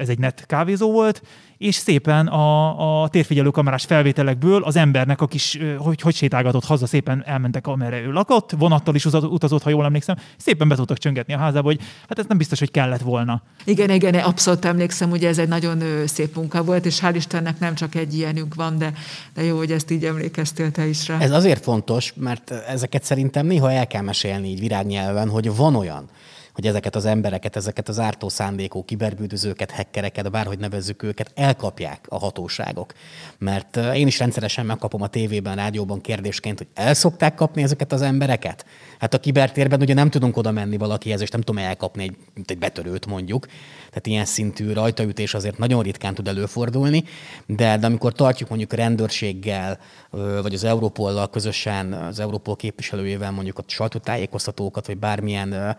ez 0.00 0.08
egy 0.08 0.18
net 0.18 0.44
kávézó 0.46 0.92
volt, 0.92 1.22
és 1.60 1.74
szépen 1.74 2.26
a, 2.26 3.02
a 3.02 3.08
térfigyelő 3.08 3.48
kamerás 3.48 3.84
felvételekből 3.84 4.62
az 4.62 4.76
embernek 4.76 5.20
a 5.20 5.26
kis, 5.26 5.58
hogy, 5.78 6.00
hogy 6.00 6.14
sétálgatott 6.14 6.64
haza, 6.64 6.86
szépen 6.86 7.22
elmentek, 7.26 7.66
amerre 7.66 8.00
ő 8.00 8.12
lakott, 8.12 8.50
vonattal 8.58 8.94
is 8.94 9.04
utazott, 9.04 9.62
ha 9.62 9.70
jól 9.70 9.84
emlékszem, 9.84 10.16
szépen 10.36 10.68
be 10.68 10.74
tudtak 10.74 10.98
csöngetni 10.98 11.34
a 11.34 11.38
házába, 11.38 11.66
hogy 11.66 11.80
hát 12.08 12.18
ez 12.18 12.24
nem 12.28 12.38
biztos, 12.38 12.58
hogy 12.58 12.70
kellett 12.70 13.00
volna. 13.00 13.42
Igen, 13.64 13.90
igen, 13.90 14.14
abszolút 14.14 14.64
emlékszem, 14.64 15.10
hogy 15.10 15.24
ez 15.24 15.38
egy 15.38 15.48
nagyon 15.48 15.82
szép 16.06 16.36
munka 16.36 16.64
volt, 16.64 16.86
és 16.86 17.00
hál' 17.02 17.12
Istennek 17.14 17.58
nem 17.58 17.74
csak 17.74 17.94
egy 17.94 18.14
ilyenünk 18.14 18.54
van, 18.54 18.78
de, 18.78 18.92
de 19.34 19.42
jó, 19.42 19.56
hogy 19.56 19.72
ezt 19.72 19.90
így 19.90 20.04
emlékeztél 20.04 20.70
te 20.70 20.86
is 20.86 21.08
rá. 21.08 21.18
Ez 21.18 21.30
azért 21.30 21.62
fontos, 21.62 22.12
mert 22.16 22.50
ezeket 22.50 23.04
szerintem 23.04 23.46
néha 23.46 23.72
el 23.72 23.86
kell 23.86 24.02
mesélni 24.02 24.48
így 24.48 24.60
virágnyelven, 24.60 25.28
hogy 25.28 25.56
van 25.56 25.74
olyan, 25.80 26.08
hogy 26.60 26.68
ezeket 26.68 26.96
az 26.96 27.04
embereket, 27.04 27.56
ezeket 27.56 27.88
az 27.88 27.98
ártó 27.98 28.28
szándékú 28.28 28.84
kiberbűdözőket, 28.84 29.70
hekkereket, 29.70 30.30
bárhogy 30.30 30.58
nevezzük 30.58 31.02
őket, 31.02 31.32
elkapják 31.34 32.06
a 32.08 32.18
hatóságok. 32.18 32.92
Mert 33.38 33.76
én 33.76 34.06
is 34.06 34.18
rendszeresen 34.18 34.66
megkapom 34.66 35.02
a 35.02 35.06
tévében, 35.06 35.56
rádióban 35.56 36.00
kérdésként, 36.00 36.58
hogy 36.58 36.66
el 36.74 36.94
szokták 36.94 37.34
kapni 37.34 37.62
ezeket 37.62 37.92
az 37.92 38.02
embereket? 38.02 38.64
Hát 38.98 39.14
a 39.14 39.20
kibertérben 39.20 39.80
ugye 39.80 39.94
nem 39.94 40.10
tudunk 40.10 40.36
oda 40.36 40.50
menni 40.50 40.76
valakihez, 40.76 41.20
és 41.20 41.28
nem 41.30 41.40
tudom 41.40 41.64
elkapni 41.64 42.02
egy, 42.02 42.16
egy 42.46 42.58
betörőt 42.58 43.06
mondjuk. 43.06 43.46
Tehát 43.88 44.06
ilyen 44.06 44.24
szintű 44.24 44.72
rajtaütés 44.72 45.34
azért 45.34 45.58
nagyon 45.58 45.82
ritkán 45.82 46.14
tud 46.14 46.28
előfordulni, 46.28 47.04
de, 47.46 47.76
de 47.76 47.86
amikor 47.86 48.12
tartjuk 48.12 48.48
mondjuk 48.48 48.72
a 48.72 48.76
rendőrséggel, 48.76 49.78
vagy 50.42 50.54
az 50.54 50.64
Európollal 50.64 51.30
közösen, 51.30 51.92
az 51.92 52.20
Európol 52.20 52.56
képviselőjével 52.56 53.30
mondjuk 53.30 53.58
a 53.58 53.62
sajtótájékoztatókat, 53.66 54.86
vagy 54.86 54.98
bármilyen, 54.98 55.76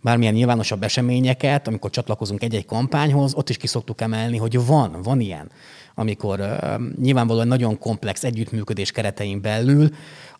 bármilyen 0.00 0.23
nyilvánosabb 0.32 0.82
eseményeket, 0.82 1.66
amikor 1.66 1.90
csatlakozunk 1.90 2.42
egy-egy 2.42 2.66
kampányhoz, 2.66 3.34
ott 3.34 3.48
is 3.48 3.56
ki 3.56 3.66
szoktuk 3.66 4.00
emelni, 4.00 4.36
hogy 4.36 4.66
van, 4.66 5.02
van 5.02 5.20
ilyen 5.20 5.50
amikor 5.94 6.58
nyilvánvalóan 7.00 7.48
nagyon 7.48 7.78
komplex 7.78 8.24
együttműködés 8.24 8.90
keretein 8.90 9.40
belül 9.40 9.90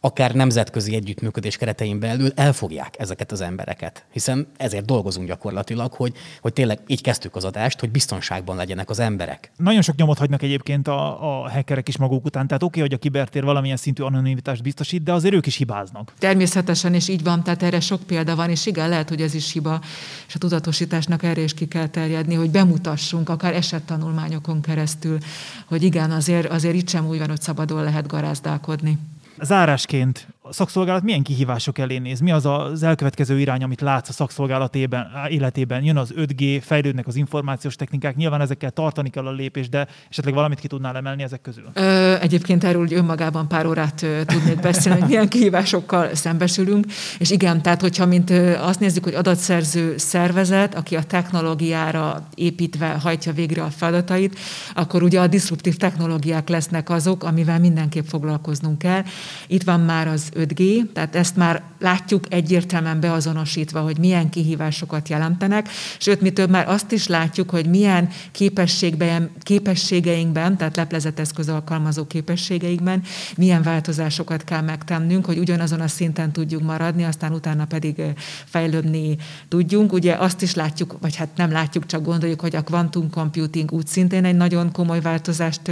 akár 0.05 0.35
nemzetközi 0.35 0.95
együttműködés 0.95 1.57
keretein 1.57 1.99
belül 1.99 2.31
elfogják 2.35 2.95
ezeket 2.99 3.33
az 3.33 3.41
embereket. 3.41 4.05
Hiszen 4.13 4.47
ezért 4.57 4.85
dolgozunk 4.85 5.27
gyakorlatilag, 5.27 5.93
hogy, 5.93 6.13
hogy 6.41 6.53
tényleg 6.53 6.79
így 6.87 7.03
kezdtük 7.03 7.37
az 7.37 7.45
adást, 7.45 7.81
hogy 7.81 7.91
biztonságban 7.91 8.57
legyenek 8.57 8.91
az 8.91 8.99
emberek. 8.99 9.51
Nagyon 9.57 9.83
sok 9.83 9.97
nyomot 9.97 10.19
hagynak 10.19 10.43
egyébként 10.43 10.89
a, 10.89 11.23
a 11.43 11.51
hackerek 11.51 11.89
is 11.89 11.97
maguk 11.97 12.25
után. 12.25 12.47
Tehát 12.47 12.63
oké, 12.63 12.79
okay, 12.79 12.83
hogy 12.83 12.99
a 12.99 13.03
kibertér 13.03 13.45
valamilyen 13.45 13.77
szintű 13.77 14.03
anonimitást 14.03 14.63
biztosít, 14.63 15.03
de 15.03 15.13
azért 15.13 15.35
ők 15.35 15.47
is 15.47 15.57
hibáznak. 15.57 16.13
Természetesen, 16.19 16.95
és 16.95 17.09
így 17.09 17.23
van, 17.23 17.43
tehát 17.43 17.63
erre 17.63 17.81
sok 17.81 18.03
példa 18.03 18.37
van, 18.37 18.51
és 18.51 18.67
igen, 18.67 18.89
lehet, 18.89 19.09
hogy 19.09 19.21
ez 19.21 19.35
is 19.35 19.53
hiba, 19.53 19.81
és 20.27 20.35
a 20.35 20.39
tudatosításnak 20.39 21.23
erre 21.23 21.41
is 21.41 21.55
ki 21.55 21.69
kell 21.69 21.87
terjedni, 21.87 22.35
hogy 22.35 22.51
bemutassunk, 22.51 23.29
akár 23.29 23.55
esettanulmányokon 23.55 24.61
keresztül, 24.61 25.19
hogy 25.67 25.83
igen, 25.83 26.11
azért, 26.11 26.47
azért 26.47 26.75
itt 26.75 26.89
sem 26.89 27.07
úgy 27.07 27.19
van, 27.19 27.29
hogy 27.29 27.41
szabadon 27.41 27.83
lehet 27.83 28.07
garázdálkodni. 28.07 28.99
Zárásként 29.41 30.27
a 30.47 30.53
szakszolgálat 30.53 31.03
milyen 31.03 31.23
kihívások 31.23 31.79
elé 31.79 31.99
néz? 31.99 32.21
Mi 32.21 32.31
az 32.31 32.47
az 32.47 32.83
elkövetkező 32.83 33.39
irány, 33.41 33.63
amit 33.63 33.81
látsz 33.81 34.09
a 34.09 34.13
szakszolgálatében, 34.13 35.07
életében? 35.29 35.85
Jön 35.85 35.97
az 35.97 36.13
5G, 36.17 36.61
fejlődnek 36.65 37.07
az 37.07 37.17
információs 37.17 37.77
technikák, 37.77 38.17
nyilván 38.17 38.41
ezekkel 38.41 38.71
tartani 38.71 39.11
kell 39.11 39.27
a 39.27 39.33
lépést, 39.33 39.71
de 39.71 39.87
esetleg 40.11 40.35
valamit 40.35 40.61
ki 40.61 40.67
tudnál 40.67 40.97
emelni 40.97 41.23
ezek 41.23 41.41
közül? 41.41 41.71
Ö, 41.75 42.15
egyébként 42.21 42.65
erről 42.65 42.81
hogy 42.81 42.93
önmagában 42.93 43.49
pár 43.49 43.67
órát 43.67 44.03
ö, 44.03 44.25
tudnék 44.25 44.61
beszélni, 44.61 45.01
hogy 45.01 45.09
milyen 45.09 45.29
kihívásokkal 45.29 46.15
szembesülünk. 46.15 46.87
És 47.19 47.31
igen, 47.31 47.63
tehát 47.63 47.81
hogyha 47.81 48.07
mint 48.07 48.31
ö, 48.31 48.55
azt 48.59 48.81
nézzük, 48.81 49.05
hogy 49.05 49.15
adatszerző 49.15 49.95
szervezet, 49.99 50.75
aki 50.75 50.97
a 50.97 51.03
technológiára 51.03 52.29
építve 52.35 52.89
hajtja 52.89 53.33
végre 53.33 53.63
a 53.63 53.71
feladatait, 53.71 54.39
akkor 54.75 55.03
ugye 55.03 55.21
a 55.21 55.27
disruptív 55.27 55.77
technológiák 55.77 56.49
lesznek 56.49 56.91
azok, 56.91 57.25
amivel 57.25 57.59
mindenképp 57.59 58.07
foglalkoznunk 58.07 58.79
kell. 58.79 59.03
Itt 59.47 59.63
van 59.63 59.81
már 59.81 60.09
az 60.09 60.33
5G, 60.37 60.93
tehát 60.93 61.17
ezt 61.17 61.37
már 61.37 61.63
látjuk 61.79 62.25
egyértelműen 62.33 63.01
beazonosítva, 63.01 63.81
hogy 63.81 63.99
milyen 63.99 64.31
kihívásokat 64.31 65.09
jelentenek, 65.09 65.69
sőt, 65.99 66.21
mi 66.21 66.31
több 66.31 66.51
már 66.51 66.69
azt 66.69 66.93
is 66.93 67.07
látjuk, 67.07 67.51
hogy 67.51 67.67
milyen 67.67 68.09
képességben, 68.33 69.31
képességeinkben, 69.43 70.57
tehát 70.57 70.77
leplezett 70.77 71.19
eszköz 71.19 71.49
alkalmazó 71.49 72.07
képességeinkben 72.07 73.03
milyen 73.37 73.63
változásokat 73.63 74.45
kell 74.45 74.61
megtennünk, 74.61 75.25
hogy 75.25 75.39
ugyanazon 75.39 75.81
a 75.81 75.89
szinten 75.89 76.33
tudjuk 76.33 76.63
maradni, 76.63 77.05
aztán 77.05 77.33
utána 77.33 77.65
pedig 77.65 78.03
fejlődni 78.45 79.17
tudjunk. 79.49 79.93
Ugye 79.93 80.15
azt 80.15 80.43
is 80.43 80.55
látjuk, 80.55 80.97
vagy 81.01 81.17
hát 81.17 81.29
nem 81.37 81.53
látjuk, 81.53 81.87
csak 81.87 82.05
gondoljuk, 82.05 82.41
hogy 82.41 82.57
a 82.57 82.63
quantum 82.63 83.11
computing 83.11 83.73
úgy 83.73 83.87
szintén 83.87 84.25
egy 84.25 84.37
nagyon 84.37 84.73
komoly 84.73 85.01
változást 85.01 85.71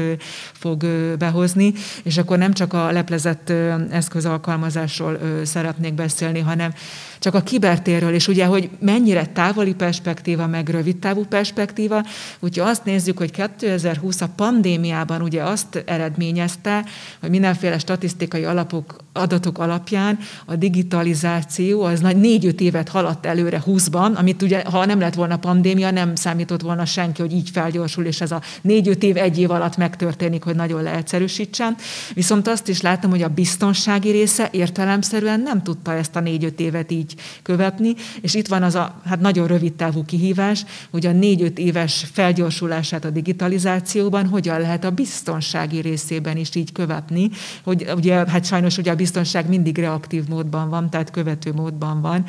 fog 0.52 0.86
behozni, 1.18 1.72
és 2.02 2.18
akkor 2.18 2.38
nem 2.38 2.52
csak 2.52 2.72
a 2.72 2.92
leplezett 2.92 3.50
eszköz 3.90 4.24
alkalmazásról 4.52 5.18
szeretnék 5.44 5.94
beszélni, 5.94 6.40
hanem 6.40 6.72
csak 7.18 7.34
a 7.34 7.40
kibertérről, 7.40 8.12
és 8.12 8.28
ugye, 8.28 8.44
hogy 8.44 8.70
mennyire 8.78 9.26
távoli 9.26 9.74
perspektíva, 9.74 10.46
meg 10.46 10.68
rövid 10.68 10.96
távú 10.96 11.24
perspektíva, 11.24 12.04
úgyhogy 12.40 12.68
azt 12.68 12.84
nézzük, 12.84 13.18
hogy 13.18 13.30
2020 13.30 14.20
a 14.20 14.28
pandémiában 14.36 15.22
ugye 15.22 15.42
azt 15.42 15.82
eredményezte, 15.86 16.84
hogy 17.20 17.30
mindenféle 17.30 17.78
statisztikai 17.78 18.44
alapok, 18.44 18.96
adatok 19.12 19.58
alapján 19.58 20.18
a 20.44 20.56
digitalizáció 20.56 21.82
az 21.82 22.00
nagy 22.00 22.16
négy-öt 22.16 22.60
évet 22.60 22.88
haladt 22.88 23.26
előre 23.26 23.62
20-ban, 23.66 24.14
amit 24.14 24.42
ugye, 24.42 24.62
ha 24.64 24.84
nem 24.86 25.00
lett 25.00 25.14
volna 25.14 25.36
pandémia, 25.36 25.90
nem 25.90 26.14
számított 26.14 26.60
volna 26.60 26.84
senki, 26.84 27.20
hogy 27.20 27.32
így 27.32 27.50
felgyorsul, 27.50 28.04
és 28.04 28.20
ez 28.20 28.30
a 28.30 28.42
négy-öt 28.62 29.02
év 29.02 29.16
egy 29.16 29.38
év 29.38 29.50
alatt 29.50 29.76
megtörténik, 29.76 30.42
hogy 30.42 30.54
nagyon 30.54 30.82
leegyszerűsítsen. 30.82 31.76
Viszont 32.14 32.48
azt 32.48 32.68
is 32.68 32.80
látom, 32.80 33.10
hogy 33.10 33.22
a 33.22 33.28
biztonsági 33.28 34.10
része 34.10 34.48
értelemszerűen 34.52 35.40
nem 35.40 35.62
tudta 35.62 35.94
ezt 35.94 36.16
a 36.16 36.20
négy-öt 36.20 36.60
évet 36.60 36.92
így 36.92 37.14
követni, 37.42 37.94
és 38.20 38.34
itt 38.34 38.48
van 38.48 38.62
az 38.62 38.74
a 38.74 39.00
hát 39.04 39.20
nagyon 39.20 39.46
rövid 39.46 39.72
távú 39.72 40.04
kihívás, 40.04 40.64
hogy 40.90 41.06
a 41.06 41.12
négy-öt 41.12 41.58
éves 41.58 42.06
felgyorsulását 42.12 43.04
a 43.04 43.10
digitalizációban 43.10 44.26
hogyan 44.26 44.60
lehet 44.60 44.84
a 44.84 44.90
biztonsági 44.90 45.80
részében 45.80 46.36
is 46.36 46.54
így 46.54 46.72
követni, 46.72 47.30
hogy 47.64 47.86
ugye, 47.96 48.14
hát 48.14 48.44
sajnos 48.44 48.78
ugye 48.78 48.90
a 48.90 48.94
biztonság 49.02 49.48
mindig 49.48 49.78
reaktív 49.78 50.28
módban 50.28 50.68
van, 50.68 50.90
tehát 50.90 51.10
követő 51.10 51.52
módban 51.52 52.00
van, 52.00 52.24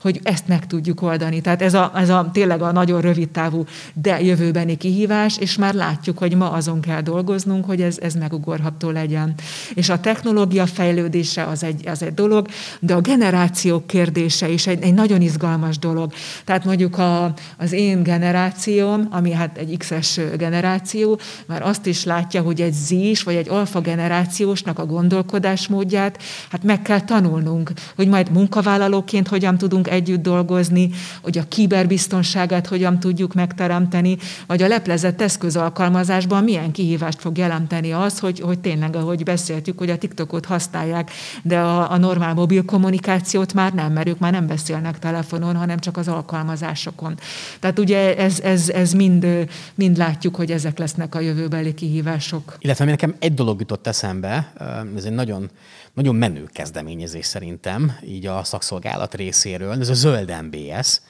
hogy 0.00 0.20
ezt 0.22 0.46
meg 0.46 0.66
tudjuk 0.66 1.02
oldani. 1.02 1.40
Tehát 1.40 1.62
ez 1.62 1.74
a, 1.74 1.92
ez 1.94 2.08
a 2.08 2.30
tényleg 2.32 2.62
a 2.62 2.72
nagyon 2.72 3.00
rövid 3.00 3.28
távú, 3.28 3.64
de 3.94 4.20
jövőbeni 4.22 4.76
kihívás, 4.76 5.38
és 5.38 5.56
már 5.56 5.74
látjuk, 5.74 6.18
hogy 6.18 6.36
ma 6.36 6.50
azon 6.50 6.80
kell 6.80 7.00
dolgoznunk, 7.00 7.64
hogy 7.64 7.82
ez, 7.82 7.98
ez 7.98 8.14
megugorható 8.14 8.90
legyen. 8.90 9.34
És 9.74 9.88
a 9.88 10.00
technológia 10.00 10.66
fejlődése 10.66 11.44
az 11.44 11.62
egy, 11.62 11.88
az 11.88 12.02
egy 12.02 12.14
dolog, 12.14 12.48
de 12.80 12.94
a 12.94 13.00
generációk 13.00 13.86
kérdése 13.86 14.48
is 14.48 14.66
egy, 14.66 14.82
egy 14.82 14.94
nagyon 14.94 15.20
izgalmas 15.20 15.78
dolog. 15.78 16.12
Tehát 16.44 16.64
mondjuk 16.64 16.98
a, 16.98 17.34
az 17.58 17.72
én 17.72 18.02
generációm, 18.02 19.08
ami 19.10 19.32
hát 19.32 19.58
egy 19.58 19.76
X-es 19.76 20.20
generáció, 20.36 21.20
már 21.46 21.62
azt 21.62 21.86
is 21.86 22.04
látja, 22.04 22.42
hogy 22.42 22.60
egy 22.60 22.72
Z-s 22.72 23.22
vagy 23.22 23.34
egy 23.34 23.48
alfa 23.48 23.80
generációsnak 23.80 24.78
a 24.78 24.86
gondolkodásmódját, 24.86 26.17
hát 26.50 26.62
meg 26.62 26.82
kell 26.82 27.00
tanulnunk, 27.00 27.72
hogy 27.96 28.08
majd 28.08 28.30
munkavállalóként 28.30 29.28
hogyan 29.28 29.58
tudunk 29.58 29.88
együtt 29.88 30.22
dolgozni, 30.22 30.90
hogy 31.22 31.38
a 31.38 31.48
kiberbiztonságát 31.48 32.66
hogyan 32.66 33.00
tudjuk 33.00 33.34
megteremteni, 33.34 34.16
vagy 34.46 34.62
a 34.62 34.68
leplezett 34.68 35.20
eszköz 35.20 35.56
alkalmazásban 35.56 36.44
milyen 36.44 36.72
kihívást 36.72 37.20
fog 37.20 37.38
jelenteni 37.38 37.92
az, 37.92 38.18
hogy, 38.18 38.40
hogy 38.40 38.58
tényleg, 38.58 38.96
ahogy 38.96 39.22
beszéltük, 39.22 39.78
hogy 39.78 39.90
a 39.90 39.98
TikTokot 39.98 40.44
használják, 40.44 41.10
de 41.42 41.58
a, 41.58 41.90
a 41.90 41.96
normál 41.96 42.34
mobil 42.34 42.64
kommunikációt 42.64 43.54
már 43.54 43.72
nem, 43.72 43.92
mert 43.92 44.08
ők 44.08 44.18
már 44.18 44.32
nem 44.32 44.46
beszélnek 44.46 44.98
telefonon, 44.98 45.56
hanem 45.56 45.78
csak 45.78 45.96
az 45.96 46.08
alkalmazásokon. 46.08 47.18
Tehát 47.60 47.78
ugye 47.78 48.16
ez, 48.16 48.40
ez, 48.40 48.68
ez 48.68 48.92
mind, 48.92 49.26
mind 49.74 49.96
látjuk, 49.96 50.36
hogy 50.36 50.50
ezek 50.50 50.78
lesznek 50.78 51.14
a 51.14 51.20
jövőbeli 51.20 51.74
kihívások. 51.74 52.56
Illetve 52.58 52.84
nekem 52.84 53.14
egy 53.18 53.34
dolog 53.34 53.60
jutott 53.60 53.86
eszembe, 53.86 54.52
ez 54.96 55.04
egy 55.04 55.12
nagyon 55.12 55.50
nagyon 55.98 56.14
menő 56.14 56.48
kezdeményezés 56.52 57.26
szerintem, 57.26 57.98
így 58.04 58.26
a 58.26 58.44
szakszolgálat 58.44 59.14
részéről. 59.14 59.80
Ez 59.80 59.88
a 59.88 59.94
zöld 59.94 60.42
MBS, 60.42 61.00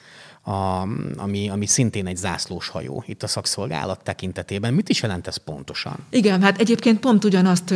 a, 0.49 0.87
ami, 1.17 1.49
ami 1.49 1.65
szintén 1.65 2.07
egy 2.07 2.17
zászlós 2.17 2.67
hajó 2.67 3.03
itt 3.07 3.23
a 3.23 3.27
szakszolgálat 3.27 4.03
tekintetében. 4.03 4.73
Mit 4.73 4.89
is 4.89 5.01
jelent 5.01 5.27
ez 5.27 5.37
pontosan? 5.37 5.95
Igen, 6.09 6.41
hát 6.41 6.59
egyébként 6.59 6.99
pont 6.99 7.23
ugyanazt 7.23 7.73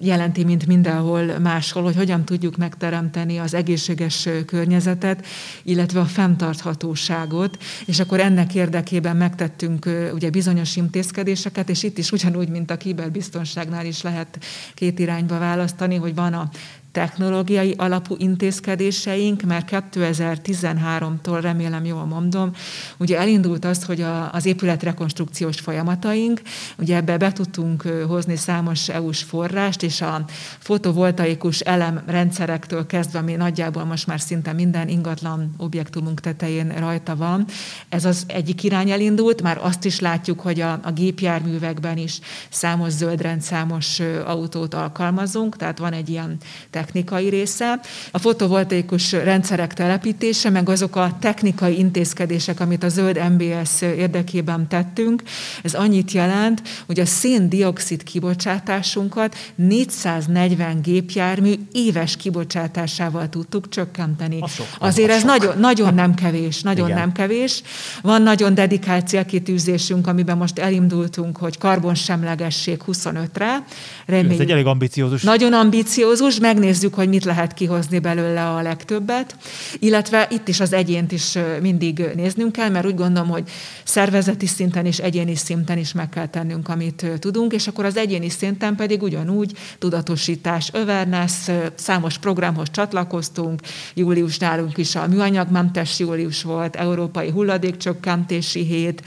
jelenti, 0.00 0.44
mint 0.44 0.66
mindenhol 0.66 1.38
máshol, 1.38 1.82
hogy 1.82 1.96
hogyan 1.96 2.24
tudjuk 2.24 2.56
megteremteni 2.56 3.38
az 3.38 3.54
egészséges 3.54 4.28
környezetet, 4.46 5.26
illetve 5.62 6.00
a 6.00 6.04
fenntarthatóságot, 6.04 7.58
és 7.86 8.00
akkor 8.00 8.20
ennek 8.20 8.54
érdekében 8.54 9.16
megtettünk 9.16 9.88
ugye 10.14 10.30
bizonyos 10.30 10.76
intézkedéseket, 10.76 11.68
és 11.68 11.82
itt 11.82 11.98
is 11.98 12.12
ugyanúgy, 12.12 12.48
mint 12.48 12.70
a 12.70 12.76
kiberbiztonságnál 12.76 13.86
is 13.86 14.02
lehet 14.02 14.38
két 14.74 14.98
irányba 14.98 15.38
választani, 15.38 15.96
hogy 15.96 16.14
van 16.14 16.32
a 16.32 16.50
technológiai 16.98 17.74
alapú 17.76 18.14
intézkedéseink, 18.18 19.42
mert 19.42 19.68
2013-tól 19.92 21.38
remélem 21.40 21.84
jól 21.84 22.04
mondom, 22.04 22.50
ugye 22.96 23.18
elindult 23.18 23.64
az, 23.64 23.84
hogy 23.84 24.00
a, 24.00 24.32
az 24.32 24.46
épületrekonstrukciós 24.46 25.60
folyamataink, 25.60 26.40
ugye 26.78 26.96
ebbe 26.96 27.16
be 27.16 27.32
tudtunk 27.32 27.82
hozni 28.08 28.36
számos 28.36 28.88
EU-s 28.88 29.22
forrást, 29.22 29.82
és 29.82 30.00
a 30.00 30.24
fotovoltaikus 30.58 31.60
elemrendszerektől 31.60 32.86
kezdve, 32.86 33.18
ami 33.18 33.34
nagyjából 33.34 33.84
most 33.84 34.06
már 34.06 34.20
szinte 34.20 34.52
minden 34.52 34.88
ingatlan 34.88 35.54
objektumunk 35.56 36.20
tetején 36.20 36.68
rajta 36.78 37.16
van, 37.16 37.44
ez 37.88 38.04
az 38.04 38.24
egyik 38.26 38.62
irány 38.62 38.90
elindult, 38.90 39.42
már 39.42 39.58
azt 39.62 39.84
is 39.84 40.00
látjuk, 40.00 40.40
hogy 40.40 40.60
a, 40.60 40.80
a 40.82 40.92
gépjárművekben 40.92 41.96
is 41.96 42.20
számos 42.48 42.92
zöldrend, 42.92 43.42
számos 43.42 44.00
autót 44.24 44.74
alkalmazunk, 44.74 45.56
tehát 45.56 45.78
van 45.78 45.92
egy 45.92 46.08
ilyen 46.08 46.36
technológia, 46.70 46.86
technikai 46.88 47.28
része. 47.28 47.80
A 48.10 48.18
fotovoltaikus 48.18 49.12
rendszerek 49.12 49.74
telepítése, 49.74 50.50
meg 50.50 50.68
azok 50.68 50.96
a 50.96 51.16
technikai 51.20 51.78
intézkedések, 51.78 52.60
amit 52.60 52.84
a 52.84 52.88
zöld 52.88 53.20
MBS 53.32 53.80
érdekében 53.80 54.68
tettünk, 54.68 55.22
ez 55.62 55.74
annyit 55.74 56.12
jelent, 56.12 56.62
hogy 56.86 57.00
a 57.00 57.06
széndiokszid 57.06 58.02
kibocsátásunkat 58.02 59.36
440 59.54 60.80
gépjármű 60.82 61.54
éves 61.72 62.16
kibocsátásával 62.16 63.28
tudtuk 63.28 63.68
csökkenteni. 63.68 64.42
Sok, 64.48 64.66
Azért 64.78 65.08
az 65.08 65.14
ez 65.14 65.20
sok. 65.20 65.30
nagyon, 65.30 65.58
nagyon 65.58 65.94
nem 65.94 66.14
kevés, 66.14 66.62
nagyon 66.62 66.86
Igen. 66.86 66.98
nem 66.98 67.12
kevés. 67.12 67.62
Van 68.02 68.22
nagyon 68.22 68.54
dedikált 68.54 69.08
célkitűzésünk, 69.08 70.06
amiben 70.06 70.36
most 70.36 70.58
elindultunk, 70.58 71.36
hogy 71.36 71.58
karbonsemlegesség 71.58 72.80
25-re. 72.86 73.64
Ez 74.06 74.38
egy 74.38 74.50
elég 74.50 74.66
ambiciózus. 74.66 75.22
nagyon 75.22 75.52
ambiciózus, 75.52 76.38
megnézzük, 76.78 76.94
hogy 76.94 77.08
mit 77.08 77.24
lehet 77.24 77.54
kihozni 77.54 77.98
belőle 77.98 78.48
a 78.48 78.62
legtöbbet, 78.62 79.36
illetve 79.78 80.26
itt 80.30 80.48
is 80.48 80.60
az 80.60 80.72
egyént 80.72 81.12
is 81.12 81.38
mindig 81.60 82.10
néznünk 82.14 82.52
kell, 82.52 82.68
mert 82.68 82.86
úgy 82.86 82.94
gondolom, 82.94 83.28
hogy 83.28 83.50
szervezeti 83.84 84.46
szinten 84.46 84.86
és 84.86 84.98
egyéni 84.98 85.34
szinten 85.34 85.78
is 85.78 85.92
meg 85.92 86.08
kell 86.08 86.26
tennünk, 86.26 86.68
amit 86.68 87.06
tudunk, 87.18 87.52
és 87.52 87.66
akkor 87.66 87.84
az 87.84 87.96
egyéni 87.96 88.28
szinten 88.28 88.76
pedig 88.76 89.02
ugyanúgy 89.02 89.52
tudatosítás, 89.78 90.68
awareness, 90.68 91.48
ö, 91.48 91.66
számos 91.74 92.18
programhoz 92.18 92.70
csatlakoztunk, 92.70 93.60
július 93.94 94.38
nálunk 94.38 94.76
is 94.76 94.94
a 94.94 95.06
műanyagmentes 95.06 95.98
július 95.98 96.42
volt, 96.42 96.76
európai 96.76 97.30
hulladékcsökkentési 97.30 98.64
hét, 98.64 99.02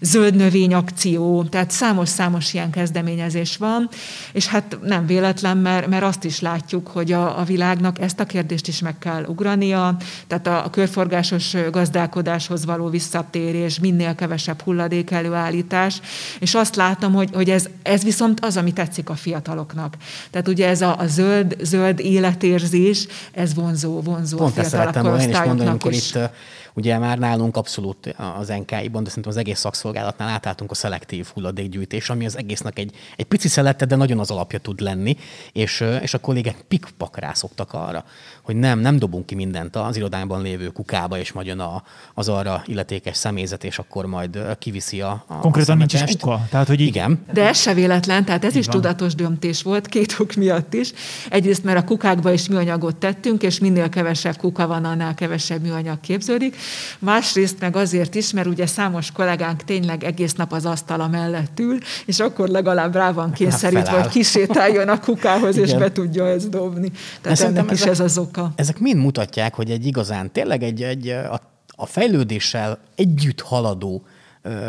zöld 0.00 0.34
növény 0.34 0.74
akció, 0.74 1.44
tehát 1.44 1.70
számos-számos 1.70 2.54
ilyen 2.54 2.70
kezdeményezés 2.70 3.56
van, 3.56 3.88
és 4.32 4.46
hát 4.46 4.78
nem 4.82 5.06
véletlen, 5.06 5.56
mert, 5.56 5.86
mert 5.86 6.04
azt 6.04 6.24
is 6.24 6.40
látjuk, 6.40 6.88
hogy 6.88 7.05
a, 7.12 7.38
a 7.38 7.44
világnak 7.44 8.00
ezt 8.00 8.20
a 8.20 8.24
kérdést 8.24 8.68
is 8.68 8.80
meg 8.80 8.98
kell 8.98 9.24
ugrania, 9.24 9.96
tehát 10.26 10.46
a, 10.46 10.64
a 10.64 10.70
körforgásos 10.70 11.54
gazdálkodáshoz 11.70 12.64
való 12.64 12.88
visszatérés, 12.88 13.78
minél 13.78 14.14
kevesebb 14.14 14.60
hulladék 14.60 15.10
előállítás, 15.10 16.00
és 16.40 16.54
azt 16.54 16.76
látom, 16.76 17.12
hogy, 17.12 17.30
hogy 17.32 17.50
ez, 17.50 17.68
ez 17.82 18.02
viszont 18.02 18.44
az, 18.44 18.56
ami 18.56 18.72
tetszik 18.72 19.08
a 19.08 19.14
fiataloknak. 19.14 19.96
Tehát 20.30 20.48
ugye 20.48 20.68
ez 20.68 20.80
a, 20.80 20.98
a 20.98 21.06
zöld, 21.06 21.56
zöld 21.62 22.00
életérzés, 22.00 23.06
ez 23.32 23.54
vonzó, 23.54 24.00
vonzó 24.00 24.36
Pont 24.36 24.58
a 24.58 24.64
fiatalabb 24.64 25.20
én 25.20 25.28
is 25.28 25.38
mondani, 25.38 25.78
korosztályoknak 25.78 25.94
is. 25.94 26.14
itt 26.14 26.30
ugye 26.76 26.98
már 26.98 27.18
nálunk 27.18 27.56
abszolút 27.56 28.14
az 28.38 28.48
NKI-ban, 28.48 29.02
de 29.02 29.08
szerintem 29.08 29.32
az 29.32 29.36
egész 29.36 29.58
szakszolgálatnál 29.58 30.28
átálltunk 30.28 30.70
a 30.70 30.74
szelektív 30.74 31.26
hulladékgyűjtés, 31.34 32.10
ami 32.10 32.26
az 32.26 32.36
egésznek 32.36 32.78
egy, 32.78 32.94
egy 33.16 33.24
pici 33.24 33.48
szelette, 33.48 33.84
de 33.84 33.96
nagyon 33.96 34.18
az 34.18 34.30
alapja 34.30 34.58
tud 34.58 34.80
lenni, 34.80 35.16
és, 35.52 35.84
és 36.00 36.14
a 36.14 36.18
kollégák 36.18 36.64
pikpak 36.68 37.18
rászoktak 37.18 37.72
arra, 37.72 38.04
hogy 38.42 38.56
nem, 38.56 38.78
nem 38.78 38.98
dobunk 38.98 39.26
ki 39.26 39.34
mindent 39.34 39.76
az 39.76 39.96
irodában 39.96 40.42
lévő 40.42 40.68
kukába, 40.68 41.18
és 41.18 41.32
majd 41.32 41.46
jön 41.46 41.60
a, 41.60 41.82
az 42.14 42.28
arra 42.28 42.62
illetékes 42.66 43.16
személyzet, 43.16 43.64
és 43.64 43.78
akkor 43.78 44.06
majd 44.06 44.56
kiviszi 44.58 45.00
a, 45.00 45.24
a 45.26 45.38
Konkrétan 45.38 45.76
nincs 45.76 45.92
is 45.92 46.00
kuka. 46.00 46.46
Tehát, 46.50 46.66
hogy 46.66 46.80
így 46.80 46.86
Igen, 46.86 47.24
De 47.32 47.46
ez 47.48 47.58
se 47.58 47.74
véletlen, 47.74 48.24
tehát 48.24 48.44
ez 48.44 48.52
Így 48.52 48.58
is 48.58 48.66
van. 48.66 48.74
tudatos 48.74 49.14
döntés 49.14 49.62
volt, 49.62 49.86
két 49.86 50.16
ok 50.18 50.34
miatt 50.34 50.74
is. 50.74 50.92
Egyrészt, 51.30 51.64
mert 51.64 51.78
a 51.78 51.84
kukákba 51.84 52.32
is 52.32 52.48
műanyagot 52.48 52.96
tettünk, 52.96 53.42
és 53.42 53.58
minél 53.58 53.88
kevesebb 53.88 54.36
kuka 54.36 54.66
van, 54.66 54.84
annál 54.84 55.14
kevesebb 55.14 55.62
műanyag 55.62 56.00
képződik. 56.00 56.56
Másrészt 56.98 57.60
meg 57.60 57.76
azért 57.76 58.14
is, 58.14 58.32
mert 58.32 58.46
ugye 58.46 58.66
számos 58.66 59.12
kollégánk 59.12 59.64
tényleg 59.64 60.04
egész 60.04 60.32
nap 60.32 60.52
az 60.52 60.66
asztala 60.66 61.08
mellett 61.08 61.60
ül, 61.60 61.78
és 62.06 62.20
akkor 62.20 62.48
legalább 62.48 62.94
rá 62.94 63.12
van 63.12 63.32
kényszerítve, 63.32 63.84
feláll. 63.84 64.02
hogy 64.02 64.10
kisétáljon 64.10 64.88
a 64.88 65.00
kukához, 65.00 65.56
és 65.56 65.74
be 65.74 65.92
tudja 65.92 66.28
ezt 66.28 66.48
dobni. 66.48 66.90
Tehát 67.20 67.38
szerintem 67.38 67.64
ennek 67.64 67.74
is 67.76 67.80
ezek- 67.80 67.92
ez 67.92 68.00
az 68.00 68.18
oka. 68.18 68.52
Ezek 68.54 68.78
mind 68.78 69.00
mutatják, 69.00 69.54
hogy 69.54 69.70
egy 69.70 69.86
igazán, 69.86 70.32
tényleg 70.32 70.62
egy, 70.62 70.82
egy 70.82 71.08
a, 71.08 71.40
a 71.76 71.86
fejlődéssel 71.86 72.78
együtt 72.94 73.40
haladó 73.40 74.02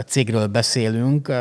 cégről 0.07 0.47
beszélünk, 0.47 1.31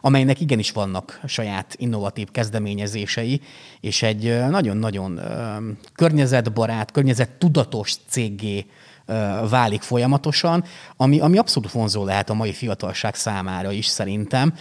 amelynek 0.00 0.40
igenis 0.40 0.70
vannak 0.70 1.20
saját 1.26 1.74
innovatív 1.78 2.30
kezdeményezései, 2.30 3.40
és 3.80 4.02
egy 4.02 4.38
nagyon-nagyon 4.50 5.20
környezetbarát, 5.94 6.90
környezettudatos 6.90 7.94
céggé 8.08 8.58
ö, 8.58 8.62
válik 9.48 9.82
folyamatosan, 9.82 10.64
ami, 10.96 11.20
ami 11.20 11.38
abszolút 11.38 11.72
vonzó 11.72 12.04
lehet 12.04 12.30
a 12.30 12.34
mai 12.34 12.52
fiatalság 12.52 13.14
számára 13.14 13.70
is 13.70 13.86
szerintem. 13.86 14.54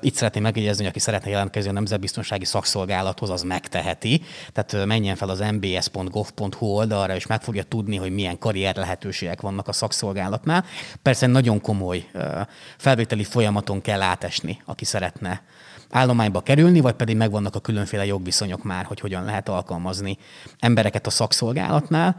Itt 0.00 0.14
szeretném 0.14 0.42
megjegyezni, 0.42 0.82
hogy 0.82 0.90
aki 0.90 0.98
szeretne 0.98 1.30
jelentkezni 1.30 1.70
a 1.70 1.72
Nemzetbiztonsági 1.72 2.44
Szakszolgálathoz, 2.44 3.30
az 3.30 3.42
megteheti. 3.42 4.22
Tehát 4.52 4.86
menjen 4.86 5.16
fel 5.16 5.28
az 5.28 5.38
mbs.gov.hu 5.38 6.66
oldalra, 6.66 7.14
és 7.14 7.26
meg 7.26 7.42
fogja 7.42 7.62
tudni, 7.62 7.96
hogy 7.96 8.10
milyen 8.10 8.38
karrier 8.38 8.76
lehetőségek 8.76 9.40
vannak 9.40 9.68
a 9.68 9.72
szakszolgálatnál. 9.72 10.64
Persze 11.02 11.26
nagyon 11.26 11.60
komoly 11.60 12.06
felvételi 12.76 13.24
folyamaton 13.24 13.80
kell 13.80 14.02
átesni, 14.02 14.62
aki 14.64 14.84
szeretne 14.84 15.42
állományba 15.90 16.40
kerülni, 16.40 16.80
vagy 16.80 16.94
pedig 16.94 17.16
megvannak 17.16 17.54
a 17.54 17.60
különféle 17.60 18.06
jogviszonyok 18.06 18.64
már, 18.64 18.84
hogy 18.84 19.00
hogyan 19.00 19.24
lehet 19.24 19.48
alkalmazni 19.48 20.18
embereket 20.58 21.06
a 21.06 21.10
szakszolgálatnál. 21.10 22.16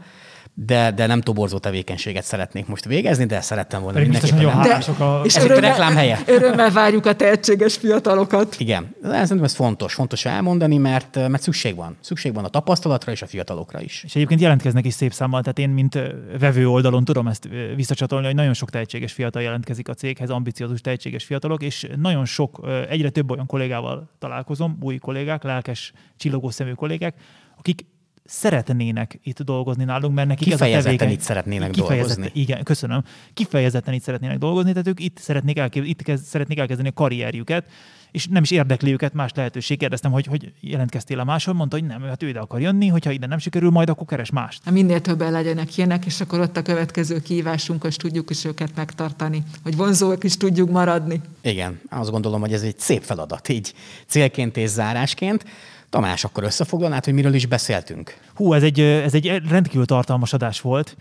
De, 0.54 0.90
de 0.90 1.06
nem 1.06 1.20
toborzó 1.20 1.58
tevékenységet 1.58 2.24
szeretnék 2.24 2.66
most 2.66 2.84
végezni, 2.84 3.24
de 3.24 3.40
szerettem 3.40 3.82
volna 3.82 3.98
Pedig 3.98 4.10
biztos 4.10 4.30
mindenképpen 4.30 4.62
nagyon 4.62 4.72
hálások 4.72 5.00
a... 5.00 5.22
és 5.24 5.36
Ez 5.36 5.44
itt 5.44 5.50
a 5.50 5.60
reklám 5.60 5.96
helye. 5.96 6.18
örömmel 6.26 6.70
várjuk 6.70 7.06
a 7.06 7.14
tehetséges 7.14 7.76
fiatalokat. 7.76 8.56
Igen, 8.58 8.94
de 9.02 9.08
szerintem 9.08 9.44
ez 9.44 9.54
fontos, 9.54 9.94
fontos 9.94 10.24
elmondani, 10.24 10.76
mert, 10.76 11.28
mert 11.28 11.42
szükség 11.42 11.74
van. 11.74 11.96
Szükség 12.00 12.34
van 12.34 12.44
a 12.44 12.48
tapasztalatra 12.48 13.12
és 13.12 13.22
a 13.22 13.26
fiatalokra 13.26 13.80
is. 13.80 14.02
És 14.04 14.14
egyébként 14.14 14.40
jelentkeznek 14.40 14.86
is 14.86 14.94
szép 14.94 15.12
számmal, 15.12 15.40
tehát 15.40 15.58
én, 15.58 15.68
mint 15.68 15.98
vevő 16.38 16.68
oldalon 16.68 17.04
tudom 17.04 17.26
ezt 17.26 17.48
visszacsatolni, 17.74 18.26
hogy 18.26 18.34
nagyon 18.34 18.54
sok 18.54 18.70
tehetséges 18.70 19.12
fiatal 19.12 19.42
jelentkezik 19.42 19.88
a 19.88 19.94
céghez, 19.94 20.30
ambiciózus 20.30 20.80
tehetséges 20.80 21.24
fiatalok, 21.24 21.62
és 21.62 21.88
nagyon 21.96 22.24
sok, 22.24 22.68
egyre 22.88 23.10
több 23.10 23.30
olyan 23.30 23.46
kollégával 23.46 24.10
találkozom, 24.18 24.78
új 24.80 24.98
kollégák, 24.98 25.42
lelkes, 25.42 25.92
csillogó 26.16 26.50
szemű 26.50 26.72
kollégák, 26.72 27.14
akik 27.58 27.84
szeretnének 28.30 29.18
itt 29.22 29.42
dolgozni 29.42 29.84
nálunk, 29.84 30.14
mert 30.14 30.28
nekik 30.28 30.52
ez 30.52 30.60
a 30.60 30.64
tevékeny... 30.64 31.10
itt 31.10 31.20
szeretnének 31.20 31.70
dolgozni. 31.70 32.30
Igen, 32.32 32.62
köszönöm. 32.62 33.04
Kifejezetten 33.34 33.94
itt 33.94 34.02
szeretnének 34.02 34.38
dolgozni, 34.38 34.70
tehát 34.70 34.86
ők 34.88 35.00
itt 35.00 35.18
szeretnék, 35.18 35.58
elke... 35.58 35.80
itt 35.82 36.02
kezd... 36.02 36.24
szeretnék 36.24 36.58
elkezdeni 36.58 36.88
a 36.88 36.92
karrierjüket, 36.92 37.64
és 38.10 38.26
nem 38.26 38.42
is 38.42 38.50
érdekli 38.50 38.92
őket 38.92 39.12
más 39.12 39.30
lehetőség. 39.34 39.78
Kérdeztem, 39.78 40.12
hogy, 40.12 40.26
hogy 40.26 40.52
jelentkeztél 40.60 41.18
a 41.18 41.24
máshol, 41.24 41.54
mondta, 41.54 41.78
hogy 41.78 41.86
nem, 41.86 42.02
hát 42.02 42.22
ő 42.22 42.28
ide 42.28 42.38
akar 42.38 42.60
jönni, 42.60 42.88
hogyha 42.88 43.10
ide 43.10 43.26
nem 43.26 43.38
sikerül, 43.38 43.70
majd 43.70 43.88
akkor 43.88 44.06
keres 44.06 44.30
mást. 44.30 44.60
Hát 44.64 44.74
Minél 44.74 45.00
többen 45.00 45.32
legyenek 45.32 45.76
ilyenek, 45.76 46.06
és 46.06 46.20
akkor 46.20 46.40
ott 46.40 46.56
a 46.56 46.62
következő 46.62 47.20
kihívásunk, 47.20 47.82
hogy 47.82 47.96
tudjuk 47.96 48.30
is 48.30 48.44
őket 48.44 48.70
megtartani, 48.76 49.42
hogy 49.62 49.76
vonzóak 49.76 50.24
is 50.24 50.36
tudjuk 50.36 50.70
maradni. 50.70 51.20
Igen, 51.40 51.80
azt 51.88 52.10
gondolom, 52.10 52.40
hogy 52.40 52.52
ez 52.52 52.62
egy 52.62 52.78
szép 52.78 53.02
feladat, 53.02 53.48
így 53.48 53.74
célként 54.06 54.56
és 54.56 54.68
zárásként. 54.68 55.44
Tamás, 55.90 56.24
akkor 56.24 56.44
összefoglalnád, 56.44 57.04
hogy 57.04 57.14
miről 57.14 57.34
is 57.34 57.46
beszéltünk? 57.46 58.18
Hú, 58.34 58.52
ez 58.52 58.62
egy, 58.62 58.80
ez 58.80 59.14
egy 59.14 59.42
rendkívül 59.48 59.86
tartalmas 59.86 60.32
adás 60.32 60.60
volt. 60.60 60.96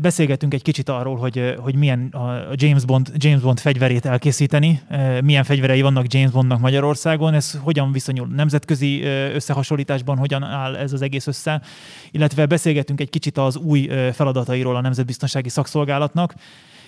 Beszélgettünk 0.00 0.54
egy 0.54 0.62
kicsit 0.62 0.88
arról, 0.88 1.16
hogy, 1.16 1.54
hogy 1.58 1.74
milyen 1.74 2.08
a 2.08 2.42
James 2.52 2.84
Bond, 2.84 3.12
James 3.14 3.40
Bond 3.40 3.58
fegyverét 3.58 4.06
elkészíteni, 4.06 4.82
milyen 5.22 5.44
fegyverei 5.44 5.82
vannak 5.82 6.12
James 6.12 6.30
Bondnak 6.30 6.60
Magyarországon, 6.60 7.34
ez 7.34 7.58
hogyan 7.62 7.92
viszonyul 7.92 8.26
nemzetközi 8.26 9.04
eh, 9.04 9.34
összehasonlításban, 9.34 10.18
hogyan 10.18 10.42
áll 10.42 10.76
ez 10.76 10.92
az 10.92 11.02
egész 11.02 11.26
össze, 11.26 11.62
illetve 12.10 12.46
beszélgettünk 12.46 13.00
egy 13.00 13.10
kicsit 13.10 13.38
az 13.38 13.56
új 13.56 13.90
feladatairól 14.12 14.76
a 14.76 14.80
Nemzetbiztonsági 14.80 15.48
Szakszolgálatnak, 15.48 16.34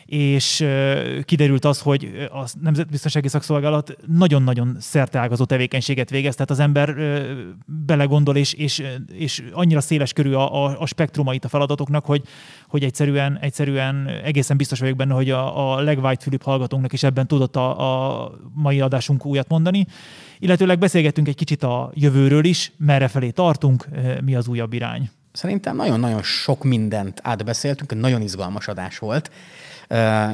és 0.06 0.66
kiderült 1.24 1.64
az, 1.64 1.80
hogy 1.80 2.28
a 2.32 2.48
Nemzetbiztonsági 2.60 3.28
Szakszolgálat 3.28 3.96
nagyon-nagyon 4.06 4.76
szerteágazó 4.80 5.44
tevékenységet 5.44 6.10
végez, 6.10 6.34
tehát 6.34 6.50
az 6.50 6.58
ember 6.58 6.94
belegondol, 7.86 8.36
és, 8.36 8.52
és, 8.52 8.82
és 9.12 9.42
annyira 9.52 9.80
széles 9.80 10.12
körű 10.12 10.32
a, 10.32 10.64
a, 10.64 10.80
a 10.80 10.86
spektruma 10.86 11.34
itt 11.34 11.44
a 11.44 11.48
feladatoknak, 11.48 12.04
hogy, 12.04 12.22
hogy 12.68 12.84
egyszerűen, 12.84 13.38
egyszerűen 13.40 14.08
egészen 14.24 14.56
biztos 14.56 14.80
vagyok 14.80 14.96
benne, 14.96 15.14
hogy 15.14 15.30
a, 15.30 15.72
a 15.74 15.80
legvájt 15.80 16.22
Fülip 16.22 16.42
hallgatónknak 16.42 16.92
is 16.92 17.02
ebben 17.02 17.26
tudott 17.26 17.56
a, 17.56 18.22
a 18.22 18.32
mai 18.54 18.80
adásunk 18.80 19.26
újat 19.26 19.48
mondani. 19.48 19.86
Illetőleg 20.38 20.78
beszélgettünk 20.78 21.28
egy 21.28 21.34
kicsit 21.34 21.62
a 21.62 21.90
jövőről 21.94 22.44
is, 22.44 22.72
merre 22.76 23.08
felé 23.08 23.30
tartunk, 23.30 23.88
mi 24.24 24.34
az 24.34 24.48
újabb 24.48 24.72
irány. 24.72 25.10
Szerintem 25.32 25.76
nagyon-nagyon 25.76 26.22
sok 26.22 26.64
mindent 26.64 27.20
átbeszéltünk, 27.22 28.00
nagyon 28.00 28.22
izgalmas 28.22 28.68
adás 28.68 28.98
volt. 28.98 29.30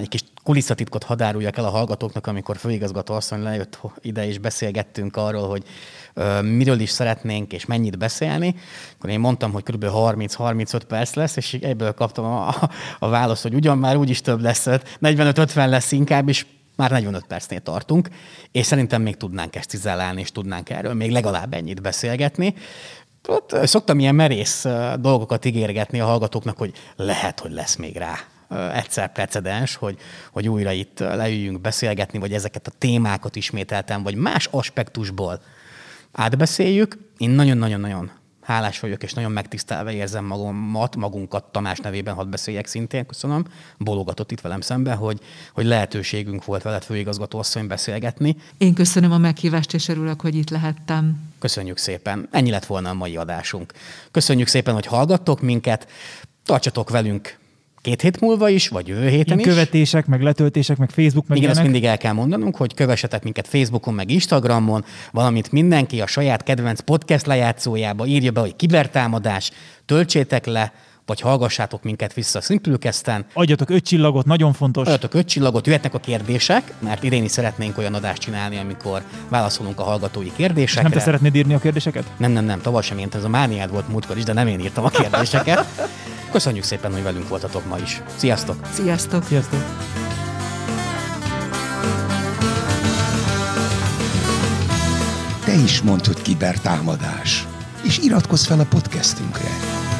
Egy 0.00 0.08
kis 0.08 0.20
kulisszatitkot 0.42 1.04
hadd 1.04 1.22
áruljak 1.22 1.56
el 1.56 1.64
a 1.64 1.70
hallgatóknak, 1.70 2.26
amikor 2.26 2.56
főigazgató 2.56 3.14
asszony 3.14 3.42
lejött 3.42 3.80
ide, 4.00 4.26
és 4.26 4.38
beszélgettünk 4.38 5.16
arról, 5.16 5.48
hogy 5.48 5.64
miről 6.42 6.80
is 6.80 6.90
szeretnénk, 6.90 7.52
és 7.52 7.66
mennyit 7.66 7.98
beszélni. 7.98 8.54
Akkor 8.96 9.10
én 9.10 9.20
mondtam, 9.20 9.52
hogy 9.52 9.62
kb. 9.62 9.84
30-35 9.84 10.80
perc 10.88 11.14
lesz, 11.14 11.36
és 11.36 11.54
egyből 11.54 11.92
kaptam 11.92 12.24
a, 12.24 12.54
a, 12.98 13.08
választ, 13.08 13.42
hogy 13.42 13.54
ugyan 13.54 13.78
már 13.78 13.96
úgyis 13.96 14.20
több 14.20 14.40
lesz, 14.40 14.66
45-50 15.02 15.68
lesz 15.68 15.92
inkább, 15.92 16.28
és 16.28 16.46
már 16.76 16.90
45 16.90 17.24
percnél 17.24 17.60
tartunk, 17.60 18.08
és 18.52 18.66
szerintem 18.66 19.02
még 19.02 19.16
tudnánk 19.16 19.56
ezt 19.56 19.68
cizellálni, 19.68 20.20
és 20.20 20.32
tudnánk 20.32 20.70
erről 20.70 20.94
még 20.94 21.10
legalább 21.10 21.54
ennyit 21.54 21.82
beszélgetni. 21.82 22.54
ott 23.28 23.56
szoktam 23.62 23.98
ilyen 23.98 24.14
merész 24.14 24.66
dolgokat 25.00 25.44
ígérgetni 25.44 26.00
a 26.00 26.06
hallgatóknak, 26.06 26.58
hogy 26.58 26.72
lehet, 26.96 27.40
hogy 27.40 27.52
lesz 27.52 27.76
még 27.76 27.96
rá 27.96 28.18
egyszer 28.72 29.12
precedens, 29.12 29.74
hogy, 29.74 29.98
hogy 30.32 30.48
újra 30.48 30.72
itt 30.72 30.98
leüljünk 30.98 31.60
beszélgetni, 31.60 32.18
vagy 32.18 32.32
ezeket 32.32 32.66
a 32.66 32.72
témákat 32.78 33.36
ismételtem, 33.36 34.02
vagy 34.02 34.14
más 34.14 34.48
aspektusból 34.50 35.42
átbeszéljük. 36.12 36.98
Én 37.18 37.30
nagyon-nagyon-nagyon 37.30 38.10
hálás 38.42 38.80
vagyok, 38.80 39.02
és 39.02 39.12
nagyon 39.12 39.32
megtisztelve 39.32 39.92
érzem 39.92 40.24
magamat, 40.24 40.96
magunkat 40.96 41.44
Tamás 41.44 41.78
nevében, 41.78 42.14
hadd 42.14 42.30
beszéljek 42.30 42.66
szintén, 42.66 43.06
köszönöm, 43.06 43.46
bologatott 43.78 44.30
itt 44.30 44.40
velem 44.40 44.60
szembe, 44.60 44.92
hogy, 44.92 45.20
hogy 45.52 45.64
lehetőségünk 45.64 46.44
volt 46.44 46.62
veled 46.62 46.82
főigazgató 46.82 47.38
asszony 47.38 47.66
beszélgetni. 47.66 48.36
Én 48.58 48.74
köszönöm 48.74 49.12
a 49.12 49.18
meghívást, 49.18 49.74
és 49.74 49.88
örülök, 49.88 50.20
hogy 50.20 50.34
itt 50.34 50.50
lehettem. 50.50 51.32
Köszönjük 51.38 51.78
szépen. 51.78 52.28
Ennyi 52.30 52.50
lett 52.50 52.66
volna 52.66 52.90
a 52.90 52.94
mai 52.94 53.16
adásunk. 53.16 53.72
Köszönjük 54.10 54.48
szépen, 54.48 54.74
hogy 54.74 54.86
hallgattok 54.86 55.40
minket. 55.40 55.88
Tartsatok 56.44 56.90
velünk 56.90 57.40
két 57.82 58.00
hét 58.00 58.20
múlva 58.20 58.48
is, 58.48 58.68
vagy 58.68 58.88
jövő 58.88 59.08
héten 59.08 59.38
is. 59.38 59.46
követések, 59.46 60.06
meg 60.06 60.22
letöltések, 60.22 60.76
meg 60.76 60.90
Facebook, 60.90 61.26
meg 61.26 61.38
Igen, 61.38 61.50
ezt 61.50 61.62
mindig 61.62 61.84
el 61.84 61.98
kell 61.98 62.12
mondanunk, 62.12 62.56
hogy 62.56 62.74
kövessetek 62.74 63.22
minket 63.22 63.48
Facebookon, 63.48 63.94
meg 63.94 64.10
Instagramon, 64.10 64.84
valamint 65.10 65.52
mindenki 65.52 66.00
a 66.00 66.06
saját 66.06 66.42
kedvenc 66.42 66.80
podcast 66.80 67.26
lejátszójába 67.26 68.06
írja 68.06 68.30
be, 68.30 68.40
hogy 68.40 68.56
kibertámadás, 68.56 69.50
töltsétek 69.86 70.46
le, 70.46 70.72
vagy 71.06 71.20
hallgassátok 71.20 71.82
minket 71.82 72.12
vissza 72.12 72.38
a 72.38 72.42
Simpülkezten. 72.42 73.26
Adjatok 73.34 73.70
öt 73.70 73.84
csillagot, 73.84 74.26
nagyon 74.26 74.52
fontos. 74.52 74.86
Adjatok 74.86 75.14
öt 75.14 75.26
csillagot, 75.26 75.66
jöhetnek 75.66 75.94
a 75.94 75.98
kérdések, 75.98 76.72
mert 76.78 77.02
idén 77.02 77.24
is 77.24 77.30
szeretnénk 77.30 77.78
olyan 77.78 77.94
adást 77.94 78.20
csinálni, 78.20 78.58
amikor 78.58 79.02
válaszolunk 79.28 79.80
a 79.80 79.82
hallgatói 79.82 80.32
kérdésekre. 80.36 80.80
És 80.80 80.88
nem 80.88 80.98
te 80.98 81.04
szeretnéd 81.04 81.34
írni 81.34 81.54
a 81.54 81.58
kérdéseket? 81.58 82.04
Nem, 82.16 82.32
nem, 82.32 82.44
nem, 82.44 82.60
tavaly 82.60 82.82
sem 82.82 82.98
én, 82.98 83.08
ez 83.12 83.24
a 83.24 83.28
mániád 83.28 83.70
volt 83.70 83.88
múltkor 83.88 84.16
is, 84.16 84.24
de 84.24 84.32
nem 84.32 84.46
én 84.46 84.60
írtam 84.60 84.84
a 84.84 84.88
kérdéseket. 84.88 85.66
Köszönjük 86.30 86.64
szépen, 86.64 86.92
hogy 86.92 87.02
velünk 87.02 87.28
voltatok 87.28 87.68
ma 87.68 87.78
is. 87.78 88.02
Sziasztok! 88.16 88.66
Sziasztok! 88.72 89.24
Sziasztok! 89.24 89.60
Te 95.44 95.54
is 95.54 95.80
hogy 95.80 96.22
kibertámadás, 96.22 97.46
és 97.82 97.98
iratkozz 97.98 98.46
fel 98.46 98.60
a 98.60 98.64
podcastünkre. 98.64 99.90